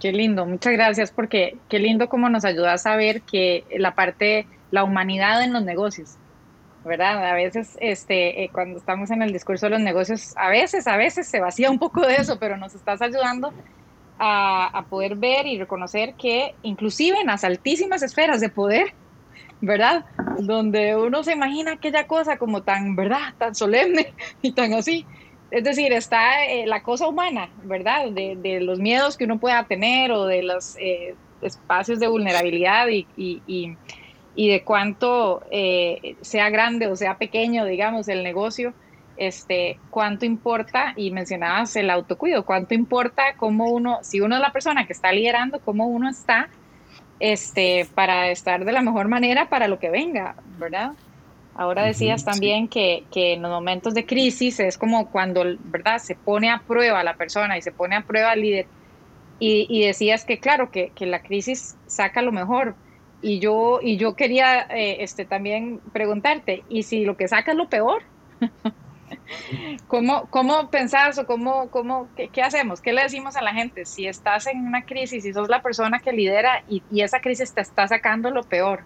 Qué 0.00 0.12
lindo, 0.12 0.46
muchas 0.46 0.72
gracias 0.74 1.10
porque 1.10 1.56
qué 1.68 1.80
lindo 1.80 2.08
como 2.08 2.28
nos 2.28 2.44
ayuda 2.44 2.74
a 2.74 2.78
saber 2.78 3.22
que 3.22 3.64
la 3.78 3.96
parte, 3.96 4.46
la 4.70 4.84
humanidad 4.84 5.42
en 5.42 5.52
los 5.52 5.64
negocios, 5.64 6.14
¿verdad? 6.84 7.26
A 7.26 7.34
veces, 7.34 7.76
este, 7.80 8.44
eh, 8.44 8.50
cuando 8.52 8.78
estamos 8.78 9.10
en 9.10 9.22
el 9.22 9.32
discurso 9.32 9.66
de 9.66 9.70
los 9.70 9.80
negocios, 9.80 10.34
a 10.36 10.50
veces, 10.50 10.86
a 10.86 10.96
veces 10.96 11.26
se 11.26 11.40
vacía 11.40 11.68
un 11.68 11.80
poco 11.80 12.06
de 12.06 12.14
eso, 12.14 12.38
pero 12.38 12.56
nos 12.56 12.76
estás 12.76 13.02
ayudando 13.02 13.52
a, 14.18 14.84
poder 14.88 15.16
ver 15.16 15.46
y 15.46 15.58
reconocer 15.58 16.14
que 16.14 16.54
inclusive 16.62 17.20
en 17.20 17.26
las 17.26 17.44
altísimas 17.44 18.02
esferas 18.02 18.40
de 18.40 18.48
poder, 18.48 18.94
¿verdad? 19.60 20.04
Donde 20.38 20.96
uno 20.96 21.24
se 21.24 21.32
imagina 21.32 21.72
aquella 21.72 22.06
cosa 22.06 22.36
como 22.36 22.62
tan, 22.62 22.94
¿verdad? 22.94 23.34
Tan 23.38 23.54
solemne 23.54 24.14
y 24.42 24.52
tan 24.52 24.72
así. 24.74 25.06
Es 25.50 25.64
decir, 25.64 25.92
está 25.92 26.44
eh, 26.44 26.66
la 26.66 26.82
cosa 26.82 27.08
humana, 27.08 27.48
¿verdad? 27.64 28.10
De, 28.10 28.60
los 28.60 28.78
miedos 28.78 29.16
que 29.16 29.24
uno 29.24 29.38
pueda 29.38 29.64
tener 29.64 30.12
o 30.12 30.26
de 30.26 30.42
los 30.42 30.76
eh, 30.78 31.14
espacios 31.40 32.00
de 32.00 32.08
vulnerabilidad 32.08 32.88
y, 32.88 33.06
y, 33.16 33.42
y, 34.34 34.48
de 34.48 34.62
cuánto 34.62 35.42
eh, 35.50 36.16
sea 36.20 36.50
grande 36.50 36.86
o 36.88 36.96
sea 36.96 37.16
pequeño, 37.16 37.64
digamos, 37.64 38.08
el 38.08 38.22
negocio 38.22 38.74
este, 39.18 39.78
cuánto 39.90 40.24
importa, 40.24 40.94
y 40.96 41.10
mencionabas 41.10 41.74
el 41.76 41.90
autocuido, 41.90 42.44
cuánto 42.44 42.74
importa 42.74 43.34
cómo 43.36 43.70
uno, 43.70 43.98
si 44.02 44.20
uno 44.20 44.36
es 44.36 44.40
la 44.40 44.52
persona 44.52 44.86
que 44.86 44.92
está 44.92 45.12
liderando, 45.12 45.60
cómo 45.60 45.86
uno 45.86 46.08
está 46.08 46.48
este, 47.20 47.86
para 47.94 48.30
estar 48.30 48.64
de 48.64 48.72
la 48.72 48.80
mejor 48.80 49.08
manera 49.08 49.48
para 49.48 49.68
lo 49.68 49.78
que 49.78 49.90
venga, 49.90 50.36
¿verdad? 50.58 50.92
Ahora 51.58 51.82
decías 51.82 52.24
también 52.24 52.68
que, 52.68 53.02
que, 53.10 53.32
en 53.32 53.42
los 53.42 53.50
momentos 53.50 53.92
de 53.92 54.06
crisis 54.06 54.60
es 54.60 54.78
como 54.78 55.10
cuando, 55.10 55.42
¿verdad? 55.64 55.98
Se 55.98 56.14
pone 56.14 56.52
a 56.52 56.60
prueba 56.60 57.02
la 57.02 57.16
persona 57.16 57.58
y 57.58 57.62
se 57.62 57.72
pone 57.72 57.96
a 57.96 58.02
prueba 58.02 58.32
el 58.34 58.42
líder. 58.42 58.66
Y, 59.40 59.66
y 59.68 59.84
decías 59.84 60.24
que, 60.24 60.38
claro, 60.38 60.70
que, 60.70 60.92
que, 60.94 61.04
la 61.04 61.20
crisis 61.20 61.76
saca 61.88 62.22
lo 62.22 62.30
mejor. 62.30 62.76
Y 63.22 63.40
yo, 63.40 63.80
y 63.82 63.96
yo 63.96 64.14
quería 64.14 64.68
eh, 64.70 64.98
este, 65.00 65.24
también 65.24 65.80
preguntarte, 65.92 66.62
¿y 66.68 66.84
si 66.84 67.04
lo 67.04 67.16
que 67.16 67.26
saca 67.26 67.50
es 67.50 67.56
lo 67.56 67.68
peor? 67.68 68.04
¿Cómo, 69.88 70.26
cómo 70.30 70.70
pensás 70.70 71.18
o 71.18 71.26
cómo, 71.26 71.70
cómo 71.70 72.08
qué, 72.14 72.40
hacemos? 72.40 72.80
¿Qué 72.80 72.92
le 72.92 73.02
decimos 73.02 73.34
a 73.34 73.42
la 73.42 73.52
gente? 73.52 73.84
Si 73.84 74.06
estás 74.06 74.46
en 74.46 74.64
una 74.64 74.84
crisis 74.84 75.24
y 75.24 75.32
sos 75.32 75.48
la 75.48 75.60
persona 75.60 75.98
que 75.98 76.12
lidera 76.12 76.62
y, 76.68 76.82
esa 77.00 77.20
crisis 77.20 77.52
te 77.52 77.62
está 77.62 77.88
sacando 77.88 78.30
lo 78.30 78.44
peor, 78.44 78.84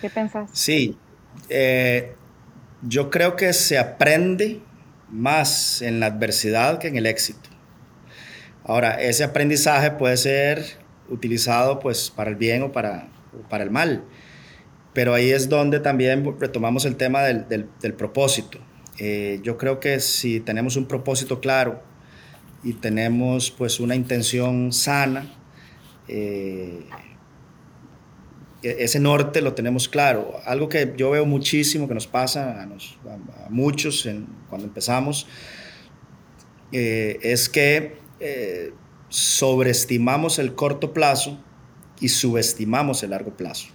¿qué 0.00 0.08
pensás? 0.08 0.48
Sí, 0.54 0.96
eh, 1.48 2.14
yo 2.82 3.10
creo 3.10 3.36
que 3.36 3.52
se 3.52 3.78
aprende 3.78 4.60
más 5.10 5.82
en 5.82 6.00
la 6.00 6.06
adversidad 6.06 6.78
que 6.78 6.88
en 6.88 6.96
el 6.96 7.06
éxito. 7.06 7.48
Ahora, 8.64 9.00
ese 9.00 9.24
aprendizaje 9.24 9.92
puede 9.92 10.16
ser 10.16 10.78
utilizado 11.08 11.80
pues 11.80 12.10
para 12.10 12.30
el 12.30 12.36
bien 12.36 12.62
o 12.62 12.72
para, 12.72 13.08
para 13.48 13.64
el 13.64 13.70
mal, 13.70 14.04
pero 14.92 15.14
ahí 15.14 15.30
es 15.30 15.48
donde 15.48 15.80
también 15.80 16.36
retomamos 16.38 16.84
el 16.84 16.96
tema 16.96 17.22
del, 17.22 17.46
del 17.80 17.94
propósito. 17.94 18.58
Eh, 18.98 19.40
yo 19.42 19.56
creo 19.56 19.78
que 19.78 20.00
si 20.00 20.40
tenemos 20.40 20.76
un 20.76 20.86
propósito 20.86 21.40
claro 21.40 21.80
y 22.64 22.72
tenemos 22.74 23.50
pues 23.50 23.78
una 23.78 23.94
intención 23.94 24.72
sana, 24.72 25.32
eh, 26.08 26.80
ese 28.62 29.00
norte 29.00 29.40
lo 29.40 29.54
tenemos 29.54 29.88
claro. 29.88 30.40
Algo 30.44 30.68
que 30.68 30.94
yo 30.96 31.10
veo 31.10 31.26
muchísimo 31.26 31.88
que 31.88 31.94
nos 31.94 32.06
pasa 32.06 32.62
a, 32.62 32.68
muchos 33.50 34.08
cuando 34.48 34.66
empezamos 34.66 35.26
eh, 36.72 37.18
es 37.22 37.48
que 37.48 37.96
sobreestimamos 39.08 40.38
el 40.38 40.54
corto 40.54 40.92
plazo 40.92 41.38
y 42.00 42.08
subestimamos 42.08 43.02
el 43.02 43.10
largo 43.10 43.36
plazo. 43.36 43.68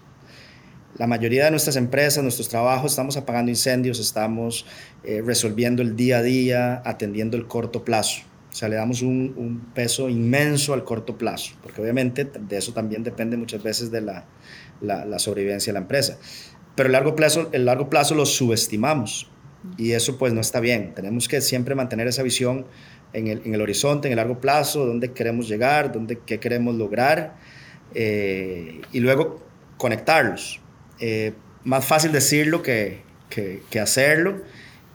La 0.96 1.08
mayoría 1.08 1.46
de 1.46 1.52
nuestras 1.52 1.76
empresas, 1.76 2.22
nuestros 2.22 2.50
trabajos, 2.50 2.92
estamos 2.92 3.18
apagando 3.18 3.50
incendios, 3.50 4.00
estamos 4.00 4.66
eh, 5.04 5.24
resolviendo 5.26 5.82
el 5.82 5.96
día 5.96 6.20
a 6.20 6.22
día, 6.22 6.82
atendiendo 6.86 7.36
el 7.36 7.48
corto 7.48 7.84
plazo. 7.84 8.22
O 8.52 8.56
sea, 8.56 8.70
le 8.70 8.76
damos 8.76 9.02
un, 9.02 9.72
peso 9.74 10.08
inmenso 10.08 10.76
al 10.76 10.84
corto 10.84 11.18
plazo, 11.18 11.54
porque 11.64 11.82
obviamente 11.82 12.26
de 12.26 12.58
eso 12.58 12.74
también 12.74 13.02
depende 13.02 13.36
muchas 13.36 13.64
veces 13.64 13.90
de 13.90 14.02
la, 14.02 14.26
la, 14.84 15.20
sobrevivencia 15.20 15.72
de 15.72 15.80
la 15.80 15.82
empresa. 15.82 16.18
Pero 16.76 16.88
el 16.88 16.94
largo 16.94 17.16
plazo, 17.16 17.50
el 17.52 17.66
largo 17.66 17.90
plazo 17.90 18.16
lo 18.16 18.26
subestimamos. 18.26 19.30
Y 19.78 19.92
eso 19.94 20.18
pues 20.18 20.34
no 20.34 20.42
está 20.42 20.60
bien. 20.60 20.94
Tenemos 20.94 21.28
que 21.28 21.42
siempre 21.42 21.74
mantener 21.74 22.08
esa 22.08 22.22
visión 22.22 22.66
en 23.14 23.28
el, 23.28 23.42
en 23.46 23.54
el 23.54 23.62
horizonte, 23.62 24.08
en 24.08 24.14
el 24.14 24.18
largo 24.18 24.40
plazo, 24.40 24.86
dónde 24.86 25.14
queremos 25.14 25.48
llegar, 25.48 25.92
dónde, 25.92 26.20
qué 26.26 26.40
queremos 26.40 26.76
lograr, 26.76 27.36
eh, 27.96 28.82
y 28.92 29.00
luego 29.00 29.42
conectarlos. 29.78 30.60
Eh, 31.00 31.34
más 31.64 31.86
fácil 31.86 32.12
decirlo 32.12 32.62
que, 32.62 33.02
que, 33.30 33.80
hacerlo, 33.80 34.42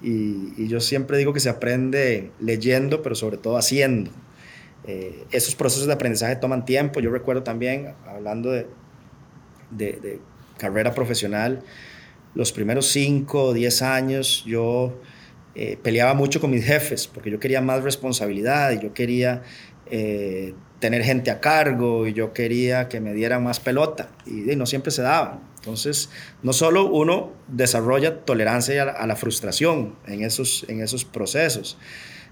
y, 0.02 0.52
y, 0.56 0.68
yo 0.68 0.80
siempre 0.80 1.16
digo 1.16 1.32
que 1.32 1.40
se 1.40 1.48
aprende 1.48 2.30
leyendo, 2.40 3.02
pero 3.02 3.14
sobre 3.14 3.36
todo 3.38 3.56
haciendo. 3.56 4.10
Eh, 4.90 5.26
esos 5.32 5.54
procesos 5.54 5.86
de 5.86 5.92
aprendizaje 5.92 6.36
toman 6.36 6.64
tiempo. 6.64 7.00
Yo 7.00 7.10
recuerdo 7.10 7.42
también, 7.42 7.94
hablando 8.06 8.50
de, 8.50 8.66
de, 9.70 9.92
de 9.92 10.20
carrera 10.56 10.94
profesional, 10.94 11.62
los 12.34 12.52
primeros 12.52 12.86
5 12.90 13.42
o 13.42 13.52
10 13.52 13.82
años 13.82 14.44
yo 14.46 15.00
eh, 15.54 15.76
peleaba 15.82 16.14
mucho 16.14 16.40
con 16.40 16.50
mis 16.50 16.64
jefes 16.64 17.08
porque 17.08 17.30
yo 17.30 17.40
quería 17.40 17.60
más 17.60 17.82
responsabilidad 17.82 18.70
y 18.72 18.80
yo 18.80 18.94
quería 18.94 19.42
eh, 19.90 20.54
tener 20.78 21.02
gente 21.02 21.30
a 21.30 21.40
cargo 21.40 22.06
y 22.06 22.12
yo 22.12 22.32
quería 22.32 22.88
que 22.88 23.00
me 23.00 23.12
dieran 23.12 23.42
más 23.42 23.58
pelota 23.58 24.10
y, 24.26 24.52
y, 24.52 24.56
no 24.56 24.66
siempre 24.66 24.92
se 24.92 25.02
daba. 25.02 25.40
Entonces, 25.56 26.10
no 26.42 26.52
solo 26.52 26.86
uno 26.86 27.32
desarrolla 27.48 28.20
tolerancia 28.24 28.84
a 28.84 29.06
la, 29.06 29.16
frustración 29.16 29.96
en 30.06 30.22
esos, 30.22 30.64
en 30.68 30.80
esos 30.80 31.04
procesos, 31.04 31.76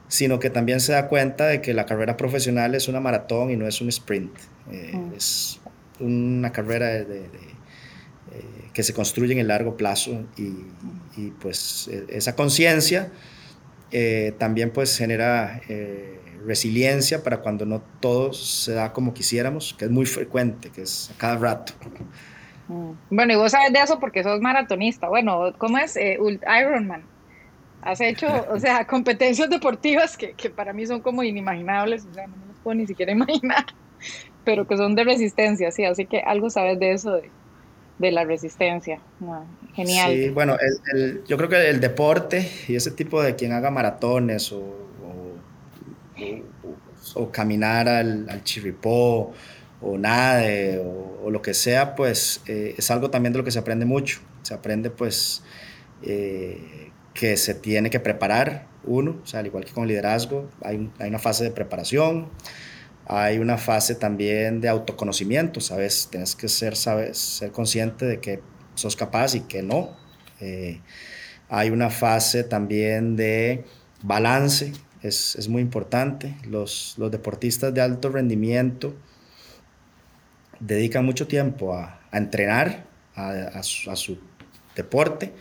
sino 0.06 0.38
que 0.38 0.48
también 0.48 0.78
se 0.78 0.92
da 0.92 1.08
cuenta 1.08 1.46
de 1.46 1.60
que 1.60 1.74
la 1.74 1.84
carrera 1.84 2.16
profesional 2.16 2.76
es 2.76 2.86
una 2.86 3.00
maratón 3.00 3.50
y 3.50 3.56
no 3.56 3.66
es 3.66 3.80
un 3.80 3.88
sprint. 3.88 4.32
Eh, 4.70 4.92
mm. 4.94 5.14
Es 5.16 5.60
una 6.00 6.52
carrera 6.52 6.88
de, 6.88 7.04
de, 7.04 7.20
de 7.20 7.38
eh, 8.32 8.70
que 8.72 8.82
se 8.82 8.92
construye 8.92 9.32
en 9.32 9.38
el 9.38 9.48
largo 9.48 9.76
plazo 9.76 10.24
y, 10.36 10.66
y 11.16 11.30
pues 11.40 11.88
e, 11.88 12.06
esa 12.10 12.34
conciencia 12.34 13.10
eh, 13.92 14.34
también 14.38 14.70
pues 14.72 14.98
genera 14.98 15.60
eh, 15.68 16.20
resiliencia 16.44 17.22
para 17.22 17.38
cuando 17.38 17.64
no 17.64 17.82
todo 18.00 18.32
se 18.32 18.72
da 18.72 18.92
como 18.92 19.14
quisiéramos, 19.14 19.74
que 19.78 19.84
es 19.84 19.90
muy 19.90 20.06
frecuente, 20.06 20.70
que 20.70 20.82
es 20.82 21.10
a 21.14 21.18
cada 21.18 21.36
rato. 21.36 21.72
Mm. 22.68 22.90
Bueno, 23.10 23.32
y 23.32 23.36
vos 23.36 23.52
sabes 23.52 23.72
de 23.72 23.78
eso 23.78 24.00
porque 24.00 24.24
sos 24.24 24.40
maratonista. 24.40 25.08
Bueno, 25.08 25.52
¿cómo 25.58 25.78
es? 25.78 25.96
Eh, 25.96 26.18
Ironman. 26.20 27.04
Has 27.82 28.00
hecho, 28.00 28.26
o 28.50 28.58
sea, 28.58 28.86
competencias 28.86 29.48
deportivas 29.48 30.16
que, 30.16 30.32
que, 30.32 30.50
para 30.50 30.72
mí 30.72 30.84
son 30.84 31.00
como 31.00 31.22
inimaginables, 31.22 32.04
o 32.04 32.12
sea, 32.12 32.26
no 32.26 32.36
me 32.36 32.46
los 32.46 32.56
puedo 32.58 32.74
ni 32.74 32.86
siquiera 32.86 33.12
imaginar, 33.12 33.66
pero 34.46 34.66
que 34.66 34.76
son 34.76 34.94
de 34.94 35.02
resistencia, 35.02 35.72
sí, 35.72 35.84
así 35.84 36.06
que 36.06 36.20
algo 36.20 36.48
sabes 36.48 36.78
de 36.78 36.92
eso, 36.92 37.12
de, 37.14 37.30
de 37.98 38.12
la 38.12 38.24
resistencia. 38.24 39.00
genial. 39.74 40.12
Sí, 40.12 40.28
bueno, 40.30 40.56
el, 40.58 40.98
el, 40.98 41.24
yo 41.24 41.36
creo 41.36 41.48
que 41.48 41.68
el 41.68 41.80
deporte 41.80 42.48
y 42.68 42.76
ese 42.76 42.92
tipo 42.92 43.20
de 43.20 43.34
quien 43.34 43.52
haga 43.52 43.72
maratones 43.72 44.52
o, 44.52 44.60
o, 44.60 45.34
o 47.14 47.32
caminar 47.32 47.88
al, 47.88 48.28
al, 48.30 48.44
chirripó 48.44 49.32
o 49.82 49.98
nade 49.98 50.78
o, 50.78 51.24
o, 51.24 51.30
lo 51.30 51.42
que 51.42 51.52
sea, 51.52 51.96
pues 51.96 52.40
eh, 52.46 52.76
es 52.78 52.90
algo 52.92 53.10
también 53.10 53.32
de 53.32 53.40
lo 53.40 53.44
que 53.44 53.50
se 53.50 53.58
aprende 53.58 53.84
mucho. 53.84 54.20
Se 54.42 54.54
aprende 54.54 54.90
pues 54.90 55.42
eh, 56.04 56.92
que 57.14 57.36
se 57.36 57.54
tiene 57.54 57.90
que 57.90 57.98
preparar 57.98 58.68
uno, 58.84 59.16
o 59.24 59.26
sea, 59.26 59.40
al 59.40 59.46
igual 59.46 59.64
que 59.64 59.72
con 59.72 59.88
liderazgo, 59.88 60.48
hay, 60.62 60.88
hay 61.00 61.08
una 61.08 61.18
fase 61.18 61.42
de 61.42 61.50
preparación, 61.50 62.28
hay 63.08 63.38
una 63.38 63.56
fase 63.56 63.94
también 63.94 64.60
de 64.60 64.68
autoconocimiento, 64.68 65.60
¿sabes? 65.60 66.08
Tienes 66.10 66.34
que 66.34 66.48
ser, 66.48 66.74
sabes, 66.74 67.16
ser 67.18 67.52
consciente 67.52 68.04
de 68.04 68.20
que 68.20 68.40
sos 68.74 68.96
capaz 68.96 69.34
y 69.36 69.40
que 69.42 69.62
no. 69.62 69.96
Eh, 70.40 70.80
hay 71.48 71.70
una 71.70 71.88
fase 71.88 72.42
también 72.42 73.14
de 73.14 73.64
balance, 74.02 74.72
es, 75.02 75.36
es 75.36 75.48
muy 75.48 75.62
importante. 75.62 76.34
Los, 76.48 76.94
los, 76.98 77.12
deportistas 77.12 77.72
de 77.72 77.80
alto 77.80 78.08
rendimiento 78.08 78.96
dedican 80.58 81.04
mucho 81.04 81.28
tiempo 81.28 81.74
a, 81.74 82.00
a 82.10 82.18
entrenar, 82.18 82.86
a, 83.14 83.62
su, 83.62 83.90
a 83.90 83.96
su 83.96 84.18
deporte, 84.74 85.32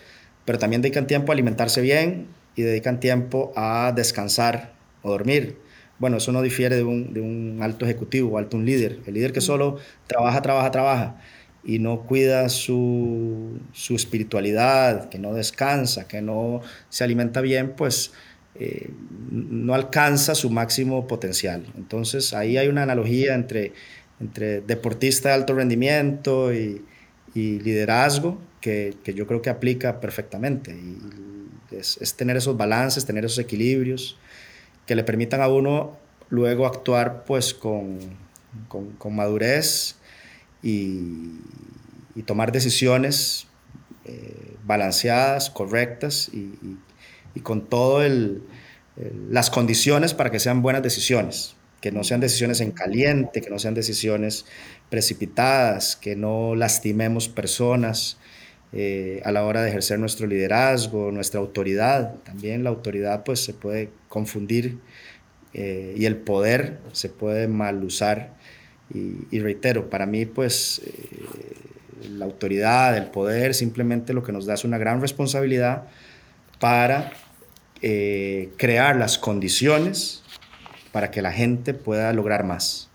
pero 0.45 0.59
también 0.59 0.83
dedican 0.83 1.07
tiempo 1.07 1.31
a 1.31 1.33
alimentarse 1.33 1.81
bien 1.81 2.27
y 2.55 2.61
dedican 2.61 2.99
tiempo 2.99 3.51
a 3.55 3.91
descansar 3.93 4.73
o 5.01 5.09
dormir 5.09 5.64
bueno, 5.97 6.17
eso 6.17 6.31
no 6.31 6.41
difiere 6.41 6.75
de 6.75 6.83
un, 6.83 7.59
alto 7.61 7.85
ejecutivo 7.85 8.31
o 8.31 8.37
alto 8.37 8.57
un 8.57 8.65
líder. 8.65 8.99
El 9.05 9.13
líder 9.13 9.31
que 9.31 9.41
solo 9.41 9.77
trabaja, 10.07 10.41
trabaja, 10.41 10.71
trabaja 10.71 11.15
y 11.63 11.79
no 11.79 12.01
cuida 12.01 12.49
su, 12.49 13.59
su 13.71 13.95
espiritualidad, 13.95 15.09
que 15.09 15.17
no 15.17 15.33
descansa, 15.33 16.07
que 16.07 16.21
no 16.21 16.61
se 16.89 17.03
alimenta 17.03 17.41
bien, 17.41 17.73
pues 17.75 18.11
eh, 18.55 18.89
no 19.31 19.73
alcanza 19.73 20.35
su 20.35 20.49
máximo 20.49 21.07
potencial. 21.07 21.65
Entonces 21.77 22.33
ahí 22.33 22.57
hay 22.57 22.67
una 22.67 22.83
analogía 22.83 23.33
entre, 23.33 23.71
entre 24.19 24.61
deportista 24.61 25.29
de 25.29 25.35
alto 25.35 25.53
rendimiento 25.53 26.53
y, 26.53 26.81
liderazgo 27.35 28.39
que, 28.61 28.93
que, 29.03 29.13
yo 29.13 29.27
creo 29.27 29.41
que 29.41 29.49
aplica 29.49 29.99
perfectamente. 29.99 30.73
Es 31.69 32.13
tener 32.15 32.37
esos 32.37 32.55
balances, 32.55 33.05
tener 33.05 33.25
esos 33.25 33.39
equilibrios 33.39 34.17
que 34.85 34.95
le 34.95 35.03
permitan 35.03 35.41
a 35.41 35.47
uno 35.47 35.97
luego 36.29 36.65
actuar 36.65 37.23
pues 37.25 37.53
con, 37.53 37.99
con, 38.67 38.91
con 38.93 39.15
madurez 39.15 39.95
y, 40.63 41.39
tomar 42.25 42.51
decisiones 42.51 43.45
eh, 44.05 44.55
balanceadas, 44.63 45.49
correctas 45.49 46.29
y, 46.33 46.37
y, 46.37 46.79
y 47.35 47.41
con 47.41 47.67
todas 47.67 48.09
las 49.29 49.49
condiciones 49.49 50.13
para 50.13 50.31
que 50.31 50.39
sean 50.39 50.61
buenas 50.61 50.81
decisiones, 50.81 51.55
que 51.81 51.91
no 51.91 52.03
sean 52.03 52.21
decisiones 52.21 52.61
en 52.61 52.71
caliente, 52.71 53.41
que 53.41 53.49
no 53.49 53.59
sean 53.59 53.73
decisiones 53.73 54.45
precipitadas, 54.89 55.97
que 55.97 56.15
no 56.15 56.55
lastimemos 56.55 57.27
personas, 57.27 58.17
eh, 58.73 59.21
a 59.23 59.31
la 59.31 59.45
hora 59.45 59.61
de 59.61 59.69
ejercer 59.69 59.99
nuestro 59.99 60.27
liderazgo, 60.27 61.11
nuestra 61.11 61.39
autoridad. 61.39 62.15
También 62.23 62.63
la 62.63 62.69
autoridad 62.69 63.23
pues 63.23 63.43
se 63.43 63.53
puede 63.53 63.89
confundir 64.09 64.79
eh, 65.53 65.93
y 65.97 66.05
el 66.05 66.17
poder 66.17 66.79
se 66.91 67.09
puede 67.09 67.47
mal 67.47 67.83
usar. 67.83 68.33
Y, 68.93 69.39
reitero, 69.39 69.89
para 69.89 70.05
mí 70.05 70.25
pues 70.25 70.81
eh, 70.85 72.09
la 72.09 72.25
autoridad, 72.25 72.95
el 72.97 73.07
poder 73.07 73.55
simplemente 73.55 74.13
lo 74.13 74.21
que 74.21 74.31
nos 74.31 74.45
da 74.45 74.53
es 74.53 74.63
una 74.63 74.77
gran 74.77 75.01
responsabilidad 75.01 75.85
para 76.59 77.11
crear 78.57 78.95
las 78.95 79.19
condiciones 79.19 80.23
para 80.91 81.11
que 81.11 81.21
la 81.21 81.31
gente 81.31 81.75
pueda 81.75 82.11
lograr 82.13 82.43
más. 82.43 82.89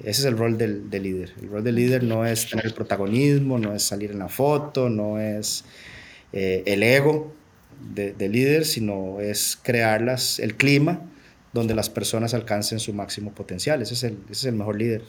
Ese 0.00 0.10
es 0.10 0.24
el 0.24 0.38
rol 0.38 0.58
del, 0.58 0.88
líder. 0.90 1.32
El 1.40 1.50
rol 1.50 1.64
del 1.64 1.74
líder 1.74 2.04
no 2.04 2.24
es 2.24 2.48
tener 2.48 2.66
el 2.66 2.74
protagonismo, 2.74 3.58
no 3.58 3.74
es 3.74 3.82
salir 3.82 4.12
en 4.12 4.18
la 4.18 4.28
foto, 4.28 4.88
no 4.88 5.18
es 5.18 5.64
eh, 6.32 6.62
el 6.66 6.82
ego 6.82 7.32
del 7.92 8.16
de 8.16 8.28
líder, 8.28 8.64
sino 8.64 9.20
es 9.20 9.58
crear 9.60 10.00
las, 10.00 10.38
el 10.38 10.56
clima 10.56 11.00
donde 11.52 11.74
las 11.74 11.90
personas 11.90 12.32
alcancen 12.32 12.78
su 12.80 12.94
máximo 12.94 13.32
potencial. 13.32 13.82
Ese 13.82 13.94
es 13.94 14.04
el, 14.04 14.18
ese 14.24 14.32
es 14.32 14.44
el 14.46 14.54
mejor 14.54 14.76
líder. 14.76 15.02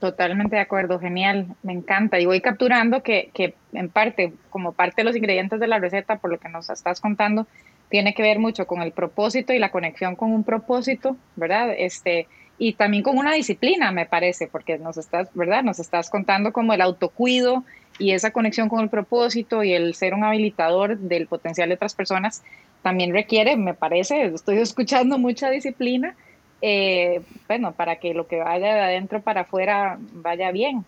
Totalmente 0.00 0.56
de 0.56 0.62
acuerdo, 0.62 0.98
genial, 0.98 1.54
me 1.62 1.72
encanta. 1.72 2.18
Y 2.18 2.26
voy 2.26 2.40
capturando 2.40 3.02
que, 3.02 3.30
que 3.34 3.54
en 3.72 3.88
parte, 3.88 4.32
como 4.50 4.72
parte 4.72 5.02
de 5.02 5.04
los 5.04 5.16
ingredientes 5.16 5.60
de 5.60 5.66
la 5.66 5.78
receta, 5.78 6.16
por 6.16 6.30
lo 6.30 6.38
que 6.38 6.48
nos 6.48 6.70
estás 6.70 7.00
contando, 7.00 7.46
tiene 7.88 8.14
que 8.14 8.22
ver 8.22 8.38
mucho 8.38 8.66
con 8.66 8.82
el 8.82 8.92
propósito 8.92 9.52
y 9.52 9.58
la 9.58 9.70
conexión 9.70 10.16
con 10.16 10.32
un 10.32 10.44
propósito, 10.44 11.16
¿verdad? 11.36 11.72
Este, 11.76 12.26
y 12.58 12.72
también 12.72 13.02
con 13.02 13.18
una 13.18 13.34
disciplina, 13.34 13.92
me 13.92 14.06
parece, 14.06 14.46
porque 14.46 14.78
nos 14.78 14.96
estás, 14.96 15.28
¿verdad? 15.34 15.62
Nos 15.62 15.78
estás 15.78 16.08
contando 16.08 16.52
como 16.52 16.72
el 16.72 16.80
autocuido 16.80 17.64
y 17.98 18.12
esa 18.12 18.30
conexión 18.30 18.68
con 18.68 18.80
el 18.80 18.88
propósito 18.88 19.62
y 19.62 19.72
el 19.72 19.94
ser 19.94 20.14
un 20.14 20.24
habilitador 20.24 20.98
del 20.98 21.26
potencial 21.26 21.68
de 21.68 21.74
otras 21.74 21.94
personas 21.94 22.42
también 22.82 23.12
requiere, 23.12 23.56
me 23.56 23.74
parece, 23.74 24.26
estoy 24.26 24.58
escuchando 24.60 25.18
mucha 25.18 25.50
disciplina, 25.50 26.14
eh, 26.62 27.20
bueno, 27.48 27.72
para 27.72 27.96
que 27.96 28.14
lo 28.14 28.26
que 28.26 28.36
vaya 28.36 28.74
de 28.74 28.80
adentro 28.80 29.20
para 29.20 29.42
afuera 29.42 29.98
vaya 30.12 30.50
bien. 30.50 30.84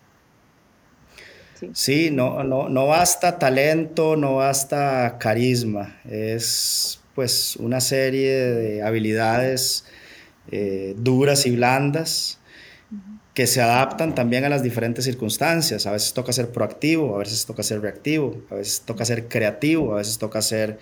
Sí, 1.53 1.69
sí 1.73 2.09
no, 2.11 2.43
no, 2.43 2.69
no 2.69 2.87
basta 2.87 3.37
talento, 3.37 4.15
no 4.15 4.37
basta 4.37 5.17
carisma, 5.19 5.99
es 6.09 7.01
pues 7.13 7.57
una 7.57 7.81
serie 7.81 8.31
de 8.31 8.81
habilidades 8.81 9.85
eh, 10.51 10.95
duras 10.97 11.45
y 11.45 11.55
blandas 11.55 12.39
que 13.33 13.47
se 13.47 13.61
adaptan 13.61 14.15
también 14.15 14.43
a 14.43 14.49
las 14.49 14.63
diferentes 14.63 15.05
circunstancias. 15.05 15.85
A 15.85 15.91
veces 15.91 16.13
toca 16.13 16.33
ser 16.33 16.49
proactivo, 16.49 17.15
a 17.15 17.19
veces 17.19 17.45
toca 17.45 17.63
ser 17.63 17.81
reactivo, 17.81 18.35
a 18.49 18.55
veces 18.55 18.81
toca 18.85 19.05
ser 19.05 19.27
creativo, 19.27 19.93
a 19.93 19.97
veces 19.97 20.17
toca 20.17 20.41
ser 20.41 20.79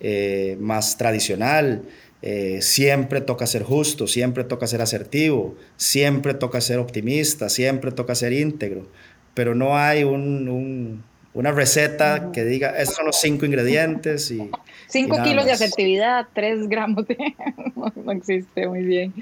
eh, 0.00 0.56
más 0.60 0.96
tradicional. 0.96 1.82
Eh, 2.22 2.60
siempre 2.62 3.20
toca 3.20 3.46
ser 3.46 3.62
justo, 3.62 4.06
siempre 4.06 4.44
toca 4.44 4.66
ser 4.66 4.80
asertivo, 4.80 5.56
siempre 5.76 6.34
toca 6.34 6.60
ser 6.60 6.78
optimista, 6.78 7.48
siempre 7.48 7.92
toca 7.92 8.14
ser 8.14 8.32
íntegro, 8.32 8.88
pero 9.34 9.54
no 9.54 9.76
hay 9.76 10.02
un, 10.02 10.48
un, 10.48 11.04
una 11.32 11.52
receta 11.52 12.30
que 12.32 12.44
diga, 12.44 12.70
estos 12.70 12.96
son 12.96 13.06
los 13.06 13.20
cinco 13.20 13.46
ingredientes 13.46 14.30
y... 14.30 14.50
Cinco 14.88 15.22
kilos 15.22 15.44
de 15.44 15.52
asertividad, 15.52 16.26
tres 16.32 16.68
gramos 16.68 17.06
de... 17.06 17.34
no, 17.96 18.12
existe, 18.12 18.66
muy 18.66 18.82
bien. 18.82 19.14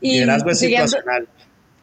Y 0.00 0.12
Liderazgo 0.12 0.50
es 0.50 0.58
situacional. 0.58 1.28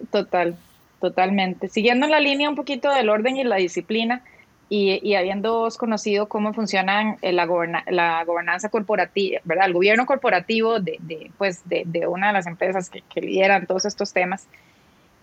Total, 0.09 0.55
totalmente. 0.99 1.69
Siguiendo 1.69 2.07
la 2.07 2.19
línea 2.19 2.49
un 2.49 2.55
poquito 2.55 2.91
del 2.91 3.09
orden 3.09 3.37
y 3.37 3.43
la 3.43 3.57
disciplina, 3.57 4.23
y, 4.69 4.99
y 5.07 5.15
habiendo 5.15 5.67
conocido 5.77 6.29
cómo 6.29 6.53
funcionan 6.53 7.17
eh, 7.21 7.33
la, 7.33 7.45
la 7.87 8.23
gobernanza 8.23 8.69
corporativa, 8.69 9.41
¿verdad? 9.43 9.65
El 9.65 9.73
gobierno 9.73 10.05
corporativo 10.05 10.79
de, 10.79 10.95
de 11.01 11.29
pues, 11.37 11.67
de, 11.67 11.83
de, 11.85 12.07
una 12.07 12.27
de 12.27 12.33
las 12.33 12.47
empresas 12.47 12.89
que, 12.89 13.01
que 13.13 13.19
lideran 13.19 13.67
todos 13.67 13.83
estos 13.83 14.13
temas, 14.13 14.47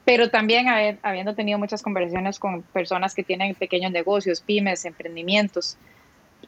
pero 0.04 0.28
también 0.28 0.66
habiendo 1.02 1.34
tenido 1.34 1.58
muchas 1.58 1.82
conversaciones 1.82 2.38
con 2.38 2.60
personas 2.60 3.14
que 3.14 3.22
tienen 3.22 3.54
pequeños 3.54 3.90
negocios, 3.90 4.42
pymes, 4.42 4.84
emprendimientos, 4.84 5.78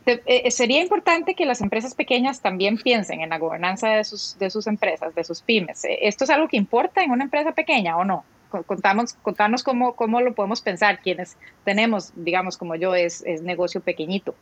eh, 0.06 0.22
eh, 0.26 0.50
sería 0.50 0.80
importante 0.80 1.34
que 1.34 1.44
las 1.44 1.60
empresas 1.60 1.94
pequeñas 1.94 2.40
también 2.40 2.78
piensen 2.78 3.20
en 3.20 3.30
la 3.30 3.38
gobernanza 3.38 3.88
de 3.90 4.04
sus, 4.04 4.36
de 4.38 4.50
sus 4.50 4.66
empresas, 4.66 5.14
de 5.14 5.24
sus 5.24 5.42
pymes. 5.42 5.84
Eh, 5.84 5.98
¿Esto 6.02 6.24
es 6.24 6.30
algo 6.30 6.48
que 6.48 6.56
importa 6.56 7.02
en 7.02 7.10
una 7.10 7.24
empresa 7.24 7.52
pequeña 7.52 7.96
o 7.96 8.04
no? 8.04 8.24
Contamos, 8.66 9.12
contanos 9.22 9.62
cómo, 9.62 9.94
cómo 9.94 10.20
lo 10.20 10.34
podemos 10.34 10.60
pensar 10.60 11.00
quienes 11.00 11.36
tenemos, 11.64 12.12
digamos, 12.16 12.56
como 12.56 12.74
yo, 12.74 12.96
es, 12.96 13.22
es 13.24 13.42
negocio 13.42 13.80
pequeñito. 13.80 14.34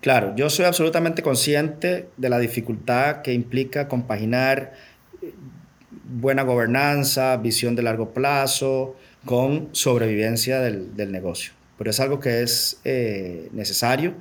Claro, 0.00 0.34
yo 0.36 0.50
soy 0.50 0.66
absolutamente 0.66 1.22
consciente 1.22 2.08
de 2.16 2.28
la 2.28 2.38
dificultad 2.38 3.22
que 3.22 3.32
implica 3.32 3.88
compaginar 3.88 4.72
buena 6.04 6.42
gobernanza, 6.42 7.36
visión 7.38 7.76
de 7.76 7.82
largo 7.82 8.10
plazo, 8.10 8.96
con 9.24 9.68
sobrevivencia 9.72 10.60
del, 10.60 10.94
del 10.96 11.12
negocio. 11.12 11.52
Pero 11.82 11.90
es 11.90 11.98
algo 11.98 12.20
que 12.20 12.44
es 12.44 12.78
eh, 12.84 13.48
necesario. 13.50 14.14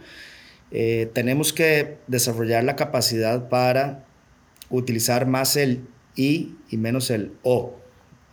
Eh, 0.72 1.12
tenemos 1.14 1.54
que 1.54 1.98
desarrollar 2.08 2.64
la 2.64 2.76
capacidad 2.76 3.50
para 3.50 4.04
utilizar 4.72 5.28
más 5.28 5.56
el 5.56 5.88
I 6.16 6.56
y 6.72 6.78
menos 6.78 7.12
el 7.12 7.34
O. 7.44 7.76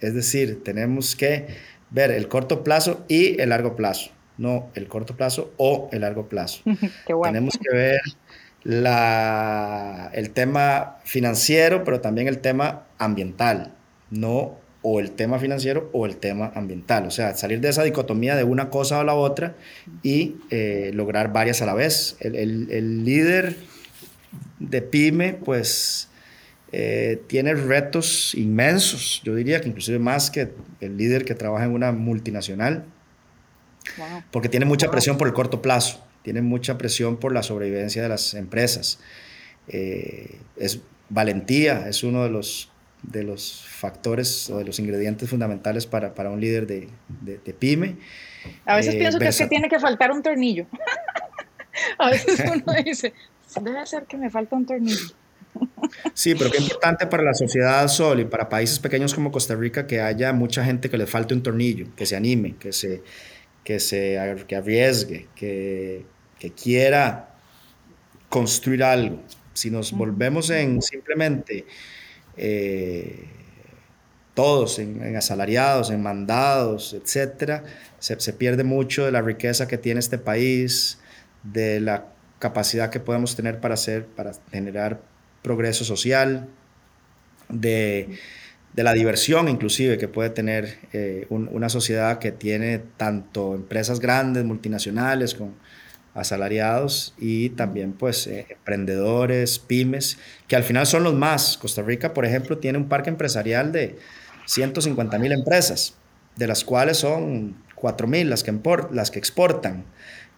Es 0.00 0.14
decir, 0.14 0.64
tenemos 0.64 1.14
que 1.14 1.46
ver 1.90 2.10
el 2.10 2.26
corto 2.28 2.64
plazo 2.64 3.04
y 3.06 3.38
el 3.38 3.50
largo 3.50 3.76
plazo, 3.76 4.12
no 4.38 4.70
el 4.74 4.88
corto 4.88 5.14
plazo 5.14 5.52
o 5.58 5.90
el 5.92 6.00
largo 6.00 6.26
plazo. 6.30 6.62
Tenemos 7.22 7.58
que 7.58 7.76
ver 7.76 8.00
la, 8.62 10.10
el 10.14 10.30
tema 10.30 11.00
financiero, 11.04 11.84
pero 11.84 12.00
también 12.00 12.28
el 12.28 12.38
tema 12.38 12.86
ambiental, 12.96 13.74
no 14.10 14.56
o 14.82 15.00
el 15.00 15.12
tema 15.12 15.38
financiero 15.38 15.90
o 15.92 16.06
el 16.06 16.16
tema 16.16 16.52
ambiental. 16.54 17.06
O 17.06 17.10
sea, 17.10 17.34
salir 17.34 17.60
de 17.60 17.68
esa 17.68 17.82
dicotomía 17.82 18.36
de 18.36 18.44
una 18.44 18.70
cosa 18.70 18.98
o 18.98 19.04
la 19.04 19.14
otra 19.14 19.56
y 20.02 20.36
eh, 20.50 20.90
lograr 20.94 21.32
varias 21.32 21.62
a 21.62 21.66
la 21.66 21.74
vez. 21.74 22.16
El, 22.20 22.36
el, 22.36 23.04
líder 23.04 23.56
de 24.58 24.82
pyme, 24.82 25.34
pues, 25.34 26.08
eh, 26.72 27.22
tiene 27.26 27.54
retos 27.54 28.34
inmensos, 28.34 29.22
yo 29.24 29.34
diría 29.34 29.60
que 29.60 29.68
inclusive 29.68 29.98
más 29.98 30.30
que 30.30 30.50
el 30.80 30.96
líder 30.96 31.24
que 31.24 31.34
trabaja 31.34 31.64
en 31.64 31.72
una 31.72 31.92
multinacional, 31.92 32.84
porque 34.30 34.48
tiene 34.48 34.66
mucha 34.66 34.90
presión 34.90 35.16
por 35.16 35.28
el 35.28 35.34
corto 35.34 35.62
plazo 35.62 36.04
tienen 36.28 36.44
mucha 36.44 36.76
presión 36.76 37.16
por 37.16 37.32
la 37.32 37.42
sobrevivencia 37.42 38.02
de 38.02 38.08
las 38.10 38.34
empresas. 38.34 38.98
Eh, 39.68 40.38
es 40.56 40.80
valentía, 41.08 41.88
es 41.88 42.02
uno 42.02 42.22
de 42.24 42.28
los, 42.28 42.70
de 43.02 43.22
los 43.22 43.64
factores 43.66 44.50
o 44.50 44.58
de 44.58 44.64
los 44.64 44.78
ingredientes 44.78 45.28
fundamentales 45.28 45.86
para, 45.86 46.14
para 46.14 46.30
un 46.30 46.40
líder 46.40 46.66
de, 46.66 46.88
de, 47.20 47.54
pyme. 47.54 47.96
A 48.64 48.76
veces 48.76 48.94
eh, 48.94 48.98
pienso 48.98 49.18
que 49.18 49.28
es 49.28 49.38
que 49.38 49.46
tiene 49.46 49.68
que 49.68 49.78
faltar 49.78 50.10
un 50.10 50.22
tornillo. 50.22 50.66
A 51.98 52.10
veces 52.10 52.40
uno 52.40 52.72
dice, 52.84 53.12
debe 53.60 53.86
ser 53.86 54.04
que 54.04 54.16
me 54.16 54.30
falta 54.30 54.56
un 54.56 54.66
tornillo. 54.66 55.14
Sí, 56.12 56.34
pero 56.34 56.50
qué 56.50 56.58
importante 56.58 57.06
para 57.06 57.22
la 57.22 57.34
sociedad 57.34 57.86
Sol 57.88 58.20
y 58.20 58.24
para 58.24 58.48
países 58.48 58.78
pequeños 58.78 59.14
como 59.14 59.30
Costa 59.32 59.54
Rica 59.54 59.86
que 59.86 60.00
haya 60.00 60.32
mucha 60.32 60.64
gente 60.64 60.90
que 60.90 60.98
le 60.98 61.06
falte 61.06 61.34
un 61.34 61.42
tornillo, 61.42 61.86
que 61.96 62.06
se 62.06 62.16
anime, 62.16 62.56
que 62.58 62.72
se, 62.72 63.02
que 63.64 63.80
se 63.80 64.18
que 64.46 64.56
arriesgue, 64.56 65.28
que, 65.34 66.04
que 66.38 66.50
quiera 66.52 67.36
construir 68.28 68.82
algo, 68.82 69.22
si 69.54 69.70
nos 69.70 69.92
volvemos 69.92 70.50
en 70.50 70.82
simplemente 70.82 71.64
eh, 72.38 73.28
todos 74.34 74.78
en, 74.78 75.16
asalariados, 75.16 75.90
en 75.90 76.00
mandados, 76.00 76.94
etcétera, 76.94 77.64
se, 77.98 78.32
pierde 78.32 78.62
mucho 78.62 79.04
de 79.04 79.10
la 79.10 79.20
riqueza 79.20 79.66
que 79.66 79.78
tiene 79.78 79.98
este 79.98 80.16
país, 80.16 80.98
de 81.42 81.80
la 81.80 82.06
capacidad 82.38 82.90
que 82.90 83.00
podemos 83.00 83.34
tener 83.34 83.58
para 83.58 83.74
hacer, 83.74 84.06
para 84.06 84.32
generar 84.52 85.00
progreso 85.42 85.84
social, 85.84 86.46
de, 87.48 88.16
la 88.76 88.92
diversión 88.92 89.48
inclusive 89.48 89.98
que 89.98 90.06
puede 90.06 90.30
tener 90.30 90.78
eh, 90.92 91.26
una 91.30 91.68
sociedad 91.68 92.20
que 92.20 92.30
tiene 92.30 92.78
tanto 92.96 93.56
empresas 93.56 93.98
grandes, 93.98 94.44
multinacionales, 94.44 95.34
con 95.34 95.54
asalariados 96.14 97.14
y 97.18 97.50
también 97.50 97.92
pues 97.92 98.26
eh, 98.26 98.46
emprendedores, 98.50 99.58
pymes, 99.58 100.18
que 100.46 100.56
al 100.56 100.64
final 100.64 100.86
son 100.86 101.04
los 101.04 101.14
más. 101.14 101.56
Costa 101.56 101.82
Rica, 101.82 102.14
por 102.14 102.24
ejemplo, 102.24 102.58
tiene 102.58 102.78
un 102.78 102.88
parque 102.88 103.10
empresarial 103.10 103.72
de 103.72 103.98
150 104.46 105.18
mil 105.18 105.32
empresas, 105.32 105.94
de 106.36 106.46
las 106.46 106.64
cuales 106.64 106.98
son 106.98 107.56
4 107.74 108.06
mil 108.06 108.30
las, 108.30 108.42
que 108.42 108.52
las 108.90 109.10
que 109.10 109.18
exportan. 109.18 109.84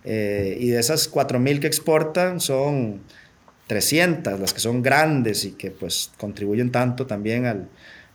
Eh, 0.04 0.56
y 0.60 0.68
de 0.68 0.80
esas 0.80 1.08
4 1.08 1.38
mil 1.38 1.60
que 1.60 1.66
exportan 1.66 2.40
son 2.40 3.02
300 3.66 4.40
las 4.40 4.52
que 4.52 4.60
son 4.60 4.82
grandes 4.82 5.44
y 5.44 5.52
que 5.52 5.70
pues 5.70 6.10
contribuyen 6.16 6.72
tanto 6.72 7.06
también 7.06 7.46
al, 7.46 7.68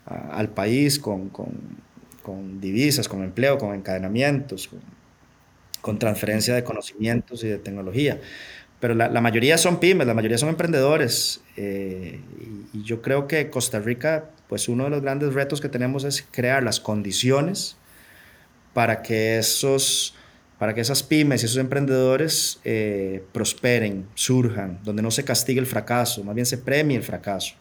al 0.06 0.50
país 0.50 1.00
con, 1.00 1.30
con, 1.30 1.48
con, 2.22 2.60
divisas, 2.60 3.08
con 3.08 3.24
empleo, 3.24 3.58
con 3.58 3.74
encadenamientos, 3.74 4.68
con 4.68 4.82
transferencia 5.94 6.56
de 6.56 6.64
conocimientos 6.64 7.44
y 7.44 7.48
de 7.48 7.60
tecnología. 7.60 8.20
Pero 8.80 8.94
la, 8.94 9.22
mayoría 9.22 9.58
son 9.58 9.80
pymes, 9.80 10.06
la 10.06 10.14
mayoría 10.14 10.38
son 10.38 10.50
emprendedores. 10.50 11.42
Eh, 11.56 12.20
y, 12.74 12.84
yo 12.84 13.02
creo 13.02 13.28
que 13.28 13.50
Costa 13.50 13.80
Rica, 13.80 14.26
pues 14.50 14.68
uno 14.68 14.84
de 14.84 14.90
los 14.90 15.02
grandes 15.02 15.34
retos 15.34 15.62
que 15.62 15.70
tenemos 15.70 16.04
es 16.04 16.26
crear 16.30 16.62
las 16.62 16.80
condiciones 16.80 17.78
para 18.74 19.02
que 19.02 19.38
esos 19.38 20.16
para 20.60 20.74
que 20.74 20.82
esas 20.82 21.04
pymes 21.04 21.44
y 21.44 21.48
esos 21.48 21.58
emprendedores 21.58 22.60
eh, 22.64 23.24
prosperen, 23.34 24.08
surjan, 24.16 24.80
donde 24.84 25.02
no 25.02 25.12
se 25.12 25.26
castigue 25.26 25.60
el 25.60 25.66
fracaso, 25.66 26.24
más 26.24 26.34
bien 26.34 26.46
se 26.46 26.58
premie 26.58 26.96
el 26.96 27.04
fracaso. 27.04 27.56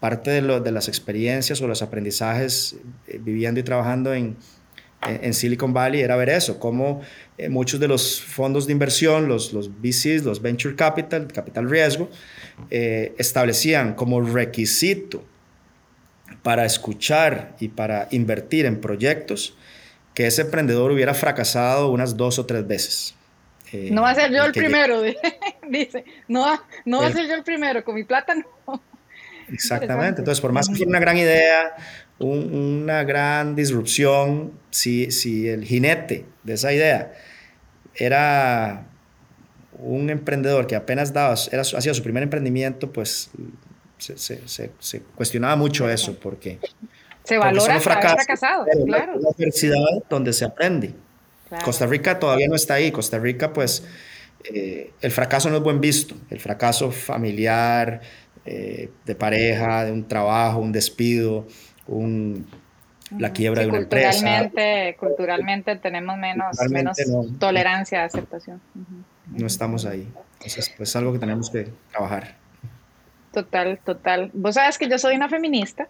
Parte 0.00 0.42
de 0.42 0.72
las 0.72 0.88
experiencias 0.88 1.60
o 1.62 1.66
los 1.66 1.80
aprendizajes 1.82 2.76
eh, 3.06 3.18
viviendo 3.22 3.60
y 3.60 3.62
trabajando 3.62 4.12
en, 4.12 4.36
en 5.08 5.32
Silicon 5.32 5.72
Valley 5.72 6.02
era 6.02 6.16
ver 6.16 6.28
eso, 6.28 6.58
cómo 6.58 7.00
eh, 7.38 7.48
muchos 7.48 7.80
de 7.80 7.88
los 7.88 8.20
fondos 8.20 8.66
de 8.66 8.72
inversión, 8.72 9.28
los, 9.28 9.52
los 9.52 9.70
VCs, 9.80 10.24
los 10.24 10.42
Venture 10.42 10.76
Capital, 10.76 11.26
capital 11.28 11.70
riesgo, 11.70 12.10
eh, 12.70 13.14
establecían 13.18 13.94
como 13.94 14.20
requisito 14.20 15.24
para 16.42 16.64
escuchar 16.64 17.56
y 17.60 17.68
para 17.68 18.08
invertir 18.10 18.66
en 18.66 18.80
proyectos 18.80 19.56
que 20.14 20.26
ese 20.26 20.42
emprendedor 20.42 20.90
hubiera 20.90 21.14
fracasado 21.14 21.90
unas 21.90 22.16
dos 22.16 22.38
o 22.38 22.46
tres 22.46 22.66
veces. 22.66 23.14
Eh, 23.72 23.88
no 23.92 24.02
va 24.02 24.10
a 24.10 24.14
ser 24.14 24.32
yo 24.32 24.44
el 24.44 24.52
primero, 24.52 25.00
dice. 25.68 26.04
No, 26.28 26.60
no 26.84 27.00
va 27.00 27.06
a 27.06 27.12
ser 27.12 27.26
yo 27.26 27.34
el 27.34 27.44
primero, 27.44 27.84
con 27.84 27.94
mi 27.94 28.04
plata 28.04 28.34
no. 28.34 28.82
Exactamente. 29.52 30.20
Entonces, 30.20 30.40
por 30.40 30.52
más 30.52 30.68
que 30.68 30.84
una 30.84 31.00
gran 31.00 31.16
idea, 31.16 31.74
una 32.20 33.02
gran 33.02 33.56
disrupción, 33.56 34.52
si, 34.70 35.10
si 35.10 35.48
el 35.48 35.64
jinete 35.64 36.26
de 36.44 36.52
esa 36.52 36.72
idea 36.72 37.12
era 37.94 38.86
un 39.78 40.10
emprendedor 40.10 40.66
que 40.66 40.76
apenas 40.76 41.12
daba, 41.12 41.34
era, 41.50 41.62
hacía 41.62 41.94
su 41.94 42.02
primer 42.02 42.22
emprendimiento, 42.22 42.92
pues 42.92 43.30
se, 43.98 44.16
se, 44.18 44.70
se, 44.78 45.00
cuestionaba 45.14 45.56
mucho 45.56 45.88
eso, 45.88 46.18
porque 46.18 46.58
se 47.24 47.38
valora 47.38 47.76
el 47.76 47.80
fracasado, 47.80 48.66
claro. 48.86 49.18
La 49.18 49.30
universidad 49.30 49.78
donde 50.08 50.32
se 50.32 50.44
aprende. 50.44 50.94
Costa 51.64 51.86
Rica 51.86 52.18
todavía 52.18 52.48
no 52.48 52.54
está 52.54 52.74
ahí. 52.74 52.92
Costa 52.92 53.18
Rica, 53.18 53.52
pues, 53.52 53.84
eh, 54.44 54.92
el 55.00 55.10
fracaso 55.10 55.50
no 55.50 55.56
es 55.56 55.62
buen 55.62 55.80
visto. 55.80 56.14
El 56.30 56.38
fracaso 56.38 56.92
familiar, 56.92 58.00
eh, 58.44 58.90
de 59.04 59.14
pareja, 59.14 59.84
de 59.84 59.92
un 59.92 60.06
trabajo, 60.06 60.60
un 60.60 60.72
despido, 60.72 61.46
un, 61.90 62.46
la 63.18 63.32
quiebra 63.32 63.62
de 63.62 63.68
una 63.68 63.78
culturalmente, 63.78 64.38
empresa. 64.88 64.98
Culturalmente 64.98 65.76
tenemos 65.76 66.16
menos, 66.16 66.56
menos 66.70 66.96
tolerancia, 67.38 68.04
aceptación. 68.04 68.60
No 69.26 69.46
estamos 69.46 69.84
ahí. 69.84 70.08
Entonces, 70.34 70.72
pues 70.76 70.88
es 70.88 70.96
algo 70.96 71.12
que 71.12 71.18
tenemos 71.18 71.50
que 71.50 71.68
trabajar. 71.90 72.36
Total, 73.32 73.78
total. 73.84 74.30
Vos 74.32 74.54
sabes 74.54 74.78
que 74.78 74.88
yo 74.88 74.98
soy 74.98 75.14
una 75.14 75.28
feminista 75.28 75.88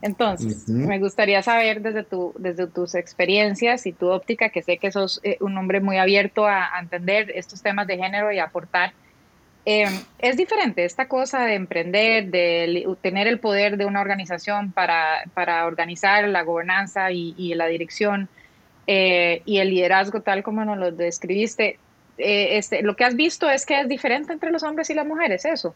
Entonces, 0.00 0.68
me 0.68 0.98
gustaría 0.98 1.42
saber 1.42 1.82
desde, 1.82 2.04
tu, 2.04 2.32
desde 2.38 2.66
tus 2.66 2.94
experiencias 2.94 3.86
y 3.86 3.92
tu 3.92 4.08
óptica, 4.08 4.48
que 4.48 4.62
sé 4.62 4.78
que 4.78 4.90
sos 4.92 5.20
eh, 5.22 5.36
un 5.40 5.56
hombre 5.58 5.80
muy 5.80 5.98
abierto 5.98 6.46
a, 6.46 6.70
entender 6.80 7.32
estos 7.34 7.62
temas 7.62 7.86
de 7.86 7.98
género 7.98 8.32
y 8.32 8.38
aportar. 8.38 8.92
Eh, 9.64 9.86
es 10.18 10.36
diferente 10.36 10.84
esta 10.84 11.06
cosa 11.06 11.44
de 11.44 11.54
emprender, 11.54 12.30
de 12.30 12.86
tener 13.00 13.28
el 13.28 13.38
poder 13.38 13.76
de 13.76 13.84
una 13.86 14.00
organización 14.00 14.72
para, 14.72 15.22
para 15.34 15.66
organizar 15.66 16.26
la 16.28 16.42
gobernanza 16.42 17.12
y, 17.12 17.54
la 17.54 17.66
dirección 17.66 18.28
eh, 18.86 19.42
y 19.44 19.58
el 19.58 19.70
liderazgo 19.70 20.20
tal 20.20 20.42
como 20.42 20.64
nos 20.64 20.78
lo 20.78 20.90
describiste. 20.90 21.78
este, 22.18 22.82
lo 22.82 22.96
que 22.96 23.04
has 23.04 23.14
visto 23.14 23.48
es 23.48 23.64
que 23.64 23.80
es 23.80 23.88
diferente 23.88 24.32
entre 24.32 24.50
los 24.50 24.62
hombres 24.64 24.90
y 24.90 24.94
las 24.94 25.06
mujeres, 25.06 25.44
¿eso? 25.44 25.74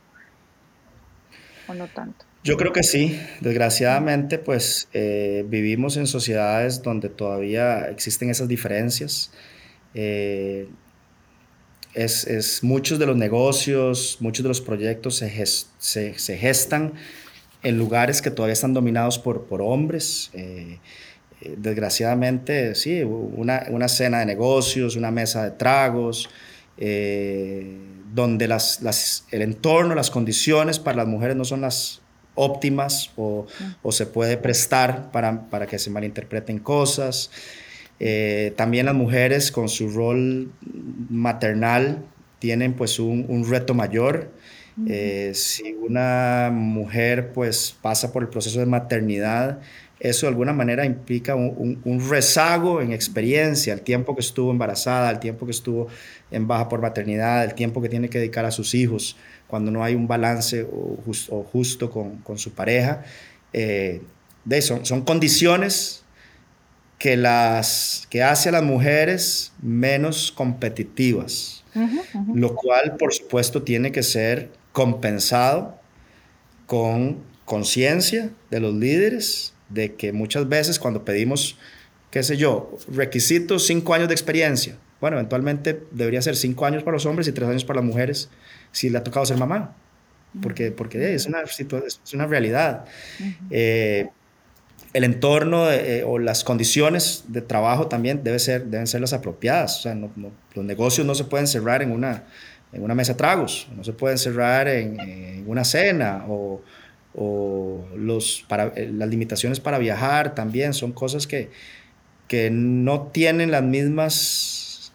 ¿O 1.68 1.74
no 1.74 1.87
tanto? 1.87 2.24
Yo 2.47 2.57
creo 2.57 2.72
que 2.72 2.84
sí. 2.84 3.20
Desgraciadamente, 3.41 4.39
pues 4.39 4.89
eh, 4.93 5.45
vivimos 5.49 5.97
en 5.97 6.07
sociedades 6.07 6.80
donde 6.80 7.09
todavía 7.09 7.89
existen 7.89 8.30
esas 8.30 8.47
diferencias. 8.47 9.32
Eh, 9.95 10.68
es, 11.97 12.62
muchos 12.62 12.99
de 12.99 13.07
los 13.07 13.16
negocios, 13.16 14.18
muchos 14.20 14.42
de 14.42 14.49
los 14.49 14.61
proyectos 14.61 15.16
se, 15.16 16.14
gestan 16.14 16.92
en 17.62 17.78
lugares 17.78 18.22
que 18.22 18.30
todavía 18.30 18.53
están 18.53 18.74
dominados 18.74 19.18
por, 19.18 19.47
por 19.47 19.62
hombres. 19.62 20.30
Eh, 20.34 20.78
desgraciadamente, 21.57 22.74
sí, 22.74 23.03
una, 23.03 23.66
una, 23.70 23.88
cena 23.88 24.20
de 24.20 24.26
negocios, 24.26 24.97
una 24.97 25.11
mesa 25.11 25.44
de 25.44 25.51
tragos, 25.53 26.28
donde 26.76 28.49
las, 28.49 29.24
el 29.30 29.42
entorno, 29.42 29.94
las 29.94 30.11
condiciones 30.11 30.78
para 30.78 30.99
las 30.99 31.07
mujeres 31.07 31.36
no 31.36 31.44
son 31.44 31.62
las 31.62 32.01
óptimas 32.36 33.11
o, 33.16 33.47
se 33.90 34.07
puede 34.07 34.36
prestar 34.36 35.11
para, 35.11 35.66
que 35.66 35.78
se 35.78 35.90
malinterpreten 35.90 36.61
cosas. 36.61 37.30
Eh, 37.99 38.53
también 38.57 38.86
las 38.86 38.94
mujeres 38.94 39.51
con 39.51 39.68
su 39.68 39.88
rol 39.88 40.51
maternal 41.09 42.05
tienen 42.38 42.74
pues 42.74 42.99
un, 42.99 43.47
reto 43.49 43.74
mayor. 43.74 44.30
Eh, 44.86 45.32
si 45.34 45.72
una 45.72 46.51
mujer 46.53 47.32
pues 47.32 47.74
pasa 47.80 48.12
por 48.12 48.22
el 48.22 48.28
proceso 48.28 48.61
de 48.61 48.66
maternidad, 48.66 49.61
eso 49.99 50.26
de 50.26 50.28
alguna 50.28 50.53
manera 50.53 50.84
implica 50.84 51.34
un, 51.34 52.07
rezago 52.11 52.82
en 52.82 52.92
experiencia, 52.92 53.72
el 53.72 53.80
tiempo 53.80 54.14
que 54.14 54.20
estuvo 54.20 54.51
embarazada, 54.51 55.11
el 55.11 55.18
tiempo 55.18 55.47
que 55.47 55.53
estuvo 55.53 55.88
en 56.30 56.47
baja 56.47 56.68
por 56.68 56.82
maternidad, 56.82 57.44
el 57.44 57.55
tiempo 57.55 57.80
que 57.80 57.88
tiene 57.88 58.11
que 58.11 58.18
dedicar 58.18 58.44
a 58.44 58.51
sus 58.51 58.74
hijos 58.74 59.16
cuando 59.47 59.70
no 59.70 59.82
hay 59.82 59.94
un 59.94 60.07
balance 60.07 60.66
o, 60.70 60.99
justo 61.51 61.90
con, 61.90 62.18
con, 62.18 62.36
su 62.36 62.53
pareja. 62.53 63.05
Eh, 63.55 64.03
de 64.44 64.61
son, 64.61 64.84
son 64.84 65.03
condiciones 65.03 66.05
que, 66.99 67.16
las, 67.16 68.07
que 68.11 68.22
hace 68.22 68.49
a 68.49 68.53
las 68.53 68.62
mujeres 68.62 69.53
menos 69.62 70.32
competitivas, 70.32 71.64
lo 72.34 72.55
cual 72.55 72.97
por 72.97 73.12
supuesto 73.12 73.62
tiene 73.62 73.92
que 73.92 74.03
ser 74.03 74.51
compensado 74.72 75.78
con 76.66 77.22
conciencia 77.44 78.30
de 78.51 78.61
los 78.61 78.74
líderes 78.74 79.55
de 79.68 79.94
que 79.94 80.12
muchas 80.12 80.49
veces 80.49 80.78
cuando 80.78 81.05
pedimos, 81.05 81.59
qué 82.11 82.22
sé 82.22 82.36
yo, 82.36 82.76
requisitos, 82.88 83.66
cinco 83.66 83.94
años 83.94 84.09
de 84.09 84.14
experiencia, 84.14 84.76
bueno, 85.01 85.18
eventualmente 85.18 85.82
debería 85.90 86.22
ser 86.22 86.36
cinco 86.36 86.64
años 86.64 86.82
para 86.82 86.94
los 86.94 87.05
hombres 87.05 87.28
y 87.28 87.32
tres 87.32 87.49
años 87.49 87.64
para 87.64 87.80
las 87.80 87.86
mujeres 87.86 88.30
si 88.72 88.88
le 88.88 88.99
ha 88.99 89.05
tocado 89.05 89.26
ser 89.26 89.36
mamá, 89.36 89.76
porque, 90.42 90.70
porque 90.70 91.14
es, 91.14 91.26
una, 91.26 91.42
es 91.42 92.14
una 92.14 92.26
realidad. 92.26 92.86
Eh, 93.51 94.09
el 94.97 95.05
entorno 95.05 95.70
eh, 95.70 96.05
o 96.05 96.18
las 96.18 96.42
condiciones 96.42 97.24
de 97.28 97.42
trabajo 97.42 97.86
también 97.86 98.24
debe 98.24 98.38
ser, 98.38 98.64
deben 98.66 98.86
ser 98.86 99.01
las 99.01 99.12
apropiadas. 99.12 99.86
Los 100.55 100.64
negocios 100.64 101.07
no 101.07 101.14
se 101.14 101.24
pueden 101.24 101.47
cerrar 101.47 101.82
en 101.82 101.92
una, 101.92 102.24
en 102.72 102.82
una 102.82 102.94
mesa 102.94 103.12
de 103.12 103.18
tragos, 103.18 103.68
no 103.76 103.84
se 103.84 103.92
pueden 103.92 104.16
cerrar 104.16 104.68
en, 104.68 105.44
una 105.47 105.64
cena 105.64 106.24
o, 106.28 106.62
los, 107.94 108.44
eh, 108.74 108.90
las 108.92 109.09
limitaciones 109.09 109.61
para 109.61 109.78
viajar 109.78 110.34
también 110.34 110.74
son 110.74 110.92
cosas 110.92 111.26
que, 111.26 111.51
que 112.28 112.51
no 112.51 113.09
tienen 113.12 113.51
las 113.51 113.62
mismas 113.62 114.92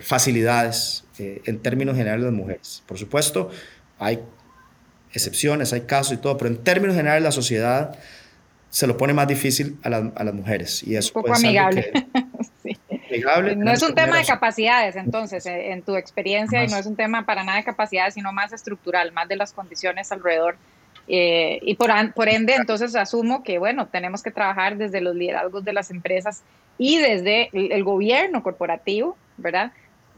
facilidades 0.00 1.04
eh, 1.18 1.40
en 1.46 1.58
términos 1.60 1.96
generales 1.96 2.24
las 2.24 2.34
mujeres. 2.34 2.82
Por 2.86 2.98
supuesto, 2.98 3.50
hay 3.98 4.18
excepciones, 5.14 5.72
hay 5.72 5.82
casos 5.82 6.12
y 6.12 6.16
todo, 6.18 6.36
pero 6.36 6.50
en 6.50 6.58
términos 6.58 6.94
generales 6.94 7.22
la 7.22 7.32
sociedad 7.32 7.98
se 8.76 8.86
lo 8.86 8.98
pone 8.98 9.14
más 9.14 9.26
difícil 9.26 9.78
a, 9.84 9.88
a 9.88 10.22
las 10.22 10.34
mujeres. 10.34 10.82
Y 10.82 10.96
eso 10.96 11.10
un 11.14 11.22
poco 11.22 11.34
amigable. 11.34 11.90
amigable. 13.08 13.56
No 13.56 13.72
es 13.72 13.82
un 13.82 13.94
tema 13.94 14.18
de 14.18 14.24
capacidades, 14.26 14.96
entonces, 14.96 15.46
eh, 15.46 15.72
en 15.72 15.80
tu 15.80 15.96
experiencia, 15.96 16.62
y 16.62 16.68
no 16.68 16.76
es 16.76 16.84
un 16.84 16.94
tema 16.94 17.24
para 17.24 17.42
nada 17.42 17.56
de 17.56 17.64
capacidades, 17.64 18.12
sino 18.12 18.34
más 18.34 18.52
estructural, 18.52 19.12
más 19.12 19.28
de 19.28 19.36
las 19.36 19.54
condiciones 19.54 20.12
alrededor. 20.12 20.58
Eh, 21.08 21.58
y 21.62 21.76
por, 21.76 21.90
por 22.12 22.28
ende, 22.28 22.54
entonces 22.54 22.94
asumo 22.96 23.42
que, 23.42 23.56
bueno, 23.56 23.86
tenemos 23.86 24.22
que 24.22 24.30
trabajar 24.30 24.76
desde 24.76 25.00
los 25.00 25.16
liderazgos 25.16 25.64
de 25.64 25.72
las 25.72 25.90
empresas 25.90 26.42
y 26.76 26.98
desde 26.98 27.48
el 27.54 27.82
gobierno 27.82 28.42
corporativo, 28.42 29.16
¿verdad? 29.38 29.72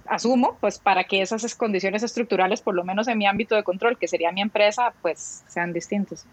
asumo, 0.08 0.56
pues 0.60 0.78
para 0.78 1.04
que 1.04 1.22
esas 1.22 1.54
condiciones 1.54 2.02
estructurales, 2.02 2.60
por 2.60 2.74
lo 2.74 2.84
menos 2.84 3.08
en 3.08 3.18
mi 3.18 3.26
ámbito 3.26 3.54
de 3.54 3.62
control, 3.62 3.98
que 3.98 4.08
sería 4.08 4.32
mi 4.32 4.40
empresa, 4.40 4.92
pues 5.02 5.44
sean 5.46 5.72
distintas. 5.72 6.26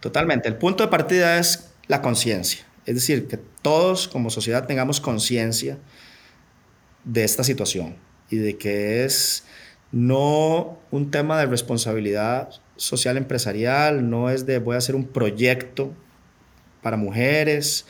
Totalmente. 0.00 0.48
El 0.48 0.56
punto 0.56 0.84
de 0.84 0.90
partida 0.90 1.38
es 1.38 1.70
la 1.88 2.02
conciencia. 2.02 2.64
Es 2.84 2.94
decir, 2.94 3.26
que 3.26 3.38
todos 3.62 4.08
como 4.08 4.30
sociedad 4.30 4.66
tengamos 4.66 5.00
conciencia 5.00 5.78
de 7.04 7.24
esta 7.24 7.44
situación 7.44 7.96
y 8.30 8.36
de 8.36 8.56
que 8.56 9.04
es 9.04 9.44
no 9.92 10.78
un 10.90 11.10
tema 11.10 11.38
de 11.38 11.46
responsabilidad 11.46 12.50
social 12.76 13.16
empresarial, 13.16 14.08
no 14.08 14.30
es 14.30 14.46
de 14.46 14.58
voy 14.58 14.74
a 14.74 14.78
hacer 14.78 14.94
un 14.94 15.06
proyecto 15.06 15.92
para 16.82 16.96
mujeres, 16.96 17.86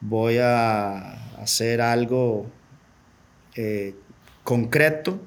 voy 0.00 0.38
a 0.38 1.12
hacer 1.40 1.80
algo 1.80 2.46
eh, 3.54 3.94
concreto. 4.44 5.20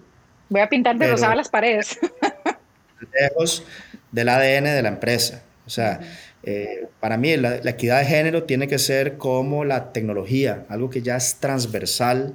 Voy 0.50 0.62
a 0.62 0.70
pintar 0.70 0.98
de 0.98 1.12
rosada 1.12 1.36
las 1.36 1.50
paredes. 1.50 2.00
lejos 3.14 3.64
del 4.12 4.30
ADN 4.30 4.66
de 4.66 4.82
la 4.82 4.90
empresa. 4.90 5.44
O 5.70 5.72
sea, 5.72 6.00
eh, 6.42 6.88
para 7.00 7.18
mí 7.18 7.38
la, 7.38 7.58
equidad 7.58 8.00
de 8.00 8.06
género 8.06 8.46
tiene 8.46 8.68
que 8.68 8.80
ser 8.80 9.18
como 9.18 9.66
la 9.66 9.94
tecnología, 9.94 10.66
algo 10.68 10.90
que 10.90 11.04
ya 11.04 11.16
es 11.16 11.36
transversal 11.36 12.34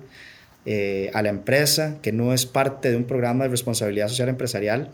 eh, 0.67 1.11
a 1.15 1.21
la 1.21 1.31
empresa, 1.31 1.97
que 2.01 2.13
no 2.13 2.33
es 2.33 2.47
parte 2.47 2.93
de 2.93 2.97
un 2.97 3.03
programa 3.03 3.43
de 3.43 3.51
responsabilidad 3.51 4.07
social 4.07 4.29
empresarial, 4.29 4.93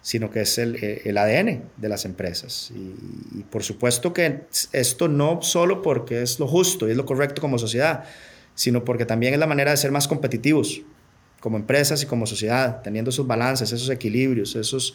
sino 0.00 0.30
que 0.30 0.40
es 0.40 0.56
el, 0.56 0.82
el 1.04 1.18
ADN 1.18 1.62
de 1.76 1.88
las 1.90 2.06
empresas. 2.06 2.72
Y, 2.74 3.40
y, 3.40 3.42
por 3.42 3.62
supuesto 3.62 4.14
que 4.14 4.44
esto 4.72 5.08
no 5.08 5.42
solo 5.42 5.82
porque 5.82 6.22
es 6.22 6.40
lo 6.40 6.48
justo 6.48 6.88
y 6.88 6.92
es 6.92 6.96
lo 6.96 7.04
correcto 7.04 7.42
como 7.42 7.58
sociedad, 7.58 8.04
sino 8.54 8.82
porque 8.82 9.04
también 9.04 9.34
es 9.34 9.40
la 9.40 9.46
manera 9.46 9.72
de 9.72 9.76
ser 9.76 9.90
más 9.90 10.08
competitivos 10.08 10.80
como 11.42 11.56
empresas 11.58 12.02
y 12.02 12.06
como 12.06 12.24
sociedad, 12.24 12.80
teniendo 12.82 13.10
esos 13.10 13.26
balances, 13.26 13.72
esos 13.72 13.90
equilibrios, 13.90 14.54
esos, 14.54 14.94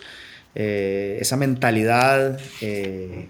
eh, 0.56 1.18
esa 1.20 1.38
mentalidad 1.38 2.40
eh, 2.62 3.28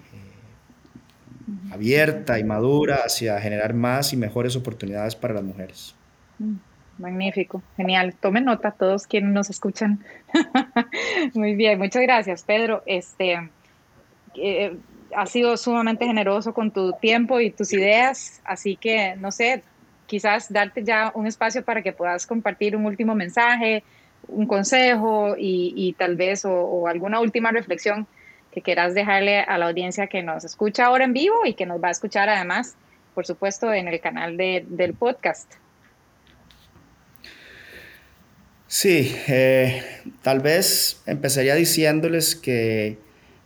abierta 1.70 2.38
y 2.38 2.44
madura 2.44 3.00
hacia 3.04 3.40
generar 3.40 3.74
más 3.74 4.12
y 4.12 4.16
mejores 4.16 4.56
oportunidades 4.56 5.16
para 5.16 5.34
las 5.34 5.42
mujeres. 5.42 5.94
Mm, 6.38 6.56
magnífico, 6.98 7.62
genial. 7.76 8.14
Tomen 8.14 8.44
nota 8.44 8.70
todos 8.70 9.06
quienes 9.06 9.32
nos 9.32 9.50
escuchan. 9.50 10.04
Muy 11.34 11.54
bien, 11.54 11.78
muchas 11.78 12.02
gracias, 12.02 12.42
Pedro. 12.42 12.82
Este, 12.86 13.50
eh, 14.36 14.76
has 15.14 15.30
sido 15.30 15.56
sumamente 15.56 16.06
generoso 16.06 16.52
con 16.52 16.70
tu 16.70 16.92
tiempo 16.94 17.40
y 17.40 17.50
tus 17.50 17.72
ideas, 17.72 18.40
así 18.44 18.76
que, 18.76 19.16
no 19.16 19.32
sé, 19.32 19.62
quizás 20.06 20.52
darte 20.52 20.84
ya 20.84 21.12
un 21.14 21.26
espacio 21.26 21.64
para 21.64 21.82
que 21.82 21.92
puedas 21.92 22.26
compartir 22.26 22.76
un 22.76 22.86
último 22.86 23.14
mensaje, 23.14 23.84
un 24.28 24.46
consejo 24.46 25.34
y, 25.38 25.94
tal 25.98 26.16
vez 26.16 26.44
o, 26.44 26.86
alguna 26.86 27.20
última 27.20 27.50
reflexión 27.50 28.06
que 28.52 28.62
quieras 28.62 28.94
dejarle 28.94 29.40
a 29.40 29.58
la 29.58 29.66
audiencia 29.66 30.06
que 30.06 30.22
nos 30.22 30.44
escucha 30.44 30.86
ahora 30.86 31.04
en 31.04 31.12
vivo 31.12 31.44
y 31.44 31.54
que 31.54 31.66
nos 31.66 31.82
va 31.82 31.88
a 31.88 31.92
escuchar 31.92 32.28
además, 32.28 32.76
por 33.14 33.26
supuesto, 33.26 33.72
en 33.72 33.88
el 33.88 34.00
canal 34.00 34.36
del 34.36 34.94
podcast. 34.94 35.52
Sí, 38.66 39.14
eh, 39.28 39.82
tal 40.22 40.40
vez 40.40 41.00
empezaría 41.06 41.54
diciéndoles 41.54 42.36
que 42.36 42.98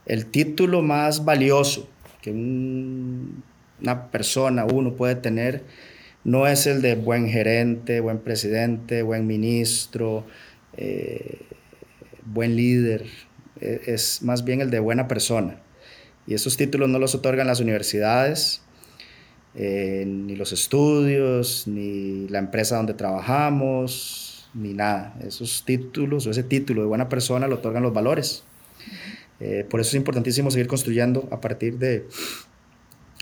el 0.05 0.27
título 0.27 0.83
más 0.83 1.25
valioso 1.25 1.89
que 2.21 2.31
una 2.31 4.11
persona, 4.11 4.65
uno 4.65 4.95
puede 4.95 5.17
tener, 5.17 5.63
no 6.25 6.47
es 6.47 6.67
el 6.67 6.83
de 6.83 6.95
buen 6.95 7.29
gerente, 7.29 8.01
buen 8.01 8.19
presidente, 8.19 9.03
buen 9.03 9.27
ministro, 9.27 10.25
eh, 10.77 11.41
buen 12.25 12.57
líder, 12.57 13.07
e, 13.61 13.81
es 13.87 14.23
más 14.23 14.45
bien 14.45 14.61
el 14.61 14.71
de 14.71 14.81
buena 14.81 15.09
persona. 15.09 15.61
Y 16.27 16.35
esos 16.35 16.57
títulos 16.57 16.89
no 16.89 16.99
los 16.99 17.15
otorgan 17.15 17.47
las 17.47 17.61
universidades, 17.61 18.63
eh, 19.55 20.05
ni 20.07 20.37
los 20.37 20.53
estudios, 20.53 21.67
ni 21.67 22.29
la 22.29 22.39
empresa 22.39 22.77
donde 22.77 22.95
trabajamos, 22.95 24.49
ni 24.55 24.73
nada. 24.73 25.15
Esos 25.27 25.65
títulos 25.65 26.27
o 26.27 26.31
ese 26.31 26.43
título 26.43 26.83
de 26.83 26.89
buena 26.89 27.09
persona 27.09 27.49
lo 27.49 27.57
otorgan 27.57 27.83
los 27.83 27.93
valores. 27.93 28.45
Eh, 29.41 29.67
por 29.69 29.81
eso 29.81 29.91
es 29.91 29.95
importantísimo 29.95 30.51
seguir 30.51 30.69
construyendo 30.69 31.29
a 31.33 31.41
partir 31.41 31.79
de, 31.79 32.07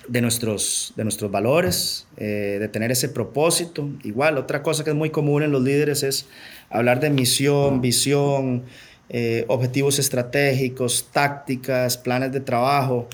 de, 0.08 0.20
nuestros, 0.20 0.92
de 0.96 1.04
nuestros 1.04 1.30
valores, 1.30 2.06
eh, 2.16 2.58
de 2.60 2.68
tener 2.68 2.90
ese 2.90 3.08
propósito. 3.08 3.88
Igual, 4.02 4.38
otra 4.38 4.62
cosa 4.62 4.84
que 4.84 4.90
es 4.90 4.96
muy 4.96 5.10
común 5.10 5.42
en 5.42 5.52
los 5.52 5.62
líderes 5.62 6.02
es 6.02 6.26
hablar 6.68 7.00
de 7.00 7.10
misión, 7.10 7.80
visión, 7.80 8.64
objetivos 9.48 9.98
estratégicos, 9.98 11.08
tácticas, 11.12 11.96
planes 11.96 12.30
de 12.30 12.40
trabajo. 12.40 13.08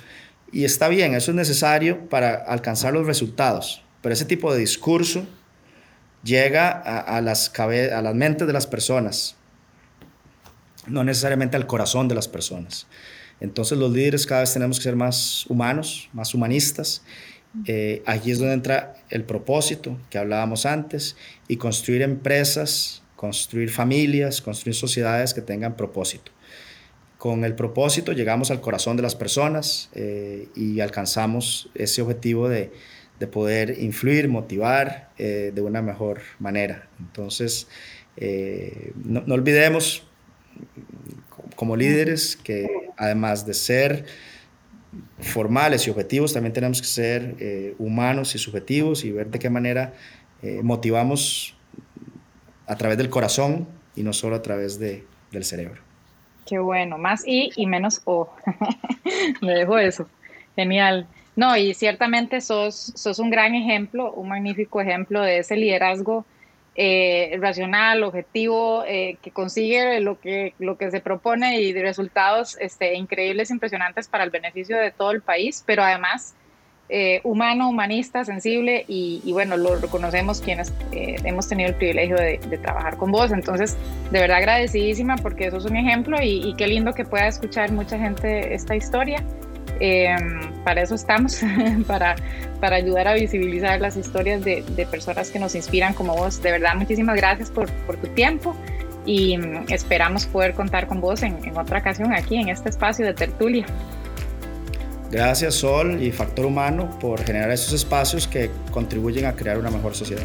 Y 0.53 0.65
está 0.65 0.89
bien, 0.89 1.15
eso 1.15 1.31
es 1.31 1.35
necesario 1.37 2.09
para 2.09 2.35
alcanzar 2.35 2.93
los 2.93 3.07
resultados, 3.07 3.83
pero 4.03 4.13
ese 4.13 4.25
tipo 4.25 4.53
de 4.53 4.61
discurso 4.61 5.27
llega 6.27 6.71
a, 6.71 7.21
las, 7.21 7.53
a 7.59 8.03
las 8.03 8.15
mentes 8.15 8.47
de 8.47 8.53
las 8.53 8.67
personas, 8.67 9.37
no 10.87 11.05
necesariamente 11.05 11.57
al 11.57 11.67
corazón 11.67 12.09
de 12.09 12.15
las 12.15 12.29
personas. 12.29 12.87
Entonces 13.41 13.79
los 13.79 13.93
líderes 13.93 14.27
cada 14.27 14.41
vez 14.41 14.53
tenemos 14.53 14.79
que 14.79 14.85
ser 14.85 14.97
más 14.97 15.47
humanos, 15.49 16.09
más 16.13 16.35
humanistas. 16.35 17.03
Eh, 17.67 18.03
es 18.07 18.39
donde 18.39 18.55
entra 18.55 18.95
el 19.09 19.25
propósito 19.25 19.99
que 20.11 20.19
hablábamos 20.19 20.67
antes 20.67 21.17
y 21.49 21.57
construir 21.57 22.03
empresas, 22.03 23.03
construir 23.17 23.71
familias, 23.71 24.43
construir 24.43 24.75
sociedades 24.75 25.33
que 25.33 25.41
tengan 25.41 25.77
propósito 25.77 26.33
con 27.19 27.45
el 27.45 27.55
propósito 27.55 28.13
llegamos 28.13 28.51
al 28.51 28.61
corazón 28.61 28.97
de 28.97 29.03
las 29.03 29.15
personas 29.15 29.91
eh, 29.95 30.49
y 30.55 30.81
alcanzamos 30.81 31.71
ese 31.75 32.03
objetivo 32.03 32.49
de, 32.49 32.71
poder 33.33 33.83
influir, 33.83 34.29
motivar 34.29 35.11
eh, 35.17 35.51
de 35.55 35.61
una 35.63 35.81
mejor 35.81 36.21
manera. 36.39 36.89
Entonces, 37.01 37.67
eh, 38.17 38.93
no, 39.05 39.23
olvidemos 39.35 40.05
como 41.57 41.77
líderes 41.77 42.37
que 42.37 42.69
además 42.97 43.45
de 43.47 43.55
ser 43.55 44.05
formales 45.19 45.87
y 45.87 45.91
objetivos, 45.91 46.33
también 46.33 46.53
tenemos 46.53 46.81
que 46.81 46.87
ser 46.87 47.75
humanos 47.79 48.35
y 48.35 48.39
subjetivos 48.39 49.05
y 49.05 49.11
ver 49.11 49.31
de 49.31 49.39
qué 49.39 49.51
manera 49.51 49.93
motivamos 50.63 51.57
a 52.67 52.77
través 52.77 52.99
del 52.99 53.11
corazón 53.11 53.67
y 53.95 54.03
no 54.03 54.13
solo 54.13 54.37
a 54.37 54.43
través 54.43 54.79
de, 54.79 55.05
del 55.33 55.45
cerebro. 55.45 55.81
Qué 56.47 56.59
bueno, 56.59 56.99
más 56.99 57.27
I 57.27 57.51
y 57.57 57.67
menos 57.67 58.03
O. 58.05 58.33
Me 59.43 59.53
dejo 59.53 59.79
eso. 59.79 60.09
Genial. 60.55 61.09
No, 61.35 61.57
y 61.57 61.75
ciertamente 61.75 62.41
sos, 62.41 62.93
sos 62.95 63.19
un 63.19 63.31
gran 63.31 63.55
ejemplo, 63.55 64.13
un 64.13 64.29
magnífico 64.29 64.81
ejemplo 64.81 65.21
de 65.21 65.39
ese 65.39 65.57
liderazgo 65.57 66.25
eh, 66.77 67.37
racional, 67.41 68.03
objetivo, 68.03 68.85
eh, 68.87 69.17
que 69.23 69.31
consigue 69.31 70.01
lo 70.01 70.21
que, 70.21 70.55
lo 70.59 70.77
que 70.77 70.91
se 70.91 71.01
propone 71.01 71.61
y 71.61 71.73
de 71.73 71.83
resultados 71.83 72.57
este, 72.61 72.95
increíbles, 72.95 73.51
impresionantes 73.51 74.09
para 74.09 74.25
el 74.25 74.31
beneficio 74.31 74.77
de 74.77 74.91
todo 74.91 75.11
el 75.11 75.23
país, 75.23 75.63
pero 75.67 75.83
además 75.83 76.35
eh, 76.89 77.21
humano, 77.25 77.69
humanista, 77.69 78.25
sensible 78.25 78.85
y, 78.87 79.21
bueno, 79.33 79.57
lo 79.57 79.75
reconocemos 79.75 80.41
quienes 80.41 80.73
eh, 80.93 81.17
hemos 81.25 81.49
tenido 81.49 81.71
el 81.71 81.75
privilegio 81.75 82.15
de, 82.17 82.39
trabajar 82.63 82.97
con 82.97 83.11
vos. 83.11 83.33
Entonces, 83.33 83.77
de 84.13 84.21
verdad 84.21 84.37
agradecidísima 84.37 85.17
porque 85.17 85.49
eso 85.49 85.57
es 85.57 85.65
un 85.65 85.75
ejemplo 85.77 86.19
y, 86.23 86.55
qué 86.57 86.69
lindo 86.69 86.95
que 86.95 87.05
pueda 87.05 87.27
escuchar 87.27 87.73
mucha 87.73 87.99
gente 87.99 88.55
esta 88.55 88.77
historia. 88.77 89.21
Em, 89.81 90.53
para 90.65 90.83
eso 90.83 90.95
estamos, 90.95 91.41
para, 91.87 92.17
para 92.61 92.77
ayudar 92.77 93.09
a 93.09 93.15
visibilizar 93.15 93.81
las 93.81 93.97
historias 93.97 94.43
de, 94.43 94.63
personas 94.91 95.31
que 95.31 95.39
nos 95.39 95.55
inspiran 95.55 95.95
como 95.95 96.17
vos. 96.17 96.43
De 96.43 96.51
verdad, 96.51 96.75
muchísimas 96.75 97.17
gracias 97.17 97.51
por, 97.51 97.71
por 97.87 97.97
tu 97.97 98.09
tiempo 98.09 98.57
y 99.05 99.37
mm, 99.39 99.67
esperamos 99.69 100.27
poder 100.27 100.55
contar 100.55 100.87
con 100.87 101.01
vos 101.01 101.23
en, 101.23 101.45
en 101.45 101.57
otra 101.57 101.79
ocasión 101.81 102.13
aquí 102.13 102.37
en 102.37 102.49
este 102.49 102.69
espacio 102.69 103.05
de 103.07 103.15
tertulia. 103.15 103.67
Gracias 105.11 105.55
Sol 105.55 106.03
y 106.03 106.11
Factor 106.11 106.47
Humano 106.47 106.99
por 106.99 107.23
generar 107.23 107.51
estos 107.53 107.73
espacios 107.73 108.27
que 108.27 108.51
contribuyen 108.73 109.27
a 109.27 109.33
crear 109.35 109.57
una 109.59 109.71
mejor 109.71 109.95
sociedad. 109.95 110.25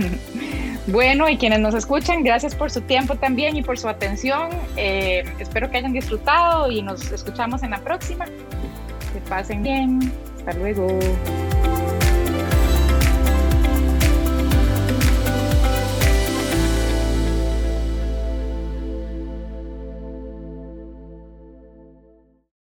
Bueno, 0.86 1.28
y 1.28 1.36
quienes 1.36 1.60
nos 1.60 1.74
escuchan, 1.74 2.24
gracias 2.24 2.54
por 2.54 2.70
su 2.70 2.80
tiempo 2.80 3.14
también 3.14 3.56
y 3.56 3.62
por 3.62 3.78
su 3.78 3.88
atención. 3.88 4.48
Eh, 4.76 5.24
espero 5.38 5.70
que 5.70 5.76
hayan 5.76 5.92
disfrutado 5.92 6.70
y 6.70 6.82
nos 6.82 7.12
escuchamos 7.12 7.62
en 7.62 7.70
la 7.70 7.78
próxima. 7.78 8.24
Que 8.24 9.20
pasen 9.28 9.62
bien. 9.62 10.12
Hasta 10.38 10.54
luego. 10.54 10.88